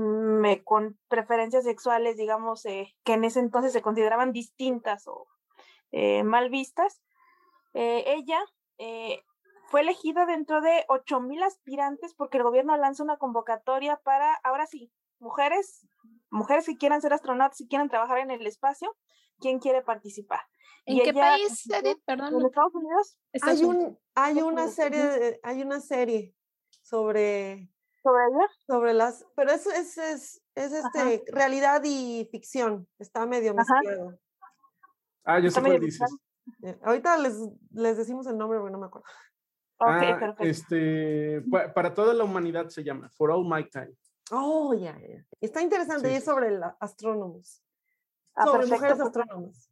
con 0.65 0.99
preferencias 1.09 1.65
sexuales, 1.65 2.17
digamos, 2.17 2.65
eh, 2.65 2.95
que 3.05 3.15
en 3.15 3.25
ese 3.25 3.41
entonces 3.41 3.73
se 3.73 3.83
consideraban 3.83 4.33
distintas 4.33 5.07
o 5.07 5.27
mal 6.25 6.51
vistas, 6.51 7.01
ella 7.73 8.39
fue 9.69 9.81
elegida 9.81 10.27
dentro 10.27 10.61
de 10.61 10.85
8.000 10.89 11.43
aspirantes 11.43 12.15
porque 12.15 12.37
el 12.37 12.43
gobierno 12.43 12.77
lanza 12.77 13.03
una 13.03 13.17
convocatoria 13.17 13.97
para, 13.97 14.35
ahora 14.45 14.67
sí, 14.67 14.93
mujeres, 15.19 15.87
mujeres 16.31 16.67
que 16.67 16.77
quieran 16.77 17.01
ser 17.01 17.13
astronautas 17.13 17.61
y 17.61 17.69
quieran 17.69 17.89
trabajar 17.89 18.19
en 18.19 18.31
el 18.31 18.47
espacio, 18.47 18.97
¿quién 19.41 19.59
quiere 19.59 19.83
participar? 19.83 20.41
¿En 20.87 21.01
qué 21.01 21.13
país, 21.13 21.71
Edith? 21.71 21.99
Perdón. 22.07 22.35
¿En 22.35 22.47
Estados 22.47 22.75
Unidos? 22.75 23.19
Hay, 23.43 23.65
un, 23.65 23.99
hay 24.15 24.41
una 24.41 24.69
serie, 24.69 25.39
hay 25.43 25.63
una 25.63 25.81
serie 25.81 26.35
sobre... 26.83 27.71
¿Sobre 28.03 28.23
ella? 28.25 28.47
Sobre 28.67 28.95
las, 28.95 29.27
pero 29.35 29.51
eso 29.51 29.71
es, 29.71 29.99
es, 29.99 30.43
es 30.55 30.73
este, 30.73 31.25
realidad 31.33 31.83
y 31.85 32.27
ficción, 32.31 32.89
está 32.99 33.27
medio 33.27 33.55
mezclado. 33.55 34.19
Ah, 35.25 35.41
yo 35.41 35.51
sé 35.51 35.61
cuál 35.61 35.81
dices. 35.81 36.11
Eh, 36.63 36.79
ahorita 36.83 37.19
les, 37.19 37.37
les 37.73 37.99
decimos 37.99 38.27
el 38.27 38.39
nombre 38.39 38.59
porque 38.59 38.73
no 38.73 38.79
me 38.79 38.87
acuerdo. 38.87 39.07
Ah, 39.81 40.35
este, 40.41 41.43
para 41.75 41.93
toda 41.93 42.15
la 42.15 42.25
humanidad 42.25 42.69
se 42.69 42.83
llama 42.83 43.11
For 43.11 43.31
All 43.31 43.47
My 43.47 43.69
Time. 43.69 43.95
Oh, 44.31 44.75
ya, 44.75 44.99
ya. 44.99 45.25
Está 45.41 45.63
interesante 45.63 46.11
y 46.13 46.15
es 46.15 46.25
sobre 46.25 46.51
los 46.51 46.73
astrónomos. 46.81 47.63
Ah, 48.35 48.45
sobre 48.45 48.67
mujeres 48.67 49.01
astrónomos. 49.01 49.71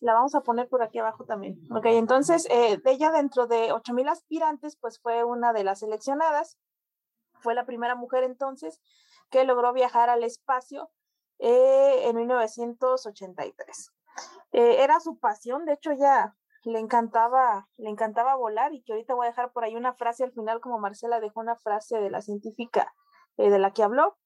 La 0.00 0.12
vamos 0.14 0.34
a 0.34 0.42
poner 0.42 0.68
por 0.68 0.82
aquí 0.82 0.98
abajo 0.98 1.24
también. 1.24 1.58
Ok, 1.70 1.86
entonces, 1.86 2.46
eh, 2.50 2.80
ella 2.84 3.10
dentro 3.10 3.46
de 3.46 3.72
8.000 3.72 4.08
aspirantes, 4.10 4.76
pues 4.76 5.00
fue 5.00 5.24
una 5.24 5.52
de 5.52 5.64
las 5.64 5.80
seleccionadas. 5.80 6.58
Fue 7.40 7.54
la 7.54 7.66
primera 7.66 7.94
mujer 7.94 8.24
entonces 8.24 8.80
que 9.30 9.44
logró 9.44 9.72
viajar 9.72 10.08
al 10.08 10.22
espacio 10.22 10.90
eh, 11.38 12.08
en 12.08 12.16
1983. 12.16 13.92
Eh, 14.52 14.82
era 14.82 15.00
su 15.00 15.18
pasión, 15.18 15.64
de 15.64 15.74
hecho 15.74 15.92
ya 15.92 16.36
le 16.64 16.78
encantaba, 16.78 17.68
le 17.76 17.90
encantaba 17.90 18.34
volar 18.34 18.74
y 18.74 18.82
que 18.82 18.92
ahorita 18.92 19.14
voy 19.14 19.26
a 19.26 19.30
dejar 19.30 19.52
por 19.52 19.64
ahí 19.64 19.76
una 19.76 19.94
frase 19.94 20.24
al 20.24 20.32
final, 20.32 20.60
como 20.60 20.78
Marcela 20.78 21.20
dejó 21.20 21.40
una 21.40 21.56
frase 21.56 21.98
de 21.98 22.10
la 22.10 22.20
científica 22.20 22.92
eh, 23.38 23.50
de 23.50 23.58
la 23.58 23.72
que 23.72 23.82
habló. 23.82 24.18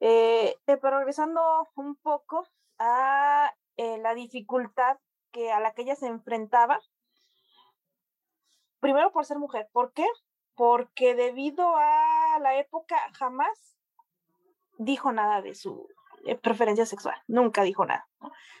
Eh, 0.00 0.54
eh, 0.66 0.76
pero 0.76 0.98
regresando 0.98 1.40
un 1.74 1.96
poco 1.96 2.46
a 2.78 3.54
la 3.76 4.14
dificultad 4.14 4.98
que, 5.30 5.52
a 5.52 5.60
la 5.60 5.72
que 5.72 5.82
ella 5.82 5.94
se 5.94 6.08
enfrentaba, 6.08 6.80
primero 8.80 9.12
por 9.12 9.24
ser 9.24 9.38
mujer. 9.38 9.68
¿Por 9.72 9.92
qué? 9.92 10.06
Porque 10.56 11.14
debido 11.14 11.76
a 11.76 12.38
la 12.40 12.58
época 12.58 12.96
jamás 13.14 13.76
dijo 14.78 15.12
nada 15.12 15.42
de 15.42 15.54
su 15.54 15.88
preferencia 16.42 16.86
sexual, 16.86 17.16
nunca 17.28 17.62
dijo 17.62 17.86
nada. 17.86 18.08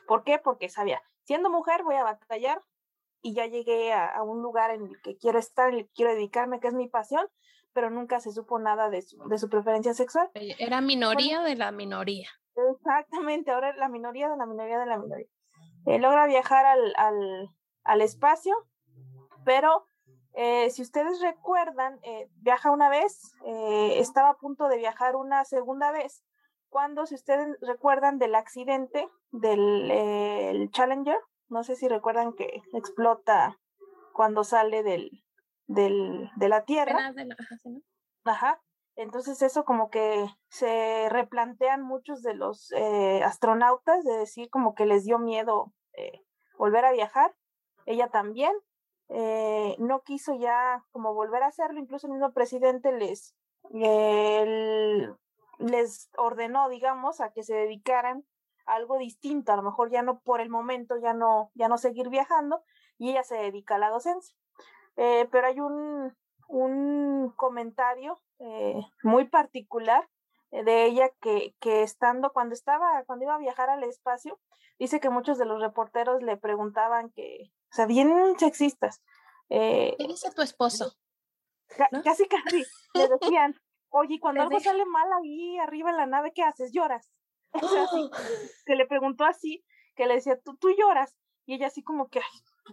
¿Por 0.06 0.22
qué? 0.22 0.38
Porque 0.38 0.68
sabía, 0.68 1.02
siendo 1.24 1.50
mujer 1.50 1.82
voy 1.82 1.96
a 1.96 2.04
batallar 2.04 2.62
y 3.22 3.34
ya 3.34 3.46
llegué 3.46 3.92
a, 3.92 4.22
un 4.22 4.42
lugar 4.42 4.70
en 4.70 4.86
el 4.86 5.00
que 5.02 5.16
quiero 5.16 5.38
estar, 5.38 5.68
en 5.68 5.80
el 5.80 5.84
que 5.86 5.92
quiero 5.92 6.14
dedicarme, 6.14 6.60
que 6.60 6.68
es 6.68 6.74
mi 6.74 6.88
pasión, 6.88 7.26
pero 7.78 7.90
nunca 7.90 8.18
se 8.18 8.32
supo 8.32 8.58
nada 8.58 8.90
de 8.90 9.02
su, 9.02 9.16
de 9.28 9.38
su 9.38 9.48
preferencia 9.48 9.94
sexual. 9.94 10.28
Era 10.34 10.80
minoría 10.80 11.42
de 11.42 11.54
la 11.54 11.70
minoría. 11.70 12.28
Exactamente, 12.72 13.52
ahora 13.52 13.72
la 13.76 13.88
minoría 13.88 14.28
de 14.28 14.36
la 14.36 14.46
minoría 14.46 14.80
de 14.80 14.86
la 14.86 14.98
minoría. 14.98 15.28
Eh, 15.86 16.00
logra 16.00 16.26
viajar 16.26 16.66
al, 16.66 16.92
al, 16.96 17.50
al, 17.84 18.00
espacio, 18.00 18.52
pero 19.44 19.86
eh, 20.34 20.70
si 20.70 20.82
ustedes 20.82 21.20
recuerdan, 21.20 22.00
eh, 22.02 22.28
viaja 22.38 22.72
una 22.72 22.88
vez, 22.88 23.32
estaba 23.44 24.30
a 24.30 24.38
punto 24.38 24.66
de 24.66 24.78
viajar 24.78 25.14
una 25.14 25.44
segunda 25.44 25.92
vez, 25.92 26.24
cuando, 26.70 27.06
si 27.06 27.14
ustedes 27.14 27.46
recuerdan 27.60 28.18
del 28.18 28.34
accidente 28.34 29.08
del 29.30 30.68
Challenger, 30.72 31.20
no 31.48 31.62
sé 31.62 31.76
si 31.76 31.86
recuerdan 31.86 32.32
que 32.32 32.60
explota 32.72 33.56
cuando 34.12 34.42
sale 34.42 34.82
del, 34.82 35.22
del, 35.68 36.30
de 36.34 36.48
la 36.48 36.64
Tierra. 36.64 37.14
Ajá. 38.24 38.60
Entonces 38.96 39.40
eso 39.42 39.64
como 39.64 39.90
que 39.90 40.26
se 40.48 41.08
replantean 41.08 41.82
muchos 41.82 42.20
de 42.22 42.34
los 42.34 42.72
eh, 42.72 43.22
astronautas 43.22 44.02
de 44.02 44.16
decir 44.16 44.50
como 44.50 44.74
que 44.74 44.86
les 44.86 45.04
dio 45.04 45.20
miedo 45.20 45.72
eh, 45.92 46.24
volver 46.58 46.84
a 46.84 46.90
viajar. 46.90 47.32
Ella 47.86 48.08
también 48.08 48.52
eh, 49.08 49.76
no 49.78 50.02
quiso 50.02 50.34
ya 50.34 50.84
como 50.90 51.14
volver 51.14 51.44
a 51.44 51.46
hacerlo. 51.46 51.78
Incluso 51.78 52.08
el 52.08 52.14
mismo 52.14 52.32
presidente 52.32 52.90
les, 52.90 53.36
les 55.58 56.10
ordenó, 56.16 56.68
digamos, 56.68 57.20
a 57.20 57.32
que 57.32 57.44
se 57.44 57.54
dedicaran 57.54 58.24
algo 58.66 58.98
distinto, 58.98 59.52
a 59.52 59.56
lo 59.56 59.62
mejor 59.62 59.90
ya 59.90 60.02
no 60.02 60.20
por 60.20 60.40
el 60.40 60.50
momento, 60.50 60.96
ya 60.98 61.14
no, 61.14 61.50
ya 61.54 61.68
no 61.68 61.78
seguir 61.78 62.10
viajando, 62.10 62.62
y 62.98 63.10
ella 63.10 63.22
se 63.22 63.36
dedica 63.36 63.76
a 63.76 63.78
la 63.78 63.88
docencia. 63.90 64.36
Eh, 65.00 65.28
pero 65.30 65.46
hay 65.46 65.60
un, 65.60 66.12
un 66.48 67.32
comentario 67.36 68.20
eh, 68.40 68.80
muy 69.04 69.28
particular 69.28 70.08
eh, 70.50 70.64
de 70.64 70.86
ella 70.86 71.08
que, 71.20 71.54
que 71.60 71.84
estando, 71.84 72.32
cuando 72.32 72.54
estaba, 72.54 73.04
cuando 73.06 73.24
iba 73.24 73.36
a 73.36 73.38
viajar 73.38 73.70
al 73.70 73.84
espacio, 73.84 74.40
dice 74.76 74.98
que 74.98 75.08
muchos 75.08 75.38
de 75.38 75.44
los 75.44 75.60
reporteros 75.60 76.20
le 76.24 76.36
preguntaban 76.36 77.10
que, 77.10 77.52
o 77.70 77.74
sea, 77.74 77.86
bien 77.86 78.36
sexistas. 78.38 79.00
¿Qué 79.48 79.96
dice 80.00 80.32
tu 80.34 80.42
esposo? 80.42 80.92
Casi, 82.02 82.26
casi, 82.26 82.64
le 82.94 83.08
decían, 83.08 83.54
oye, 83.90 84.18
cuando 84.20 84.42
algo 84.42 84.58
sale 84.58 84.84
mal 84.84 85.08
ahí 85.12 85.58
arriba 85.58 85.90
en 85.90 85.96
la 85.96 86.06
nave, 86.06 86.32
¿qué 86.34 86.42
haces? 86.42 86.72
Lloras. 86.72 87.08
que 88.66 88.74
le 88.74 88.86
preguntó 88.86 89.24
así, 89.24 89.64
que 89.94 90.06
le 90.06 90.14
decía, 90.14 90.40
tú, 90.40 90.56
tú 90.56 90.70
lloras. 90.76 91.16
Y 91.46 91.54
ella 91.54 91.68
así 91.68 91.82
como 91.82 92.08
que, 92.08 92.20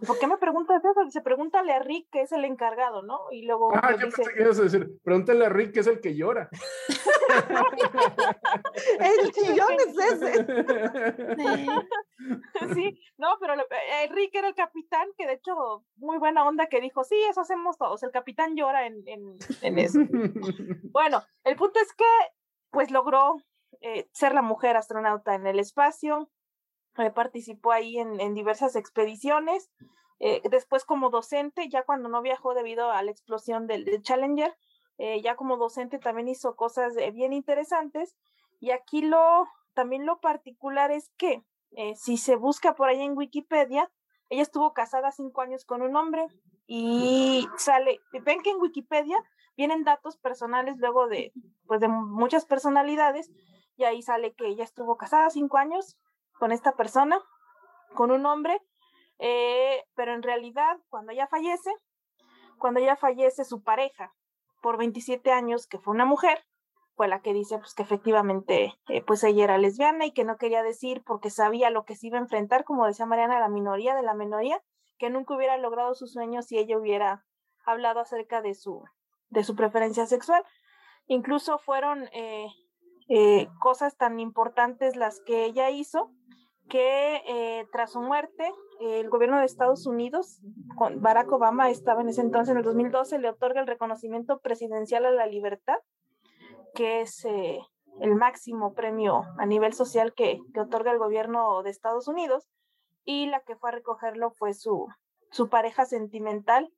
¿por 0.06 0.18
qué 0.18 0.26
me 0.26 0.38
preguntas 0.38 0.84
eso? 0.84 1.04
Dice, 1.04 1.20
pregúntale 1.20 1.72
a 1.72 1.78
Rick, 1.78 2.08
que 2.10 2.22
es 2.22 2.32
el 2.32 2.44
encargado, 2.44 3.02
¿no? 3.02 3.20
Y 3.30 3.46
luego... 3.46 3.72
Ah, 3.74 3.92
yo 3.92 4.08
pensé 4.10 4.34
que 4.34 4.42
ibas 4.42 4.58
a 4.58 4.62
decir, 4.62 4.98
pregúntale 5.02 5.46
a 5.46 5.48
Rick, 5.48 5.74
que 5.74 5.80
es 5.80 5.86
el 5.86 6.00
que 6.00 6.16
llora. 6.16 6.48
el 9.00 9.32
chillón 9.32 9.74
es 9.74 10.12
ese. 10.12 10.46
Sí. 12.74 12.98
no, 13.18 13.36
pero 13.40 13.54
eh, 13.54 14.04
Enrique 14.08 14.38
era 14.38 14.48
el 14.48 14.54
capitán, 14.54 15.08
que 15.16 15.26
de 15.26 15.34
hecho, 15.34 15.84
muy 15.96 16.18
buena 16.18 16.46
onda, 16.46 16.66
que 16.66 16.80
dijo, 16.80 17.04
sí, 17.04 17.16
eso 17.28 17.40
hacemos 17.40 17.78
todos. 17.78 18.02
El 18.02 18.10
capitán 18.10 18.56
llora 18.56 18.86
en, 18.86 19.02
en, 19.06 19.38
eso. 19.78 20.00
bueno, 20.90 21.22
el 21.44 21.56
punto 21.56 21.80
es 21.80 21.92
que, 21.94 22.04
pues 22.70 22.90
logró 22.90 23.36
eh, 23.80 24.08
ser 24.12 24.34
la 24.34 24.42
mujer 24.42 24.76
astronauta 24.76 25.34
en 25.34 25.46
el 25.46 25.58
espacio, 25.58 26.30
eh, 26.98 27.10
participó 27.10 27.72
ahí 27.72 27.98
en, 27.98 28.34
diversas 28.34 28.76
expediciones. 28.76 29.70
después 30.50 30.84
como 30.84 31.10
docente, 31.10 31.68
ya 31.68 31.82
cuando 31.82 32.08
no 32.08 32.22
viajó 32.22 32.54
debido 32.54 32.90
a 32.90 33.02
la 33.02 33.10
explosión 33.10 33.66
del 33.66 34.02
Challenger, 34.02 34.56
eh, 34.98 35.20
ya 35.20 35.36
como 35.36 35.58
docente 35.58 35.98
también 35.98 36.28
hizo 36.28 36.56
cosas 36.56 36.96
eh, 36.96 37.10
bien 37.10 37.32
interesantes. 37.32 38.16
Y 38.60 38.70
aquí 38.70 39.02
lo, 39.02 39.46
también 39.74 40.06
lo 40.06 40.20
particular 40.20 40.90
es 40.90 41.10
que 41.18 41.44
eh, 41.72 41.94
si 41.96 42.16
se 42.16 42.36
busca 42.36 42.74
por 42.74 42.88
ahí 42.88 43.02
en 43.02 43.16
Wikipedia, 43.16 43.90
ella 44.30 44.42
estuvo 44.42 44.72
casada 44.72 45.12
cinco 45.12 45.42
años 45.42 45.64
con 45.64 45.82
un 45.82 45.94
hombre 45.96 46.26
y 46.66 47.46
sale, 47.58 48.00
ven 48.24 48.42
que 48.42 48.50
en 48.50 48.60
Wikipedia 48.60 49.16
vienen 49.56 49.84
datos 49.84 50.16
personales 50.16 50.78
luego 50.78 51.06
de, 51.06 51.32
pues 51.66 51.80
de 51.80 51.88
muchas 51.88 52.44
personalidades 52.44 53.30
y 53.76 53.84
ahí 53.84 54.02
sale 54.02 54.34
que 54.34 54.48
ella 54.48 54.64
estuvo 54.64 54.96
casada 54.96 55.30
cinco 55.30 55.58
años 55.58 55.96
con 56.38 56.52
esta 56.52 56.72
persona, 56.72 57.20
con 57.94 58.10
un 58.10 58.26
hombre, 58.26 58.60
pero 59.94 60.12
en 60.12 60.22
realidad 60.22 60.78
cuando 60.88 61.12
ella 61.12 61.26
fallece, 61.26 61.70
cuando 62.58 62.80
ella 62.80 62.96
fallece 62.96 63.44
su 63.44 63.62
pareja, 63.62 64.12
por 64.66 64.78
27 64.78 65.30
años, 65.30 65.66
que 65.66 65.78
fue 65.78 65.94
una 65.94 66.04
mujer, 66.04 66.44
fue 66.96 67.08
la 67.08 67.20
que 67.20 67.32
dice 67.32 67.58
pues 67.58 67.74
que 67.74 67.82
efectivamente 67.82 68.74
eh, 68.88 69.02
pues 69.02 69.22
ella 69.22 69.44
era 69.44 69.58
lesbiana 69.58 70.06
y 70.06 70.12
que 70.12 70.24
no 70.24 70.38
quería 70.38 70.62
decir 70.62 71.04
porque 71.04 71.30
sabía 71.30 71.70
lo 71.70 71.84
que 71.84 71.94
se 71.94 72.08
iba 72.08 72.18
a 72.18 72.22
enfrentar, 72.22 72.64
como 72.64 72.86
decía 72.86 73.06
Mariana, 73.06 73.38
la 73.38 73.48
minoría 73.48 73.94
de 73.94 74.02
la 74.02 74.14
minoría, 74.14 74.60
que 74.98 75.10
nunca 75.10 75.36
hubiera 75.36 75.58
logrado 75.58 75.94
sus 75.94 76.12
sueños 76.12 76.46
si 76.46 76.58
ella 76.58 76.78
hubiera 76.78 77.24
hablado 77.66 78.00
acerca 78.00 78.40
de 78.40 78.54
su, 78.54 78.82
de 79.28 79.44
su 79.44 79.54
preferencia 79.54 80.06
sexual. 80.06 80.42
Incluso 81.06 81.58
fueron 81.58 82.08
eh, 82.12 82.48
eh, 83.08 83.48
cosas 83.60 83.96
tan 83.96 84.18
importantes 84.18 84.96
las 84.96 85.20
que 85.20 85.44
ella 85.44 85.68
hizo 85.70 86.10
que 86.68 87.22
eh, 87.26 87.66
tras 87.72 87.92
su 87.92 88.00
muerte, 88.00 88.52
el 88.80 89.08
gobierno 89.08 89.38
de 89.38 89.46
Estados 89.46 89.86
Unidos, 89.86 90.40
con 90.76 91.00
Barack 91.00 91.30
Obama 91.32 91.70
estaba 91.70 92.02
en 92.02 92.08
ese 92.08 92.20
entonces, 92.20 92.52
en 92.52 92.58
el 92.58 92.64
2012, 92.64 93.18
le 93.18 93.30
otorga 93.30 93.60
el 93.60 93.66
reconocimiento 93.66 94.40
presidencial 94.40 95.04
a 95.06 95.10
la 95.10 95.26
libertad, 95.26 95.78
que 96.74 97.00
es 97.00 97.24
eh, 97.24 97.60
el 98.00 98.14
máximo 98.14 98.74
premio 98.74 99.24
a 99.38 99.46
nivel 99.46 99.72
social 99.72 100.12
que, 100.14 100.40
que, 100.52 100.60
otorga 100.60 100.92
el 100.92 100.98
gobierno 100.98 101.62
de 101.62 101.70
Estados 101.70 102.08
Unidos, 102.08 102.48
y 103.04 103.26
la 103.26 103.40
que 103.40 103.56
fue 103.56 103.70
a 103.70 103.72
recogerlo 103.72 104.30
fue 104.30 104.52
su, 104.52 104.88
su 105.30 105.48
pareja 105.48 105.86
sentimental 105.86 106.70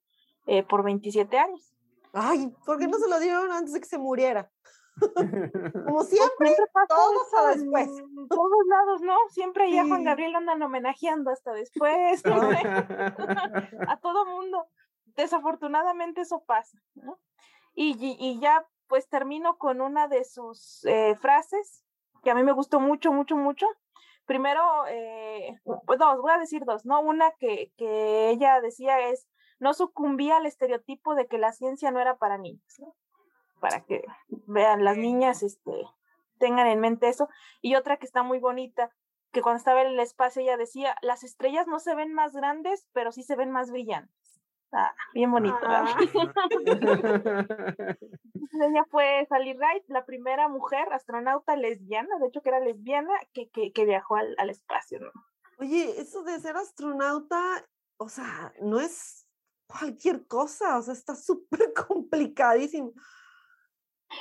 eh, 0.47 0.63
por 0.63 0.83
27 0.85 1.39
años. 1.39 1.75
Ay, 2.13 2.55
¿por 2.65 2.79
qué 2.79 2.87
no 2.87 2.99
se 2.99 3.09
lo 3.09 3.19
dieron 3.19 3.51
antes 3.53 3.73
de 3.73 3.81
que 3.81 3.87
se 3.87 3.99
muriera? 3.99 4.51
Como 4.99 6.05
siempre, 6.05 6.55
todos 6.89 7.35
a 7.35 7.49
después. 7.49 7.89
En 7.89 8.29
todos 8.29 8.67
lados, 8.67 9.03
¿no? 9.03 9.17
Siempre 9.31 9.71
ya 9.71 9.87
Juan 9.87 10.05
Gabriel 10.05 10.37
andan 10.37 10.63
homenajeando 10.63 11.31
hasta 11.31 11.53
después. 11.53 12.23
a 13.89 13.99
todo 14.01 14.27
mundo. 14.27 14.67
Desafortunadamente 15.17 16.21
eso 16.23 16.45
pasa, 16.45 16.79
¿no? 16.95 17.19
Y, 17.75 17.97
y, 18.19 18.41
ya 18.41 18.67
pues 18.89 19.09
termino 19.09 19.59
con 19.59 19.81
una 19.81 20.09
de 20.09 20.25
sus 20.25 20.85
eh, 20.85 21.15
frases 21.21 21.85
que 22.25 22.31
a 22.31 22.35
mí 22.35 22.43
me 22.43 22.53
gustó 22.53 22.81
mucho, 22.81 23.13
mucho, 23.13 23.37
mucho. 23.37 23.67
Primero, 24.27 24.63
eh, 24.89 25.61
pues 25.87 25.99
dos, 25.99 26.21
voy 26.21 26.33
a 26.33 26.39
decir 26.39 26.65
dos, 26.65 26.85
¿no? 26.85 27.01
Una 27.01 27.31
que, 27.39 27.73
que 27.77 28.31
ella 28.31 28.61
decía 28.61 29.09
es, 29.09 29.29
no 29.59 29.75
sucumbía 29.75 30.37
al 30.37 30.47
estereotipo 30.47 31.15
de 31.15 31.27
que 31.27 31.39
la 31.39 31.53
ciencia 31.53 31.91
no 31.91 32.01
era 32.01 32.17
para 32.19 32.39
niños, 32.39 32.75
¿no? 32.79 32.95
Para 33.61 33.85
que 33.85 34.05
vean 34.47 34.85
las 34.85 34.97
niñas, 34.97 35.43
este, 35.43 35.73
tengan 36.39 36.67
en 36.67 36.81
mente 36.81 37.09
eso. 37.09 37.29
Y 37.61 37.75
otra 37.75 37.97
que 37.97 38.07
está 38.07 38.23
muy 38.23 38.39
bonita, 38.39 38.91
que 39.33 39.43
cuando 39.43 39.59
estaba 39.59 39.83
en 39.83 39.89
el 39.89 40.01
espacio 40.01 40.43
ella 40.43 40.57
decía, 40.57 40.97
las 41.03 41.25
estrellas 41.25 41.67
no 41.67 41.81
se 41.81 41.95
ven 41.95 42.15
más 42.15 42.33
grandes, 42.35 42.87
pero 42.93 43.13
sí 43.13 43.23
se 43.23 43.37
ven 43.37 43.51
más 43.51 43.71
brillantes. 43.71 44.19
Ah, 44.73 44.95
bien 45.15 45.31
bonito. 45.31 45.59
Ah. 45.63 45.87
ella 48.61 48.85
fue 48.91 49.27
Sally 49.29 49.55
Ride, 49.55 49.85
la 49.89 50.05
primera 50.05 50.49
mujer 50.49 50.93
astronauta 50.93 51.57
lesbiana, 51.57 52.19
de 52.19 52.27
hecho 52.27 52.43
que 52.43 52.51
era 52.51 52.61
lesbiana, 52.61 53.15
que, 53.33 53.49
que, 53.49 53.73
que 53.73 53.85
viajó 53.87 54.17
al, 54.17 54.35
al 54.39 54.51
espacio. 54.51 55.01
¿no? 55.01 55.11
Oye, 55.59 56.01
eso 56.01 56.23
de 56.23 56.39
ser 56.39 56.57
astronauta, 56.57 57.67
o 57.97 58.09
sea, 58.09 58.53
no 58.61 58.79
es 58.79 59.27
cualquier 59.67 60.27
cosa, 60.27 60.79
o 60.79 60.83
sea, 60.83 60.95
está 60.95 61.15
súper 61.15 61.73
complicadísimo. 61.89 62.93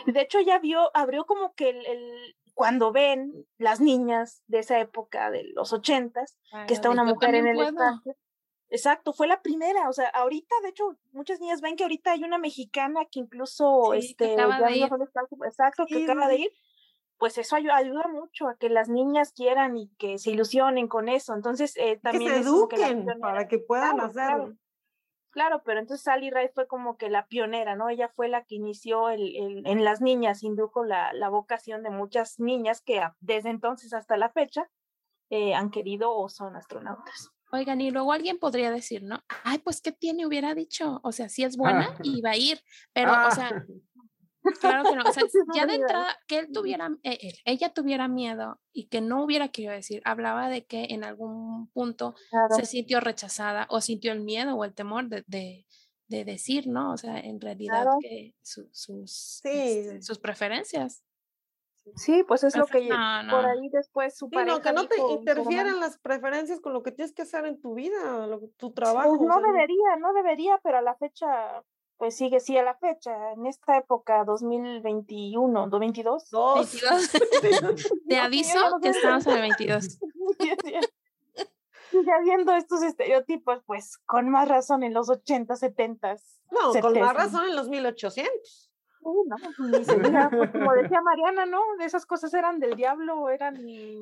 De 0.05 0.21
hecho, 0.21 0.39
ya 0.41 0.59
vio, 0.59 0.91
abrió 0.93 1.25
como 1.25 1.53
que 1.53 1.69
el, 1.69 2.35
cuando 2.53 2.91
ven 2.91 3.45
las 3.57 3.79
niñas 3.79 4.43
de 4.47 4.59
esa 4.59 4.79
época, 4.79 5.31
de 5.31 5.43
los 5.53 5.73
ochentas, 5.73 6.38
que 6.67 6.73
está 6.73 6.89
una 6.89 7.03
mujer 7.03 7.35
en 7.35 7.47
el 7.47 7.59
espacio. 7.59 8.15
Exacto, 8.69 9.13
fue 9.13 9.27
la 9.27 9.41
primera, 9.41 9.88
o 9.88 9.93
sea, 9.93 10.09
ahorita, 10.09 10.53
de 10.61 10.69
hecho, 10.69 10.97
muchas 11.13 11.39
niñas 11.39 11.61
ven 11.61 11.77
que 11.77 11.83
ahorita 11.83 12.11
hay 12.11 12.23
una 12.23 12.38
mexicana 12.38 13.05
que 13.09 13.19
incluso, 13.19 13.93
este, 13.93 14.33
acaba 14.33 14.67
de 14.67 14.77
ir. 14.77 14.89
exacto, 15.45 15.85
que 15.88 16.03
acaba 16.03 16.27
de 16.27 16.35
ir, 16.38 16.51
pues 17.17 17.38
eso 17.38 17.55
ayuda, 17.55 17.77
ayuda, 17.77 18.07
mucho 18.11 18.47
a 18.49 18.57
que 18.57 18.69
las 18.69 18.89
niñas 18.89 19.31
quieran 19.31 19.77
y 19.77 19.89
que 19.97 20.17
se 20.17 20.31
ilusionen 20.31 20.88
con 20.88 21.07
eso, 21.07 21.33
entonces 21.33 21.77
eh, 21.77 21.99
también... 22.01 22.33
Que 22.33 22.43
se 22.43 22.49
eduquen 22.49 23.05
para 23.21 23.47
que 23.47 23.59
puedan 23.59 24.01
hacerlo. 24.01 24.13
Claro, 24.13 24.57
pero 25.63 25.79
entonces 25.79 26.03
Sally 26.03 26.29
Ride 26.29 26.51
fue 26.53 26.67
como 26.67 26.97
que 26.97 27.09
la 27.09 27.27
pionera, 27.27 27.75
¿no? 27.75 27.89
Ella 27.89 28.09
fue 28.09 28.27
la 28.27 28.43
que 28.43 28.55
inició 28.55 29.09
el, 29.09 29.35
en 29.65 29.83
las 29.83 30.01
niñas, 30.01 30.43
indujo 30.43 30.83
la, 30.83 31.13
la, 31.13 31.29
vocación 31.29 31.83
de 31.83 31.89
muchas 31.89 32.39
niñas 32.39 32.81
que 32.81 33.01
desde 33.19 33.49
entonces 33.49 33.93
hasta 33.93 34.17
la 34.17 34.29
fecha 34.29 34.69
eh, 35.29 35.53
han 35.53 35.71
querido 35.71 36.15
o 36.15 36.29
son 36.29 36.55
astronautas. 36.55 37.31
Oigan, 37.51 37.79
y 37.79 37.91
luego 37.91 38.11
alguien 38.11 38.39
podría 38.39 38.71
decir, 38.71 39.03
¿no? 39.03 39.23
Ay, 39.43 39.59
pues, 39.59 39.81
¿qué 39.81 39.91
tiene? 39.91 40.25
Hubiera 40.25 40.53
dicho, 40.53 40.99
o 41.03 41.11
sea, 41.11 41.29
si 41.29 41.43
es 41.43 41.55
buena, 41.55 41.95
ah. 41.97 41.99
iba 42.03 42.31
a 42.31 42.38
ir, 42.38 42.61
pero, 42.93 43.11
o 43.27 43.31
sea. 43.31 43.49
Claro 44.59 44.83
que 44.83 44.95
no. 44.95 45.03
O 45.03 45.11
sea, 45.11 45.23
ya 45.55 45.65
de 45.65 45.75
entrada, 45.75 46.17
que 46.27 46.39
él 46.39 46.47
tuviera, 46.53 46.89
e, 47.03 47.33
ella 47.45 47.73
tuviera 47.73 48.07
miedo 48.07 48.59
y 48.71 48.87
que 48.87 49.01
no 49.01 49.23
hubiera 49.23 49.49
querido 49.49 49.73
decir, 49.73 50.01
hablaba 50.05 50.49
de 50.49 50.65
que 50.65 50.87
en 50.89 51.03
algún 51.03 51.69
punto 51.71 52.15
se 52.55 52.65
sintió 52.65 52.99
rechazada 52.99 53.67
o 53.69 53.81
sintió 53.81 54.11
el 54.11 54.21
miedo 54.21 54.55
o 54.55 54.63
el 54.63 54.73
temor 54.73 55.07
de, 55.09 55.23
de, 55.27 55.65
de 56.07 56.25
decir, 56.25 56.67
¿no? 56.67 56.93
O 56.93 56.97
sea, 56.97 57.19
en 57.19 57.39
realidad 57.39 57.85
que 58.01 58.35
sus, 58.41 59.41
este, 59.43 60.01
sus 60.01 60.19
preferencias. 60.19 61.03
Sí, 61.95 62.23
pues 62.27 62.43
es 62.43 62.55
lo 62.57 62.65
que 62.65 62.89
por 62.89 63.45
ahí 63.45 63.69
después 63.71 64.17
su 64.17 64.29
pareja 64.29 64.61
que 64.61 64.73
no 64.73 64.87
te 64.87 64.97
interfieran 64.99 65.79
las 65.79 65.97
preferencias 65.97 66.59
con 66.59 66.73
lo 66.73 66.83
que 66.83 66.91
tienes 66.91 67.13
que 67.13 67.21
hacer 67.21 67.45
en 67.45 67.61
tu 67.61 67.75
vida, 67.75 67.97
tu 68.57 68.73
trabajo. 68.73 69.17
Pues 69.17 69.21
no 69.21 69.39
debería, 69.39 69.95
no 69.99 70.11
debería, 70.13 70.59
pero 70.63 70.79
a 70.79 70.81
la 70.81 70.95
fecha 70.95 71.63
pues 71.97 72.15
sigue, 72.15 72.39
sí, 72.39 72.57
a 72.57 72.63
la 72.63 72.75
fecha, 72.75 73.33
en 73.33 73.45
esta 73.47 73.77
época, 73.77 74.23
2021, 74.23 75.67
2022. 75.67 76.29
Dos. 76.29 76.83
Te 78.07 78.17
aviso 78.17 78.59
que 78.81 78.89
estamos 78.89 79.25
en 79.27 79.33
el 79.33 79.41
22. 79.41 79.99
ya 82.05 82.19
viendo 82.23 82.53
estos 82.53 82.83
estereotipos, 82.83 83.61
pues 83.65 83.97
con 84.05 84.29
más 84.29 84.47
razón 84.47 84.83
en 84.83 84.93
los 84.93 85.09
80, 85.09 85.55
70. 85.55 86.17
No, 86.51 86.81
con 86.81 86.99
más 86.99 87.13
razón 87.15 87.49
en 87.49 87.55
los 87.55 87.67
1800. 87.67 88.71
no, 89.01 89.35
pues, 89.71 89.87
pues, 89.87 90.51
como 90.51 90.73
decía 90.73 91.01
Mariana, 91.01 91.45
¿no? 91.45 91.61
Esas 91.79 92.05
cosas 92.05 92.33
eran 92.33 92.59
del 92.59 92.75
diablo, 92.75 93.29
eran 93.29 93.57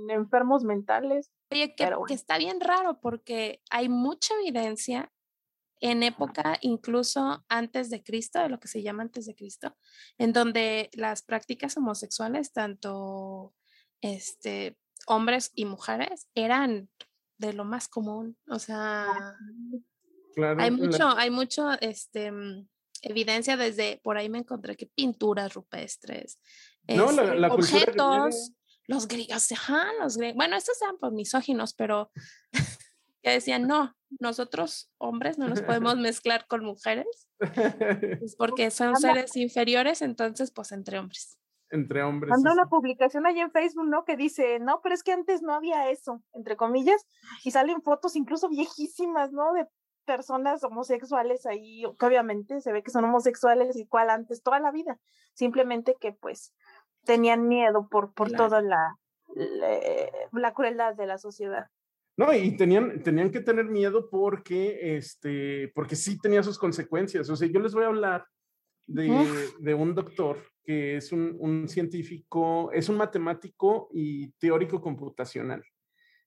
enfermos 0.09 0.63
mentales. 0.63 1.31
Oye, 1.51 1.75
que, 1.75 1.89
que 2.07 2.13
está 2.13 2.37
bien 2.37 2.59
raro 2.59 2.99
porque 2.99 3.61
hay 3.69 3.87
mucha 3.87 4.33
evidencia 4.41 5.11
en 5.82 6.03
época 6.03 6.57
incluso 6.61 7.43
antes 7.49 7.89
de 7.89 8.03
Cristo, 8.03 8.39
de 8.39 8.49
lo 8.49 8.59
que 8.59 8.67
se 8.67 8.82
llama 8.82 9.03
antes 9.03 9.26
de 9.26 9.36
Cristo, 9.36 9.76
en 10.17 10.34
donde 10.34 10.89
las 10.93 11.23
prácticas 11.23 11.78
homosexuales, 11.78 12.53
tanto 12.53 13.53
este, 14.01 14.78
hombres 15.07 15.51
y 15.53 15.65
mujeres, 15.65 16.28
eran 16.36 16.89
de 17.38 17.53
lo 17.53 17.65
más 17.65 17.88
común. 17.88 18.38
O 18.47 18.59
sea, 18.59 19.36
hay 20.57 20.71
mucho, 20.71 21.09
hay 21.09 21.30
mucho 21.30 21.71
este, 21.82 22.32
mm, 22.32 22.67
evidencia 23.01 23.57
desde, 23.57 23.99
por 24.03 24.17
ahí 24.17 24.30
me 24.30 24.39
encontré 24.39 24.76
que 24.76 24.88
pinturas 24.88 25.53
rupestres, 25.53 26.39
este, 26.88 27.01
objetos, 27.49 28.51
los 28.88 29.07
griegos, 29.07 29.51
ajá, 29.51 29.88
los 29.99 30.17
griegos, 30.17 30.38
bueno, 30.38 30.55
estos 30.55 30.82
eran 30.82 30.97
por 30.97 31.11
misóginos, 31.11 31.73
pero 31.73 32.11
que 33.23 33.32
decían, 33.32 33.67
no, 33.67 33.95
nosotros 34.20 34.91
hombres 34.97 35.38
no 35.38 35.47
nos 35.47 35.62
podemos 35.93 35.97
mezclar 35.97 36.47
con 36.47 36.64
mujeres, 36.64 37.28
pues 37.38 38.36
porque 38.38 38.72
son 38.72 38.95
seres 38.95 39.36
inferiores, 39.36 40.01
entonces 40.01 40.51
pues 40.51 40.72
entre 40.72 40.99
hombres. 40.99 41.39
entre 41.70 42.03
hombres. 42.03 42.30
Mandó 42.30 42.53
una 42.53 42.70
publicación 42.70 43.26
ahí 43.26 43.39
en 43.39 43.51
Facebook, 43.51 43.88
¿no? 43.88 44.06
Que 44.06 44.18
dice, 44.18 44.60
no, 44.60 44.82
pero 44.82 44.95
es 44.95 45.03
que 45.03 45.12
antes 45.12 45.41
no 45.41 45.53
había 45.53 45.89
eso, 45.89 46.24
entre 46.34 46.56
comillas, 46.56 47.06
y 47.43 47.51
salen 47.51 47.82
fotos 47.82 48.16
incluso 48.16 48.49
viejísimas, 48.49 49.32
¿no? 49.32 49.53
De 49.53 49.68
personas 50.06 50.64
homosexuales 50.64 51.45
ahí, 51.45 51.84
que 51.99 52.06
obviamente 52.06 52.62
se 52.62 52.72
ve 52.72 52.84
que 52.84 52.91
son 52.91 53.06
homosexuales 53.06 53.76
igual 53.76 54.10
antes, 54.10 54.43
toda 54.43 54.60
la 54.60 54.72
vida, 54.72 54.99
simplemente 55.34 55.95
que 55.99 56.14
pues 56.14 56.53
tenían 57.03 57.47
miedo 57.47 57.88
por, 57.89 58.14
por 58.14 58.32
toda 58.32 58.62
la, 58.62 58.97
la, 60.32 60.53
crueldad 60.53 60.95
de 60.95 61.08
la 61.08 61.18
sociedad. 61.18 61.68
No, 62.18 62.34
y 62.34 62.55
tenían, 62.55 63.03
tenían 63.03 63.30
que 63.30 63.41
tener 63.41 63.66
miedo 63.66 64.09
porque, 64.09 64.97
este, 64.97 65.72
porque 65.76 65.95
sí 65.95 66.18
tenía 66.18 66.43
sus 66.43 66.57
consecuencias. 66.57 67.30
O 67.30 67.36
sea, 67.36 67.47
yo 67.47 67.59
les 67.59 67.74
voy 67.74 67.84
a 67.84 67.88
hablar 67.88 68.26
de, 68.88 69.49
de 69.59 69.74
un 69.74 69.93
doctor 69.93 70.38
que 70.63 70.97
es 70.97 71.11
un, 71.11 71.36
un, 71.39 71.68
científico, 71.68 72.72
es 72.72 72.89
un 72.89 72.97
matemático 72.97 73.89
y 73.93 74.32
teórico 74.32 74.82
computacional, 74.82 75.63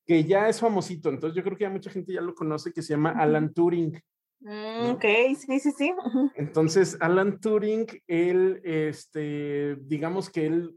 que 0.07 0.24
ya 0.24 0.49
es 0.49 0.61
famosito, 0.61 1.09
entonces 1.09 1.36
yo 1.36 1.43
creo 1.43 1.57
que 1.57 1.64
ya 1.64 1.70
mucha 1.70 1.91
gente 1.91 2.12
ya 2.12 2.20
lo 2.20 2.34
conoce, 2.34 2.72
que 2.72 2.82
se 2.82 2.95
llama 2.95 3.11
Alan 3.11 3.53
Turing. 3.53 4.01
Mm, 4.41 4.91
ok, 4.91 5.05
sí, 5.36 5.59
sí, 5.59 5.72
sí. 5.72 5.93
Entonces, 6.36 6.97
Alan 7.01 7.41
Turing, 7.41 7.86
él, 8.07 8.61
este, 8.62 9.76
digamos 9.80 10.30
que 10.30 10.47
él 10.47 10.72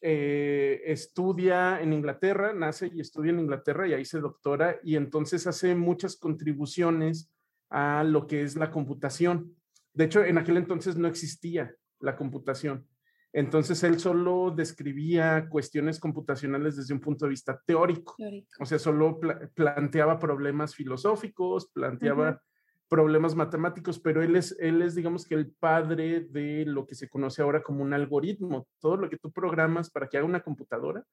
eh, 0.00 0.82
estudia 0.84 1.80
en 1.80 1.92
Inglaterra, 1.92 2.52
nace 2.52 2.90
y 2.92 3.00
estudia 3.00 3.30
en 3.30 3.40
Inglaterra 3.40 3.88
y 3.88 3.94
ahí 3.94 4.04
se 4.04 4.20
doctora 4.20 4.78
y 4.82 4.96
entonces 4.96 5.46
hace 5.46 5.74
muchas 5.74 6.16
contribuciones 6.16 7.32
a 7.70 8.04
lo 8.04 8.26
que 8.26 8.42
es 8.42 8.56
la 8.56 8.70
computación. 8.70 9.56
De 9.94 10.04
hecho, 10.04 10.22
en 10.22 10.38
aquel 10.38 10.58
entonces 10.58 10.96
no 10.96 11.08
existía 11.08 11.74
la 12.00 12.16
computación. 12.16 12.86
Entonces 13.32 13.82
él 13.84 13.98
solo 13.98 14.50
describía 14.50 15.48
cuestiones 15.50 16.00
computacionales 16.00 16.76
desde 16.76 16.94
un 16.94 17.00
punto 17.00 17.26
de 17.26 17.30
vista 17.30 17.60
teórico. 17.66 18.16
O 18.58 18.64
sea, 18.64 18.78
solo 18.78 19.20
planteaba 19.54 20.18
problemas 20.18 20.74
filosóficos, 20.74 21.70
planteaba 21.70 22.40
problemas 22.88 23.34
matemáticos, 23.34 23.98
pero 23.98 24.22
él 24.22 24.36
es, 24.36 24.56
él 24.60 24.82
es, 24.82 24.94
digamos 24.94 25.26
que 25.26 25.34
el 25.34 25.50
padre 25.50 26.20
de 26.20 26.64
lo 26.66 26.86
que 26.86 26.94
se 26.94 27.08
conoce 27.08 27.42
ahora 27.42 27.62
como 27.62 27.82
un 27.82 27.92
algoritmo. 27.92 28.66
Todo 28.80 28.96
lo 28.96 29.10
que 29.10 29.18
tú 29.18 29.32
programas 29.32 29.90
para 29.90 30.08
que 30.08 30.18
haga 30.18 30.26
una 30.26 30.42
computadora, 30.42 31.04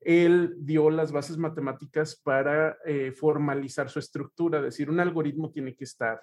él 0.00 0.54
dio 0.58 0.90
las 0.90 1.10
bases 1.10 1.36
matemáticas 1.36 2.16
para 2.16 2.78
eh, 2.84 3.12
formalizar 3.12 3.90
su 3.90 3.98
estructura, 3.98 4.58
es 4.58 4.64
decir, 4.66 4.88
un 4.88 5.00
algoritmo 5.00 5.50
tiene 5.50 5.74
que 5.74 5.84
estar 5.84 6.22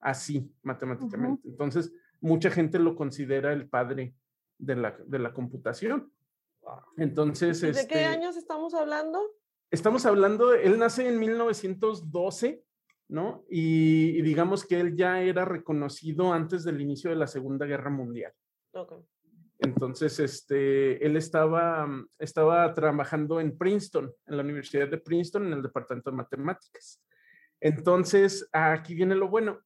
así 0.00 0.52
matemáticamente. 0.62 1.48
Entonces, 1.48 1.92
mucha 2.20 2.50
gente 2.50 2.78
lo 2.78 2.94
considera 2.94 3.52
el 3.52 3.68
padre 3.68 4.14
de 4.58 4.76
la, 4.76 4.96
de 5.06 5.18
la 5.18 5.32
computación. 5.32 6.12
Entonces, 6.96 7.60
¿de 7.60 7.72
qué 7.72 7.80
este 7.80 8.04
años 8.04 8.36
estamos 8.36 8.74
hablando? 8.74 9.20
Estamos 9.70 10.06
hablando, 10.06 10.54
él 10.54 10.78
nace 10.78 11.08
en 11.08 11.18
1912, 11.18 12.64
¿no? 13.08 13.44
Y, 13.48 14.22
digamos 14.22 14.64
que 14.64 14.80
él 14.80 14.96
ya 14.96 15.20
era 15.20 15.44
reconocido 15.44 16.32
antes 16.32 16.64
del 16.64 16.80
inicio 16.80 17.10
de 17.10 17.16
la 17.16 17.26
Segunda 17.26 17.66
Guerra 17.66 17.90
Mundial. 17.90 18.32
Okay. 18.72 18.98
Entonces, 19.58 20.18
este, 20.18 21.04
él 21.04 21.16
estaba, 21.16 21.88
estaba 22.18 22.72
trabajando 22.74 23.40
en 23.40 23.56
Princeton, 23.56 24.12
en 24.26 24.36
la 24.36 24.42
Universidad 24.42 24.88
de 24.88 24.98
Princeton, 24.98 25.46
en 25.46 25.52
el 25.54 25.62
Departamento 25.62 26.10
de 26.10 26.16
Matemáticas. 26.16 27.00
Entonces, 27.60 28.48
aquí 28.52 28.94
viene 28.94 29.14
lo 29.14 29.28
bueno. 29.28 29.60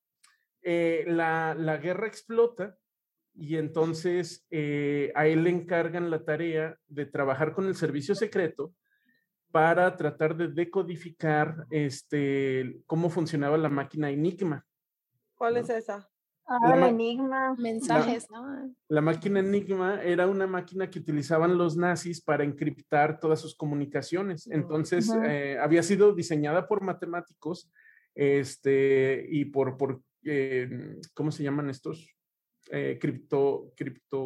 Eh, 0.62 1.04
la, 1.06 1.54
guerra 1.82 2.06
explota 2.06 2.76
y 3.34 3.56
entonces 3.56 4.46
eh, 4.50 5.12
a 5.14 5.26
él 5.26 5.44
le 5.44 5.50
encargan 5.50 6.10
la 6.10 6.24
tarea 6.24 6.76
de 6.88 7.06
trabajar 7.06 7.52
con 7.52 7.66
el 7.66 7.76
servicio 7.76 8.14
secreto 8.14 8.74
para 9.50 9.96
tratar 9.96 10.36
de 10.36 10.48
decodificar 10.48 11.66
este, 11.70 12.80
cómo 12.86 13.10
funcionaba 13.10 13.56
la 13.56 13.68
máquina 13.68 14.10
Enigma. 14.10 14.64
¿Cuál 15.36 15.56
es 15.56 15.70
esa? 15.70 16.08
Ah, 16.46 16.76
la 16.76 16.88
Enigma. 16.88 17.54
Mensajes, 17.58 18.30
¿no? 18.30 18.74
La 18.88 19.00
máquina 19.00 19.40
Enigma 19.40 20.02
era 20.02 20.26
una 20.26 20.46
máquina 20.46 20.88
que 20.88 20.98
utilizaban 20.98 21.58
los 21.58 21.76
nazis 21.76 22.22
para 22.22 22.44
encriptar 22.44 23.20
todas 23.20 23.40
sus 23.40 23.54
comunicaciones. 23.54 24.46
Entonces, 24.50 25.10
eh, 25.24 25.58
había 25.60 25.82
sido 25.82 26.14
diseñada 26.14 26.66
por 26.66 26.82
matemáticos 26.82 27.70
este, 28.14 29.26
y 29.30 29.46
por, 29.46 29.76
por 29.76 30.00
eh, 30.24 30.96
¿cómo 31.14 31.30
se 31.30 31.42
llaman 31.42 31.70
estos? 31.70 32.14
Eh, 32.70 32.98
cripto, 33.00 33.72
cripto, 33.76 34.18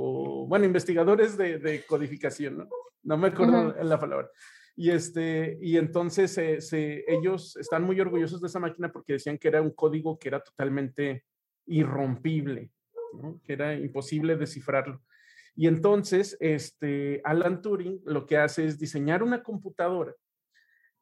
bueno, 0.47 0.65
investigadores 0.65 1.37
de, 1.37 1.85
codificación, 1.87 2.59
¿no? 2.59 2.69
No 3.05 3.17
me 3.17 3.29
acuerdo 3.29 3.75
la 3.83 3.99
palabra. 3.99 4.31
Y, 4.75 4.91
este, 4.91 5.59
y 5.61 5.77
entonces 5.77 6.39
ellos 6.39 7.57
están 7.57 7.85
muy 7.85 8.01
orgullosos 8.01 8.41
de 8.41 8.47
esa 8.47 8.59
máquina 8.59 8.91
porque 8.91 9.15
decían 9.15 9.39
que 9.39 9.49
era 9.49 9.61
un 9.61 9.71
código 9.71 10.19
que 10.19 10.29
era 10.29 10.41
totalmente 10.41 11.25
irrompible, 11.67 12.71
que 13.45 13.53
era 13.53 13.75
imposible 13.75 14.37
descifrarlo. 14.37 15.03
Y 15.55 15.67
entonces 15.67 16.37
este, 16.41 17.21
Alan 17.25 17.61
Turing 17.61 18.01
lo 18.07 18.27
que 18.27 18.39
hace 18.39 18.65
es 18.65 18.79
diseñar 18.79 19.23
una 19.23 19.43
computadora 19.43 20.15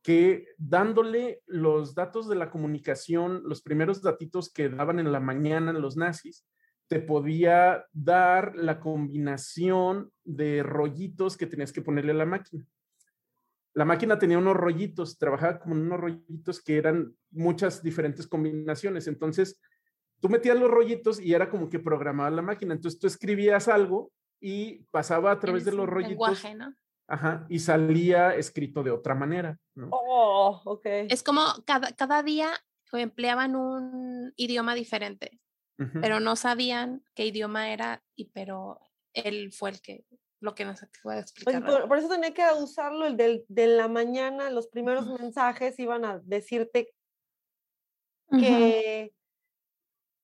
que 0.02 0.46
dándole 0.56 1.42
los 1.46 1.94
datos 1.94 2.28
de 2.28 2.34
la 2.34 2.50
comunicación, 2.50 3.42
los 3.44 3.62
primeros 3.62 4.02
datitos 4.02 4.50
que 4.50 4.68
daban 4.68 4.98
en 4.98 5.12
la 5.12 5.20
mañana 5.20 5.72
los 5.74 5.96
nazis, 5.96 6.46
te 6.88 7.00
podía 7.00 7.84
dar 7.92 8.56
la 8.56 8.80
combinación 8.80 10.10
de 10.24 10.62
rollitos 10.62 11.36
que 11.36 11.46
tenías 11.46 11.72
que 11.72 11.82
ponerle 11.82 12.12
a 12.12 12.16
la 12.16 12.26
máquina 12.26 12.66
la 13.74 13.84
máquina 13.84 14.18
tenía 14.18 14.38
unos 14.38 14.56
rollitos, 14.56 15.18
trabajaba 15.18 15.60
como 15.60 15.74
en 15.74 15.82
unos 15.82 16.00
rollitos 16.00 16.62
que 16.62 16.76
eran 16.76 17.14
muchas 17.30 17.82
diferentes 17.82 18.26
combinaciones. 18.26 19.06
Entonces, 19.06 19.60
tú 20.20 20.28
metías 20.28 20.58
los 20.58 20.70
rollitos 20.70 21.20
y 21.20 21.34
era 21.34 21.48
como 21.48 21.68
que 21.68 21.78
programaba 21.78 22.30
la 22.30 22.42
máquina. 22.42 22.74
Entonces, 22.74 22.98
tú 22.98 23.06
escribías 23.06 23.68
algo 23.68 24.12
y 24.40 24.84
pasaba 24.90 25.32
a 25.32 25.38
través 25.38 25.64
de 25.64 25.72
los 25.72 25.88
rollitos. 25.88 26.44
Ajá, 27.06 27.44
y 27.48 27.58
salía 27.58 28.36
escrito 28.36 28.84
de 28.84 28.92
otra 28.92 29.14
manera. 29.16 29.58
Oh, 29.90 30.60
ok. 30.64 30.86
Es 31.08 31.22
como 31.22 31.42
cada, 31.64 31.92
cada 31.92 32.22
día 32.22 32.52
empleaban 32.92 33.56
un 33.56 34.32
idioma 34.36 34.74
diferente, 34.74 35.40
pero 36.00 36.20
no 36.20 36.36
sabían 36.36 37.02
qué 37.14 37.26
idioma 37.26 37.70
era, 37.70 38.02
y 38.14 38.26
pero 38.26 38.80
él 39.14 39.50
fue 39.52 39.70
el 39.70 39.80
que 39.80 40.04
lo 40.40 40.54
que 40.54 40.64
nos 40.64 40.82
acaba 40.82 41.14
de 41.14 41.20
explicar. 41.20 41.88
por, 41.88 41.98
eso 41.98 42.08
tenía 42.08 42.32
que 42.32 42.42
usarlo 42.58 43.06
el 43.06 43.16
del, 43.16 43.44
de 43.48 43.66
la 43.66 43.88
mañana, 43.88 44.50
los 44.50 44.68
primeros 44.68 45.06
mensajes 45.06 45.78
iban 45.78 46.04
a 46.04 46.18
decirte 46.20 46.92
que... 48.30 49.12
Uh 49.12 49.20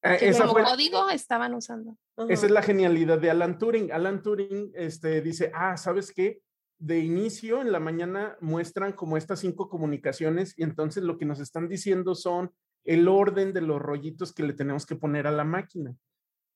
que 0.02 0.32
código 0.64 1.10
estaban 1.10 1.54
usando. 1.54 1.96
Esa 2.28 2.46
es 2.46 2.52
la 2.52 2.62
genialidad 2.62 3.18
de 3.18 3.30
Alan 3.30 3.58
Turing. 3.58 3.92
Alan 3.92 4.22
Turing 4.22 4.72
este, 4.74 5.20
dice, 5.20 5.50
ah, 5.54 5.76
¿sabes 5.76 6.12
qué? 6.12 6.40
De 6.78 6.98
inicio, 6.98 7.60
en 7.60 7.72
la 7.72 7.80
mañana 7.80 8.36
muestran 8.40 8.92
como 8.92 9.16
estas 9.16 9.40
cinco 9.40 9.68
comunicaciones 9.68 10.54
y 10.58 10.62
entonces 10.62 11.02
lo 11.02 11.18
que 11.18 11.24
nos 11.24 11.40
están 11.40 11.68
diciendo 11.68 12.14
son 12.14 12.52
el 12.84 13.08
orden 13.08 13.52
de 13.52 13.62
los 13.62 13.80
rollitos 13.80 14.32
que 14.32 14.44
le 14.44 14.52
tenemos 14.52 14.86
que 14.86 14.96
poner 14.96 15.26
a 15.26 15.32
la 15.32 15.44
máquina. 15.44 15.94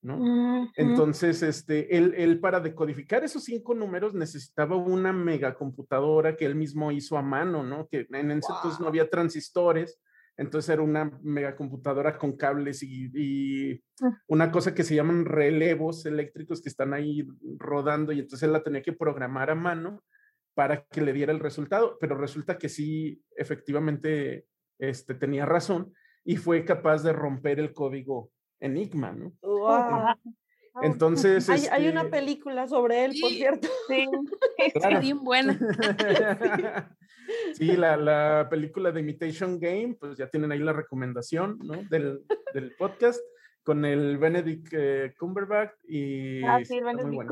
¿No? 0.01 0.71
Entonces, 0.75 1.43
este, 1.43 1.95
él, 1.95 2.13
él, 2.17 2.39
para 2.39 2.59
decodificar 2.59 3.23
esos 3.23 3.43
cinco 3.43 3.75
números 3.75 4.13
necesitaba 4.13 4.75
una 4.75 5.13
megacomputadora 5.13 6.35
que 6.35 6.45
él 6.45 6.55
mismo 6.55 6.91
hizo 6.91 7.17
a 7.17 7.21
mano, 7.21 7.63
¿no? 7.63 7.87
Que 7.87 8.07
en 8.09 8.31
ese 8.31 8.51
entonces 8.51 8.79
no 8.79 8.87
había 8.87 9.09
transistores, 9.09 9.99
entonces 10.37 10.69
era 10.69 10.81
una 10.81 11.11
megacomputadora 11.21 12.17
con 12.17 12.35
cables 12.35 12.81
y, 12.81 13.83
ah. 14.01 14.17
una 14.27 14.51
cosa 14.51 14.73
que 14.73 14.83
se 14.83 14.95
llaman 14.95 15.25
relevos 15.25 16.05
eléctricos 16.05 16.61
que 16.61 16.69
están 16.69 16.93
ahí 16.93 17.27
rodando 17.57 18.11
y 18.11 18.19
entonces 18.19 18.43
él 18.43 18.53
la 18.53 18.63
tenía 18.63 18.81
que 18.81 18.93
programar 18.93 19.51
a 19.51 19.55
mano 19.55 20.03
para 20.55 20.83
que 20.85 21.01
le 21.01 21.13
diera 21.13 21.31
el 21.31 21.39
resultado, 21.39 21.97
pero 21.99 22.17
resulta 22.17 22.57
que 22.57 22.69
sí, 22.69 23.23
efectivamente, 23.35 24.47
este, 24.79 25.13
tenía 25.13 25.45
razón 25.45 25.93
y 26.23 26.37
fue 26.37 26.65
capaz 26.65 27.03
de 27.03 27.13
romper 27.13 27.59
el 27.59 27.73
código 27.73 28.31
Enigma, 28.61 29.11
¿no? 29.11 29.33
Entonces. 30.81 31.49
Hay, 31.49 31.65
hay, 31.69 31.89
una 31.89 32.03
este 32.03 32.11
película 32.11 32.67
sobre 32.67 33.03
él, 33.03 33.13
por 33.19 33.29
cierto. 33.31 33.67
Sí, 33.87 34.07
bien 35.01 35.23
buena. 35.23 35.59
sí, 37.53 37.75
la, 37.75 37.97
la, 37.97 38.47
película 38.49 38.91
de 38.91 39.01
Imitation 39.01 39.59
Game, 39.59 39.97
pues 39.99 40.17
ya 40.17 40.27
tienen 40.27 40.51
ahí 40.51 40.59
la 40.59 40.73
recomendación, 40.73 41.59
¿no? 41.61 41.83
Del, 41.89 42.23
del 42.53 42.73
podcast 42.77 43.19
con 43.63 43.85
el 43.85 44.17
Benedict 44.17 44.67
eh, 44.71 45.13
Cumberbatch 45.17 45.73
y 45.83 46.43
ah, 46.43 46.59
sí, 46.63 46.81
Benedict 46.81 47.31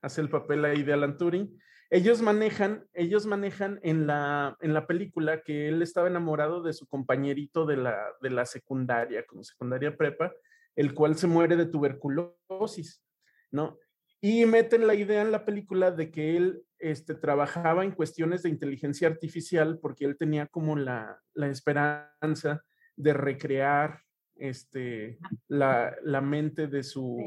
hace 0.00 0.20
el 0.20 0.28
papel 0.28 0.64
ahí 0.64 0.82
de 0.82 0.92
Alan 0.92 1.16
Turing. 1.16 1.58
Ellos 1.88 2.20
manejan, 2.20 2.84
ellos 2.94 3.26
manejan 3.26 3.78
en 3.82 4.06
la, 4.06 4.56
en 4.60 4.74
la 4.74 4.86
película 4.86 5.42
que 5.42 5.68
él 5.68 5.82
estaba 5.82 6.08
enamorado 6.08 6.62
de 6.62 6.72
su 6.72 6.86
compañerito 6.86 7.64
de 7.64 7.76
la, 7.76 7.96
de 8.20 8.30
la 8.30 8.44
secundaria, 8.44 9.24
como 9.24 9.44
secundaria 9.44 9.96
prepa, 9.96 10.32
el 10.76 10.94
cual 10.94 11.16
se 11.16 11.26
muere 11.26 11.56
de 11.56 11.66
tuberculosis, 11.66 13.02
¿no? 13.50 13.78
Y 14.20 14.46
meten 14.46 14.86
la 14.86 14.94
idea 14.94 15.22
en 15.22 15.32
la 15.32 15.44
película 15.44 15.90
de 15.90 16.10
que 16.10 16.36
él 16.36 16.62
este, 16.78 17.14
trabajaba 17.14 17.84
en 17.84 17.92
cuestiones 17.92 18.42
de 18.42 18.50
inteligencia 18.50 19.08
artificial 19.08 19.78
porque 19.80 20.04
él 20.04 20.16
tenía 20.16 20.46
como 20.46 20.76
la, 20.76 21.20
la 21.34 21.48
esperanza 21.48 22.62
de 22.96 23.12
recrear 23.12 24.00
este, 24.36 25.18
la, 25.48 25.94
la 26.02 26.20
mente 26.20 26.66
de 26.66 26.82
su, 26.82 27.18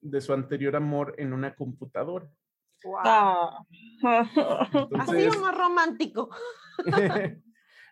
de 0.00 0.20
su 0.20 0.32
anterior 0.32 0.76
amor 0.76 1.14
en 1.18 1.32
una 1.32 1.54
computadora. 1.54 2.28
Wow. 2.84 2.96
Ah. 3.04 3.64
Así 4.98 5.28
más 5.40 5.56
romántico. 5.56 6.30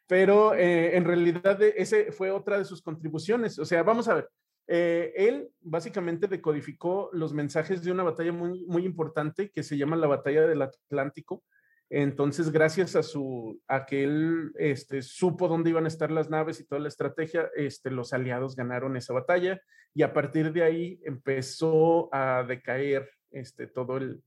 pero 0.07 0.55
eh, 0.55 0.96
en 0.96 1.05
realidad 1.05 1.61
ese 1.62 2.12
fue 2.12 2.30
otra 2.30 2.59
de 2.59 2.64
sus 2.64 2.82
contribuciones. 2.82 3.59
O 3.59 3.64
sea, 3.64 3.82
vamos 3.82 4.09
a 4.09 4.14
ver, 4.14 4.30
eh, 4.67 5.12
él 5.17 5.51
básicamente 5.61 6.27
decodificó 6.27 7.11
los 7.12 7.33
mensajes 7.33 7.83
de 7.83 7.93
una 7.93 8.03
batalla 8.03 8.33
muy, 8.33 8.65
muy 8.67 8.85
importante 8.85 9.51
que 9.51 9.62
se 9.62 9.77
llama 9.77 9.97
la 9.97 10.07
batalla 10.07 10.47
del 10.47 10.62
Atlántico. 10.62 11.43
Entonces, 11.91 12.51
gracias 12.51 12.97
a 12.97 13.03
su 13.03 13.61
a 13.69 13.85
que 13.85 14.05
él 14.05 14.53
este, 14.57 15.03
supo 15.03 15.49
dónde 15.49 15.71
iban 15.71 15.85
a 15.85 15.89
estar 15.89 16.11
las 16.11 16.31
naves 16.31 16.61
y 16.61 16.67
toda 16.67 16.81
la 16.81 16.89
estrategia, 16.89 17.51
este, 17.55 17.91
los 17.91 18.12
aliados 18.12 18.57
ganaron 18.57 18.97
esa 18.97 19.12
batalla 19.12 19.61
y 19.93 20.03
a 20.03 20.12
partir 20.12 20.53
de 20.53 20.62
ahí 20.62 21.01
empezó 21.05 22.12
a 22.12 22.43
decaer 22.43 23.11
este, 23.31 23.67
todo 23.67 23.99
el, 23.99 24.23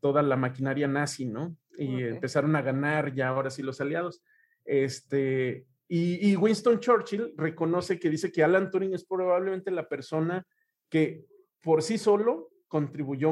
toda 0.00 0.22
la 0.22 0.36
maquinaria 0.36 0.86
nazi, 0.86 1.24
¿no? 1.24 1.56
Y 1.78 2.02
empezaron 2.02 2.54
a 2.54 2.62
ganar 2.62 3.14
ya 3.14 3.28
ahora 3.28 3.48
sí 3.48 3.62
los 3.62 3.80
aliados. 3.80 4.22
Este, 4.64 5.66
y, 5.94 6.36
Winston 6.36 6.80
Churchill 6.80 7.34
reconoce 7.36 8.00
que 8.00 8.08
dice 8.08 8.32
que 8.32 8.42
Alan 8.42 8.70
Turing 8.70 8.94
es 8.94 9.04
probablemente 9.04 9.70
la 9.70 9.86
persona 9.86 10.46
que 10.88 11.26
por 11.62 11.82
sí 11.82 11.98
solo 11.98 12.48
contribuyó 12.66 13.30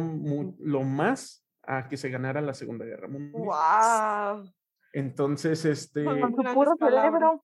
lo 0.58 0.82
más 0.82 1.42
a 1.62 1.88
que 1.88 1.96
se 1.96 2.10
ganara 2.10 2.42
la 2.42 2.52
Segunda 2.52 2.84
Guerra 2.84 3.08
Mundial. 3.08 3.44
¡Wow! 3.44 4.52
Entonces, 4.92 5.64
este... 5.64 6.04
Con 6.04 6.36
su 6.36 6.42
puro 6.52 6.74
cerebro. 6.78 7.42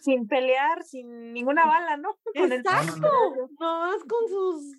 Sin 0.00 0.26
pelear, 0.26 0.82
sin 0.82 1.32
ninguna 1.32 1.64
bala, 1.64 1.96
¿no? 1.96 2.16
Exacto, 2.34 3.08
no, 3.60 3.94
es 3.94 4.02
con 4.02 4.28
sus 4.28 4.76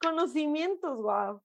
conocimientos, 0.00 0.96
wow. 0.96 1.42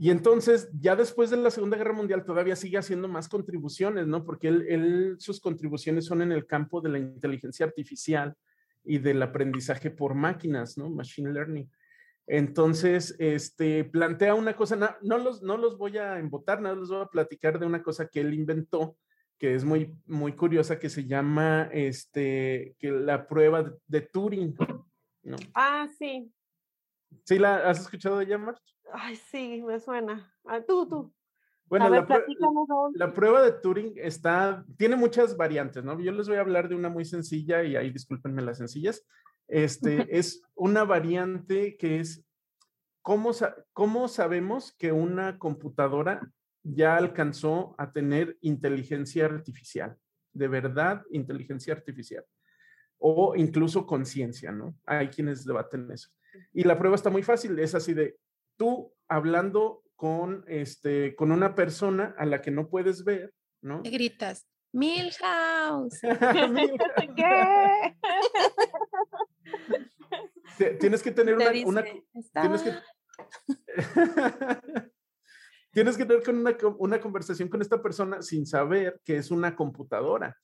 Y 0.00 0.10
entonces, 0.10 0.70
ya 0.78 0.94
después 0.94 1.28
de 1.28 1.36
la 1.36 1.50
Segunda 1.50 1.76
Guerra 1.76 1.92
Mundial, 1.92 2.24
todavía 2.24 2.54
sigue 2.54 2.78
haciendo 2.78 3.08
más 3.08 3.28
contribuciones, 3.28 4.06
¿no? 4.06 4.24
Porque 4.24 4.46
él, 4.46 5.16
sus 5.18 5.40
contribuciones 5.40 6.04
son 6.04 6.22
en 6.22 6.30
el 6.30 6.46
campo 6.46 6.80
de 6.80 6.90
la 6.90 6.98
inteligencia 7.00 7.66
artificial 7.66 8.36
y 8.84 8.98
del 8.98 9.20
aprendizaje 9.20 9.90
por 9.90 10.14
máquinas, 10.14 10.78
¿no? 10.78 10.88
Machine 10.88 11.32
learning. 11.32 11.68
Entonces, 12.28 13.16
este, 13.18 13.82
plantea 13.84 14.36
una 14.36 14.54
cosa, 14.54 14.98
no, 15.02 15.18
los, 15.18 15.42
no 15.42 15.56
los 15.56 15.76
voy 15.76 15.98
a 15.98 16.20
embotar, 16.20 16.60
nada, 16.60 16.76
les 16.76 16.90
voy 16.90 17.02
a 17.02 17.06
platicar 17.06 17.58
de 17.58 17.66
una 17.66 17.82
cosa 17.82 18.06
que 18.06 18.20
él 18.20 18.34
inventó, 18.34 18.96
que 19.36 19.56
es 19.56 19.64
muy, 19.64 19.96
muy 20.06 20.32
curiosa, 20.34 20.78
que 20.78 20.90
se 20.90 21.06
llama, 21.06 21.70
este, 21.72 22.76
que 22.78 22.92
la 22.92 23.26
prueba 23.26 23.72
de, 23.86 24.00
Turing, 24.02 24.54
¿no? 25.24 25.36
Ah, 25.54 25.88
sí. 25.98 26.30
¿Sí 27.24 27.38
la 27.38 27.68
has 27.68 27.80
escuchado 27.80 28.18
de 28.18 28.26
ella, 28.26 28.38
March? 28.38 28.62
Ay, 28.92 29.16
sí, 29.16 29.62
me 29.62 29.78
suena. 29.80 30.32
Ah, 30.44 30.60
tú, 30.60 30.88
tú. 30.88 31.12
Bueno, 31.66 31.90
la, 31.90 32.06
la, 32.94 33.12
prueba 33.12 33.42
de 33.42 33.52
Turing 33.52 33.92
está, 33.96 34.64
tiene 34.78 34.96
muchas 34.96 35.36
variantes, 35.36 35.84
¿no? 35.84 36.00
Yo 36.00 36.12
les 36.12 36.26
voy 36.26 36.38
a 36.38 36.40
hablar 36.40 36.66
de 36.68 36.74
una 36.74 36.88
muy 36.88 37.04
sencilla 37.04 37.62
y 37.62 37.76
ahí 37.76 37.90
discúlpenme 37.90 38.40
las 38.40 38.56
sencillas. 38.56 39.04
Este 39.46 40.06
es 40.18 40.42
una 40.54 40.84
variante 40.84 41.76
que 41.76 42.00
es 42.00 42.24
¿cómo, 43.02 43.32
cómo 43.74 44.08
sabemos 44.08 44.72
que 44.72 44.92
una 44.92 45.38
computadora 45.38 46.32
ya 46.62 46.96
alcanzó 46.96 47.74
a 47.78 47.92
tener 47.92 48.36
inteligencia 48.40 49.26
artificial, 49.26 49.96
de 50.32 50.48
verdad 50.48 51.02
inteligencia 51.10 51.74
artificial, 51.74 52.24
o 52.98 53.36
incluso 53.36 53.86
conciencia, 53.86 54.52
¿no? 54.52 54.74
Hay 54.84 55.08
quienes 55.08 55.44
debaten 55.44 55.90
eso. 55.90 56.10
Y 56.52 56.64
la 56.64 56.78
prueba 56.78 56.96
está 56.96 57.10
muy 57.10 57.22
fácil, 57.22 57.58
es 57.58 57.74
así 57.74 57.94
de, 57.94 58.18
tú 58.58 58.92
hablando 59.08 59.82
con, 59.96 60.44
este, 60.46 61.16
con 61.16 61.32
una 61.32 61.54
persona 61.54 62.14
a 62.18 62.26
la 62.26 62.42
que 62.42 62.50
no 62.50 62.68
puedes 62.68 63.04
ver, 63.04 63.32
¿no? 63.62 63.82
¿Qué 63.82 63.90
gritas, 63.90 64.46
Milhouse. 64.72 66.00
¿Qué? 67.16 67.96
tienes 70.80 71.02
que 71.02 71.10
tener 71.10 71.36
una, 71.36 71.84
tienes 72.32 72.62
que 72.62 72.74
tienes 75.72 75.96
que 75.96 76.04
tener 76.04 76.28
una, 76.28 76.56
una, 76.78 77.00
conversación 77.00 77.48
con 77.48 77.62
esta 77.62 77.80
persona 77.80 78.22
sin 78.22 78.44
saber 78.44 79.00
que 79.04 79.16
es 79.16 79.30
una 79.30 79.56
computadora 79.56 80.36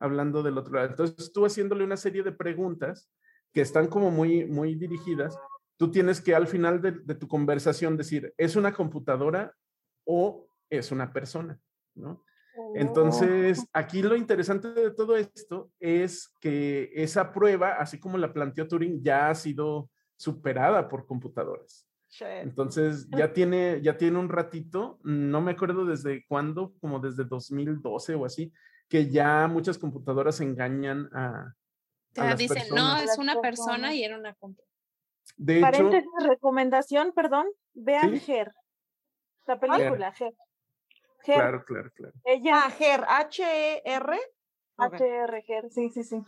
hablando 0.00 0.42
del 0.42 0.58
otro 0.58 0.74
lado. 0.74 0.88
Entonces 0.88 1.32
tú 1.32 1.44
haciéndole 1.44 1.84
una 1.84 1.96
serie 1.96 2.22
de 2.22 2.32
preguntas 2.32 3.10
que 3.52 3.60
están 3.60 3.88
como 3.88 4.10
muy, 4.10 4.46
muy 4.46 4.74
dirigidas 4.74 5.38
tú 5.78 5.90
tienes 5.90 6.20
que 6.20 6.34
al 6.34 6.46
final 6.46 6.82
de, 6.82 7.14
tu 7.14 7.28
conversación 7.28 7.96
decir, 7.96 8.34
¿es 8.36 8.56
una 8.56 8.74
computadora 8.74 9.54
o 10.04 10.48
es 10.68 10.90
una 10.90 11.12
persona? 11.12 11.58
¿no? 11.94 12.24
Oh. 12.56 12.72
Entonces, 12.74 13.64
aquí 13.72 14.02
lo 14.02 14.16
interesante 14.16 14.72
de 14.72 14.90
todo 14.90 15.16
esto 15.16 15.70
es 15.78 16.34
que 16.40 16.90
esa 16.92 17.32
prueba, 17.32 17.74
así 17.74 17.98
como 17.98 18.18
la 18.18 18.32
planteó 18.32 18.66
Turing, 18.66 19.02
ya 19.02 19.30
ha 19.30 19.34
sido 19.34 19.88
superada 20.16 20.88
por 20.88 21.06
computadoras. 21.06 21.86
Entonces, 22.20 23.08
ya 23.16 23.32
tiene, 23.32 23.80
ya 23.80 23.96
tiene 23.96 24.18
un 24.18 24.28
ratito, 24.28 24.98
no 25.04 25.40
me 25.40 25.52
acuerdo 25.52 25.84
desde 25.84 26.26
cuándo, 26.26 26.74
como 26.80 26.98
desde 26.98 27.24
2012 27.24 28.16
o 28.16 28.24
así, 28.24 28.52
que 28.88 29.08
ya 29.08 29.46
muchas 29.46 29.78
computadoras 29.78 30.40
engañan 30.40 31.08
a... 31.12 31.54
a 32.16 32.34
dicen, 32.34 32.64
no, 32.74 32.96
es 32.96 33.16
una 33.16 33.40
persona 33.40 33.94
y 33.94 34.02
era 34.02 34.18
una 34.18 34.34
computadora. 34.34 34.67
De 35.36 35.60
Paréntesis, 35.60 36.08
recomendación, 36.26 37.12
perdón, 37.12 37.46
vean 37.74 38.18
Ger, 38.18 38.52
la 39.46 39.58
película 39.60 40.12
Ger. 40.12 40.34
Claro, 41.24 41.64
claro, 41.64 41.90
claro. 41.94 42.14
Ella, 42.24 42.62
ah, 42.64 42.70
Ger, 42.70 43.04
H-E-R. 43.06 44.18
H-E-R, 44.78 45.42
Ger, 45.42 45.70
sí, 45.70 45.90
sí, 45.90 46.04
sí. 46.04 46.22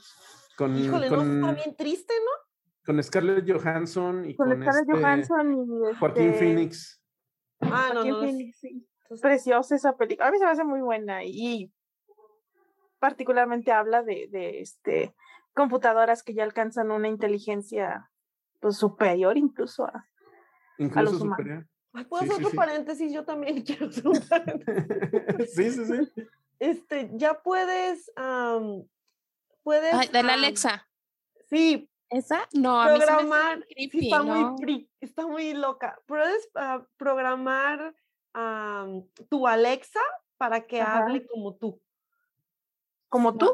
Con, 0.57 0.77
Híjole, 0.77 1.09
no, 1.09 1.23
está 1.23 1.53
bien 1.53 1.77
triste, 1.77 2.13
¿no? 2.13 2.85
Con 2.85 3.03
Scarlett 3.03 3.51
Johansson 3.51 4.29
y 4.29 4.35
con, 4.35 4.49
Scarlett 4.49 4.89
este 4.89 4.93
Johansson 4.93 5.55
y 5.55 5.97
Joaquín 5.97 6.31
este 6.31 6.39
Phoenix. 6.39 7.03
Ah, 7.61 7.93
no, 7.95 8.05
no. 8.05 8.21
Phoenix, 8.21 8.59
sí. 8.59 8.87
Preciosa 9.21 9.75
esa 9.75 9.97
película. 9.97 10.29
A 10.29 10.31
mí 10.31 10.39
se 10.39 10.45
me 10.45 10.51
hace 10.51 10.65
muy 10.65 10.81
buena 10.81 11.25
y 11.25 11.73
particularmente 12.99 13.73
habla 13.73 14.03
de, 14.03 14.29
de 14.31 14.61
este 14.61 15.15
computadoras 15.55 16.23
que 16.23 16.35
ya 16.35 16.45
alcanzan 16.45 16.91
una 16.91 17.09
inteligencia 17.09 18.10
pues, 18.61 18.77
superior 18.77 19.37
incluso 19.37 19.85
a, 19.85 20.07
incluso 20.79 21.19
superior. 21.19 21.67
¿Puedo 22.09 22.23
hacer 22.23 22.37
otro 22.37 22.51
paréntesis? 22.51 23.13
Yo 23.13 23.25
también 23.25 23.63
quiero 23.65 23.89
hacer 23.89 24.07
un 24.07 24.21
paréntesis. 24.21 25.55
sí, 25.55 25.71
sí, 25.71 25.85
sí. 25.85 26.27
Este, 26.59 27.11
ya 27.15 27.41
puedes, 27.43 28.13
puedes. 29.63 29.95
Ay, 29.95 30.09
de 30.09 30.23
la 30.23 30.35
Alexa. 30.35 30.87
Sí. 31.49 31.91
¿Esa? 32.11 32.49
No, 32.53 32.85
programar, 32.85 33.53
a 33.53 33.57
mí 33.57 33.65
creepy, 33.73 34.07
está, 34.07 34.23
muy, 34.25 34.91
está 35.01 35.27
muy 35.29 35.55
loca. 35.55 35.97
Puedes 36.07 36.49
uh, 36.57 36.85
programar 36.97 37.95
tu 39.29 39.47
Alexa 39.47 40.01
para 40.37 40.67
que 40.67 40.81
hable 40.81 41.25
como 41.27 41.55
tú. 41.55 41.81
¿Como 43.11 43.37
tú? 43.37 43.53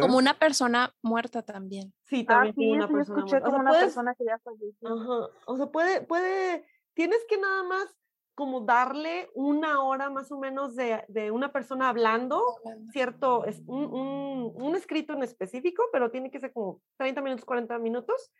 Como 0.00 0.18
una 0.18 0.38
persona 0.38 0.94
muerta 1.02 1.42
también. 1.42 1.92
Sí, 2.04 2.24
también 2.24 2.82
ah, 2.82 2.86
una 2.86 2.88
persona 2.88 3.18
escuché 3.18 3.40
como 3.40 3.58
una 3.58 3.72
persona 3.72 4.14
que 4.14 4.24
ya 4.24 4.38
falleció. 4.38 4.88
Ajá. 4.88 5.30
O 5.46 5.56
sea, 5.56 5.66
puede, 5.66 6.02
puede, 6.02 6.64
tienes 6.94 7.24
que 7.28 7.38
nada 7.38 7.64
más 7.64 7.96
como 8.34 8.60
darle 8.60 9.30
una 9.34 9.82
hora 9.82 10.10
más 10.10 10.30
o 10.30 10.38
menos 10.38 10.76
de, 10.76 11.02
de 11.08 11.30
una 11.30 11.52
persona 11.52 11.88
hablando, 11.88 12.42
cierto, 12.92 13.46
es 13.46 13.62
un, 13.66 13.86
un, 13.86 14.52
un, 14.54 14.76
escrito 14.76 15.14
en 15.14 15.22
específico, 15.22 15.82
pero 15.90 16.10
tiene 16.10 16.30
que 16.30 16.38
ser 16.38 16.52
como 16.52 16.82
30 16.98 17.22
minutos, 17.22 17.46
40 17.46 17.78
minutos, 17.78 18.30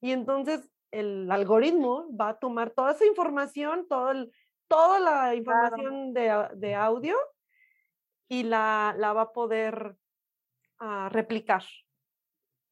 y 0.00 0.10
entonces 0.10 0.68
el 0.90 1.30
algoritmo 1.30 2.08
va 2.20 2.30
a 2.30 2.38
tomar 2.40 2.70
toda 2.70 2.92
esa 2.92 3.06
información, 3.06 3.86
todo 3.88 4.10
el, 4.10 4.32
toda 4.66 4.98
la 4.98 5.36
información 5.36 6.12
de, 6.12 6.48
de, 6.54 6.74
audio 6.74 7.16
y 8.28 8.42
la, 8.44 8.94
la 8.96 9.12
va 9.12 9.22
a 9.22 9.32
poder 9.32 9.96
uh, 10.80 11.08
replicar. 11.08 11.62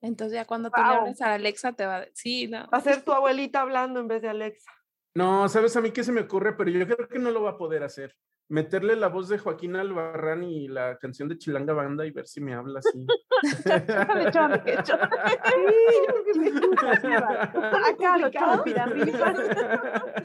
Entonces 0.01 0.35
ya 0.35 0.45
cuando 0.45 0.71
tú 0.71 0.81
le 0.81 0.95
hablas 0.95 1.21
a 1.23 1.35
Alexa 1.35 1.73
te 1.73 1.87
va 1.87 1.97
a 1.97 2.07
decir, 2.07 2.53
Va 2.53 2.69
a 2.71 2.81
ser 2.81 3.03
tu 3.03 3.13
abuelita 3.13 3.61
hablando 3.61 4.01
en 4.01 4.09
vez 4.09 4.23
de 4.23 4.29
Alexa. 4.29 4.71
No, 5.15 5.47
sabes 5.47 5.77
a 5.77 5.83
mí 5.83 5.91
qué 5.91 6.05
se 6.05 6.11
me 6.11 6.23
ocurre, 6.23 6.57
pero 6.57 6.71
yo 6.71 6.87
creo 6.87 7.07
que 7.07 7.19
no 7.19 7.31
lo 7.31 7.43
va 7.43 7.51
a 7.51 7.59
poder 7.59 7.83
hacer 7.83 8.17
meterle 8.53 8.97
la 8.97 9.09
voz 9.09 9.31
de 9.31 9.39
Joaquín 9.39 9.77
Albarrán 9.77 10.45
y 10.45 10.69
la 10.69 10.99
canción 10.99 11.27
de 11.27 11.39
Chilanga 11.39 11.73
Banda 11.73 12.05
y 12.05 12.11
ver 12.11 12.27
si 12.27 12.43
me 12.43 12.53
habla 12.53 12.81
así. 12.81 13.07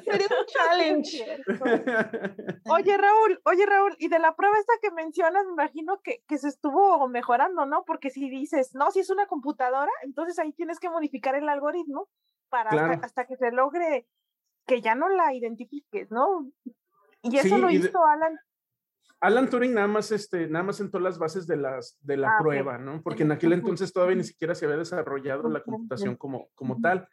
Sería 0.03 0.27
un 0.27 0.45
challenge. 0.45 1.43
Oye, 2.69 2.97
Raúl, 2.97 3.39
oye, 3.45 3.65
Raúl, 3.65 3.95
y 3.97 4.09
de 4.09 4.19
la 4.19 4.35
prueba 4.35 4.57
esta 4.59 4.73
que 4.81 4.91
mencionas, 4.91 5.45
me 5.45 5.53
imagino 5.53 6.01
que, 6.03 6.21
que 6.27 6.37
se 6.37 6.49
estuvo 6.49 7.07
mejorando, 7.07 7.65
¿no? 7.65 7.85
Porque 7.85 8.09
si 8.09 8.29
dices, 8.29 8.75
no, 8.75 8.91
si 8.91 8.99
es 8.99 9.09
una 9.09 9.27
computadora, 9.27 9.91
entonces 10.01 10.37
ahí 10.37 10.51
tienes 10.51 10.81
que 10.81 10.89
modificar 10.89 11.35
el 11.35 11.47
algoritmo 11.47 12.09
para 12.49 12.71
hasta 13.01 13.25
que 13.25 13.37
se 13.37 13.51
logre 13.51 14.05
que 14.65 14.81
ya 14.81 14.95
no 14.95 15.07
la 15.07 15.33
identifiques, 15.33 16.11
¿no? 16.11 16.51
Y 17.21 17.37
eso 17.37 17.57
lo 17.57 17.69
hizo 17.69 18.05
Alan. 18.05 18.37
Alan 19.19 19.49
Turing 19.49 19.73
nada 19.73 19.87
más, 19.87 20.11
este, 20.11 20.47
nada 20.47 20.63
más 20.63 20.75
sentó 20.75 20.99
las 20.99 21.17
bases 21.17 21.47
de, 21.47 21.57
las, 21.57 21.97
de 22.01 22.17
la 22.17 22.29
ah, 22.29 22.37
prueba, 22.39 22.77
¿no? 22.77 23.01
Porque 23.01 23.23
en 23.23 23.31
aquel 23.31 23.53
entonces 23.53 23.91
todavía 23.91 24.15
ni 24.15 24.23
siquiera 24.23 24.53
se 24.53 24.65
había 24.65 24.77
desarrollado 24.77 25.49
la 25.49 25.63
computación 25.63 26.15
como, 26.15 26.49
como 26.53 26.79
tal. 26.79 27.07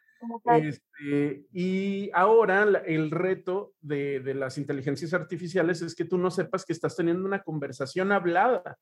Este, 0.45 1.45
y 1.51 2.11
ahora 2.13 2.63
el 2.85 3.09
reto 3.09 3.73
de, 3.81 4.19
de, 4.19 4.33
las 4.35 4.57
inteligencias 4.57 5.13
artificiales 5.13 5.81
es 5.81 5.95
que 5.95 6.05
tú 6.05 6.17
no 6.17 6.29
sepas 6.29 6.63
que 6.63 6.73
estás 6.73 6.95
teniendo 6.95 7.25
una 7.25 7.41
conversación 7.41 8.11
hablada 8.11 8.77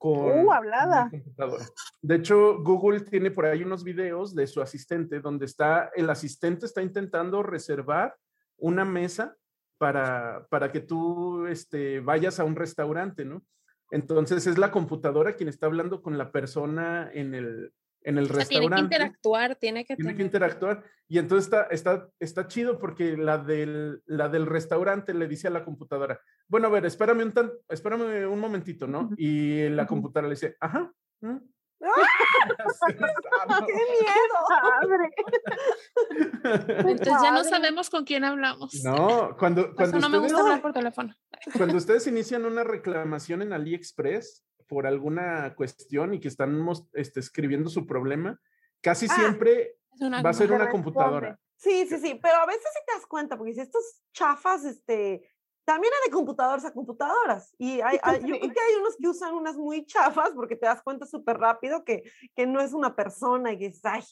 con 0.00 0.46
uh, 0.46 0.52
hablada. 0.52 1.10
computadora. 1.10 1.66
De 2.00 2.14
hecho, 2.14 2.62
Google 2.62 3.00
tiene 3.00 3.30
por 3.30 3.44
ahí 3.44 3.62
unos 3.62 3.84
videos 3.84 4.34
de 4.34 4.46
su 4.46 4.62
asistente 4.62 5.20
donde 5.20 5.44
está, 5.44 5.90
el 5.94 6.08
asistente 6.08 6.64
está 6.64 6.80
intentando 6.80 7.42
reservar 7.42 8.16
una 8.56 8.86
mesa 8.86 9.36
para, 9.80 10.46
para 10.50 10.70
que 10.70 10.80
tú 10.80 11.46
este, 11.46 12.00
vayas 12.00 12.38
a 12.38 12.44
un 12.44 12.54
restaurante, 12.54 13.24
¿no? 13.24 13.42
Entonces 13.90 14.46
es 14.46 14.58
la 14.58 14.70
computadora 14.70 15.36
quien 15.36 15.48
está 15.48 15.64
hablando 15.64 16.02
con 16.02 16.18
la 16.18 16.32
persona 16.32 17.10
en 17.14 17.34
el, 17.34 17.72
en 18.02 18.18
el 18.18 18.28
restaurante. 18.28 18.58
Tiene 18.58 18.76
que 18.76 18.82
interactuar, 18.82 19.56
tiene 19.56 19.84
que... 19.86 19.96
Tiene 19.96 20.14
que 20.14 20.22
interactuar. 20.22 20.84
Y 21.08 21.16
entonces 21.16 21.46
está, 21.46 21.62
está, 21.70 22.10
está 22.18 22.46
chido 22.46 22.78
porque 22.78 23.16
la 23.16 23.38
del, 23.38 24.02
la 24.04 24.28
del 24.28 24.44
restaurante 24.44 25.14
le 25.14 25.26
dice 25.26 25.48
a 25.48 25.50
la 25.50 25.64
computadora, 25.64 26.20
bueno, 26.46 26.66
a 26.66 26.70
ver, 26.70 26.84
espérame 26.84 27.22
un, 27.22 27.32
tan, 27.32 27.50
espérame 27.70 28.30
un 28.30 28.38
momentito, 28.38 28.86
¿no? 28.86 29.08
Y 29.16 29.66
la 29.70 29.86
computadora 29.86 30.28
le 30.28 30.34
dice, 30.34 30.56
ajá. 30.60 30.92
¡Qué 33.66 33.72
miedo! 33.72 34.38
Entonces 36.90 37.22
ya 37.22 37.32
no 37.32 37.42
sabemos 37.44 37.88
con 37.88 38.04
quién 38.04 38.24
hablamos. 38.24 38.74
No, 38.84 39.36
cuando, 39.38 39.74
cuando 39.74 39.98
no 39.98 40.10
me 40.10 40.18
gusta 40.18 40.40
hablar 40.40 40.60
por 40.60 40.72
teléfono. 40.72 41.14
Cuando 41.56 41.76
ustedes 41.78 42.06
inician 42.06 42.44
una 42.44 42.64
reclamación 42.64 43.42
en 43.42 43.52
AliExpress 43.52 44.44
por 44.68 44.86
alguna 44.86 45.54
cuestión 45.54 46.14
y 46.14 46.20
que 46.20 46.28
están 46.28 46.66
este, 46.92 47.20
escribiendo 47.20 47.70
su 47.70 47.86
problema, 47.86 48.38
casi 48.82 49.06
ah, 49.10 49.14
siempre 49.14 49.78
va 50.24 50.30
a 50.30 50.34
ser 50.34 50.52
una 50.52 50.68
computadora. 50.70 51.38
Sí, 51.56 51.86
sí, 51.86 51.98
sí, 51.98 52.18
pero 52.22 52.36
a 52.36 52.46
veces 52.46 52.64
sí 52.72 52.80
te 52.86 52.94
das 52.94 53.06
cuenta, 53.06 53.36
porque 53.36 53.54
si 53.54 53.60
estos 53.60 54.02
chafas, 54.12 54.64
este, 54.64 55.28
también 55.70 55.92
hay 55.94 56.10
de 56.10 56.12
computadoras 56.12 56.64
a 56.64 56.72
computadoras. 56.72 57.54
Y 57.56 57.80
hay, 57.84 57.96
yo 58.22 58.38
creo 58.38 58.40
que 58.40 58.60
hay 58.60 58.74
unos 58.80 58.96
que 59.00 59.08
usan 59.08 59.34
unas 59.34 59.56
muy 59.56 59.86
chafas 59.86 60.32
porque 60.34 60.56
te 60.56 60.66
das 60.66 60.82
cuenta 60.82 61.06
súper 61.06 61.38
rápido 61.38 61.84
que, 61.84 62.02
que 62.34 62.44
no 62.44 62.60
es 62.60 62.72
una 62.72 62.96
persona 62.96 63.52
y 63.52 63.58
que 63.58 63.66
es, 63.66 63.84
ay. 63.84 64.02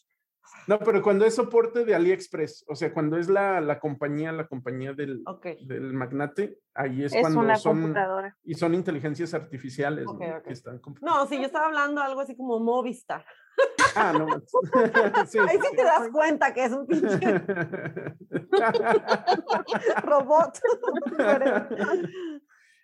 No, 0.66 0.78
pero 0.78 1.02
cuando 1.02 1.24
es 1.24 1.34
soporte 1.34 1.84
de 1.84 1.94
AliExpress, 1.94 2.64
o 2.68 2.74
sea, 2.74 2.92
cuando 2.92 3.16
es 3.16 3.28
la, 3.28 3.60
la 3.60 3.80
compañía, 3.80 4.32
la 4.32 4.46
compañía 4.46 4.92
del, 4.92 5.24
del 5.66 5.92
magnate, 5.94 6.58
ahí 6.74 7.04
es, 7.04 7.14
cuando 7.18 7.40
una 7.40 7.56
son 7.56 7.80
computadora. 7.80 8.36
y 8.44 8.54
son 8.54 8.74
inteligencias 8.74 9.32
artificiales 9.34 10.04
¿no? 10.04 10.18
que 10.18 10.52
están 10.52 10.80
No, 11.00 11.26
sí, 11.26 11.38
yo 11.38 11.46
estaba 11.46 11.66
hablando 11.66 12.02
algo 12.02 12.20
así 12.20 12.36
como 12.36 12.60
Movistar. 12.60 13.24
Ah, 13.96 14.12
no. 14.12 14.26
sí, 15.26 15.38
Ahí 15.38 15.58
sí, 15.58 15.76
te 15.76 15.84
das 15.84 16.08
cuenta 16.12 16.52
que 16.52 16.64
es 16.64 16.72
un 16.72 16.86
pinche 16.86 17.18
robot. 20.02 20.58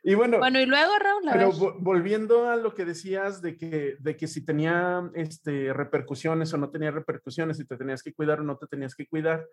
Y 0.07 0.15
bueno, 0.15 0.39
bueno, 0.39 0.61
y 0.61 0.67
luego, 0.67 0.93
Raúl, 0.99 1.23
pero 1.33 1.51
volviendo 1.81 2.51
a 2.51 2.57
lo 2.57 2.75
que 2.75 2.85
decías 2.85 3.41
de 3.41 3.57
que, 3.57 3.97
de 3.99 4.17
que 4.19 4.27
si 4.27 4.45
tenía 4.45 5.11
este, 5.15 5.73
repercusiones 5.73 6.53
o 6.53 6.59
no 6.59 6.71
tenía 6.71 6.91
repercusiones, 6.91 7.57
si 7.57 7.65
te 7.65 7.79
tenías 7.79 8.03
que 8.03 8.13
cuidar 8.13 8.41
o 8.41 8.45
no 8.45 8.59
te 8.59 8.67
tenías 8.67 8.95
que 8.95 9.07
cuidar, 9.07 9.47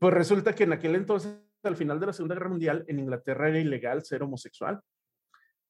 pues 0.00 0.12
resulta 0.12 0.56
que 0.56 0.64
en 0.64 0.72
aquel 0.72 0.96
entonces, 0.96 1.38
al 1.62 1.76
final 1.76 2.00
de 2.00 2.06
la 2.06 2.12
Segunda 2.12 2.34
Guerra 2.34 2.48
Mundial, 2.48 2.84
en 2.88 2.98
Inglaterra 2.98 3.48
era 3.48 3.60
ilegal 3.60 4.02
ser 4.02 4.24
homosexual. 4.24 4.80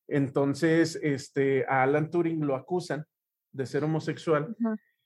Entonces, 0.08 0.98
este, 1.02 1.66
a 1.68 1.82
Alan 1.82 2.10
Turing 2.10 2.46
lo 2.46 2.56
acusan 2.56 3.04
de 3.52 3.66
ser 3.66 3.84
homosexual 3.84 4.56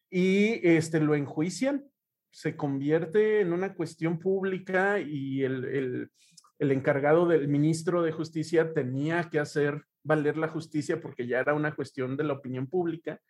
y 0.08 0.66
este, 0.66 1.00
lo 1.00 1.16
enjuician, 1.16 1.84
se 2.30 2.56
convierte 2.56 3.40
en 3.40 3.52
una 3.52 3.74
cuestión 3.74 4.20
pública 4.20 5.00
y 5.00 5.42
el, 5.42 6.10
encargado 6.58 7.26
del 7.26 7.48
ministro 7.48 8.02
de 8.02 8.12
justicia 8.12 8.72
tenía 8.72 9.28
que 9.30 9.38
hacer 9.38 9.84
valer 10.02 10.36
la 10.36 10.48
justicia 10.48 11.00
porque 11.00 11.26
ya 11.26 11.40
era 11.40 11.54
una 11.54 11.74
cuestión 11.74 12.16
de 12.16 12.24
la 12.24 12.34
opinión 12.34 12.66
pública 12.66 13.20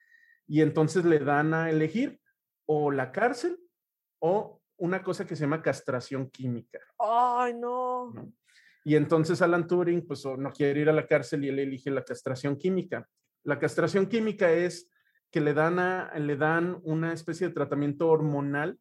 y 0.47 0.61
entonces 0.61 1.05
le 1.05 1.19
dan 1.19 1.55
a 1.55 1.71
elegir 1.71 2.21
o 2.67 2.91
la 2.91 3.13
cárcel 3.13 3.59
o 4.21 4.61
una 4.77 5.03
cosa 5.03 5.27
que 5.27 5.35
se 5.35 5.43
llama 5.43 5.63
castración 5.63 6.31
química. 6.31 6.81
Ay, 6.99 7.55
no. 7.55 8.13
Y 8.85 8.95
entonces 8.95 9.43
Alan 9.43 9.67
Turing, 9.67 10.07
pues 10.07 10.25
no 10.25 10.53
quiere 10.53 10.81
ir 10.81 10.89
a 10.89 10.93
la 10.93 11.07
cárcel 11.07 11.45
y 11.45 11.49
él 11.49 11.59
elige 11.59 11.91
la 11.91 12.05
castración 12.05 12.57
química. 12.57 13.09
La 13.43 13.59
castración 13.59 14.07
química 14.07 14.53
es 14.53 14.91
que 15.31 15.41
le 15.41 15.55
dan, 15.55 15.77
le 16.27 16.37
dan 16.37 16.79
una 16.85 17.13
especie 17.13 17.49
de 17.49 17.55
tratamiento 17.55 18.09
hormonal 18.09 18.79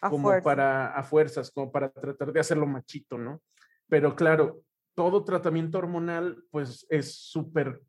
como 0.00 0.40
para 0.42 0.94
a 0.94 1.02
fuerzas, 1.02 1.50
como 1.50 1.70
para 1.70 1.90
tratar 1.90 2.32
de 2.32 2.40
hacerlo 2.40 2.66
machito, 2.66 3.18
¿no? 3.18 3.42
Pero 3.92 4.16
claro, 4.16 4.62
todo 4.94 5.22
tratamiento 5.22 5.76
hormonal 5.76 6.42
pues 6.50 6.86
es 6.88 7.14
súper 7.14 7.82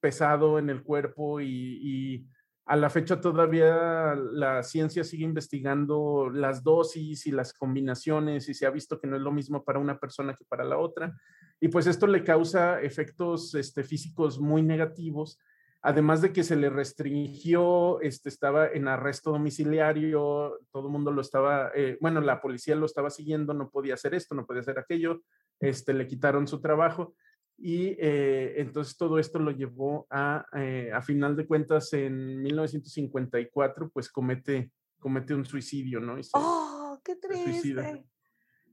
pesado 0.00 0.58
en 0.58 0.68
el 0.68 0.82
cuerpo 0.82 1.40
y, 1.40 2.26
a 2.66 2.76
la 2.76 2.90
fecha 2.90 3.22
todavía 3.22 4.14
la 4.16 4.62
ciencia 4.62 5.02
sigue 5.02 5.24
investigando 5.24 6.28
las 6.28 6.62
dosis 6.62 7.26
y 7.26 7.30
las 7.30 7.54
combinaciones 7.54 8.50
y 8.50 8.54
se 8.54 8.66
ha 8.66 8.70
visto 8.70 9.00
que 9.00 9.06
no 9.06 9.16
es 9.16 9.22
lo 9.22 9.32
mismo 9.32 9.64
para 9.64 9.78
una 9.78 9.98
persona 9.98 10.34
que 10.34 10.44
para 10.44 10.64
la 10.64 10.76
otra. 10.76 11.16
Y 11.58 11.68
pues 11.68 11.86
esto 11.86 12.06
le 12.06 12.22
causa 12.22 12.82
efectos 12.82 13.54
este, 13.54 13.82
físicos 13.82 14.38
muy 14.38 14.62
negativos 14.62 15.38
además 15.82 16.20
de 16.22 16.32
que 16.32 16.42
se 16.42 16.56
le 16.56 16.70
restringió, 16.70 18.00
este, 18.00 18.28
estaba 18.28 18.68
en 18.68 18.88
arresto 18.88 19.30
domiciliario, 19.30 20.58
todo 20.72 20.86
el 20.86 20.92
mundo 20.92 21.12
lo 21.12 21.20
estaba, 21.20 21.70
eh, 21.74 21.96
bueno, 22.00 22.20
la 22.20 22.40
policía 22.40 22.74
lo 22.74 22.86
estaba 22.86 23.10
siguiendo, 23.10 23.54
no 23.54 23.70
podía 23.70 23.94
hacer 23.94 24.14
esto, 24.14 24.34
no 24.34 24.46
podía 24.46 24.62
hacer 24.62 24.78
aquello, 24.78 25.22
este, 25.60 25.94
le 25.94 26.06
quitaron 26.06 26.46
su 26.46 26.60
trabajo 26.60 27.14
y 27.58 27.96
eh, 27.98 28.54
entonces 28.60 28.96
todo 28.96 29.18
esto 29.18 29.38
lo 29.38 29.50
llevó 29.50 30.06
a, 30.10 30.44
eh, 30.54 30.90
a 30.92 31.00
final 31.00 31.36
de 31.36 31.46
cuentas, 31.46 31.92
en 31.92 32.42
1954, 32.42 33.90
pues 33.90 34.10
comete, 34.10 34.72
comete 34.98 35.34
un 35.34 35.44
suicidio, 35.44 36.00
¿no? 36.00 36.16
¡Oh, 36.34 37.00
qué 37.02 37.16
triste! 37.16 38.04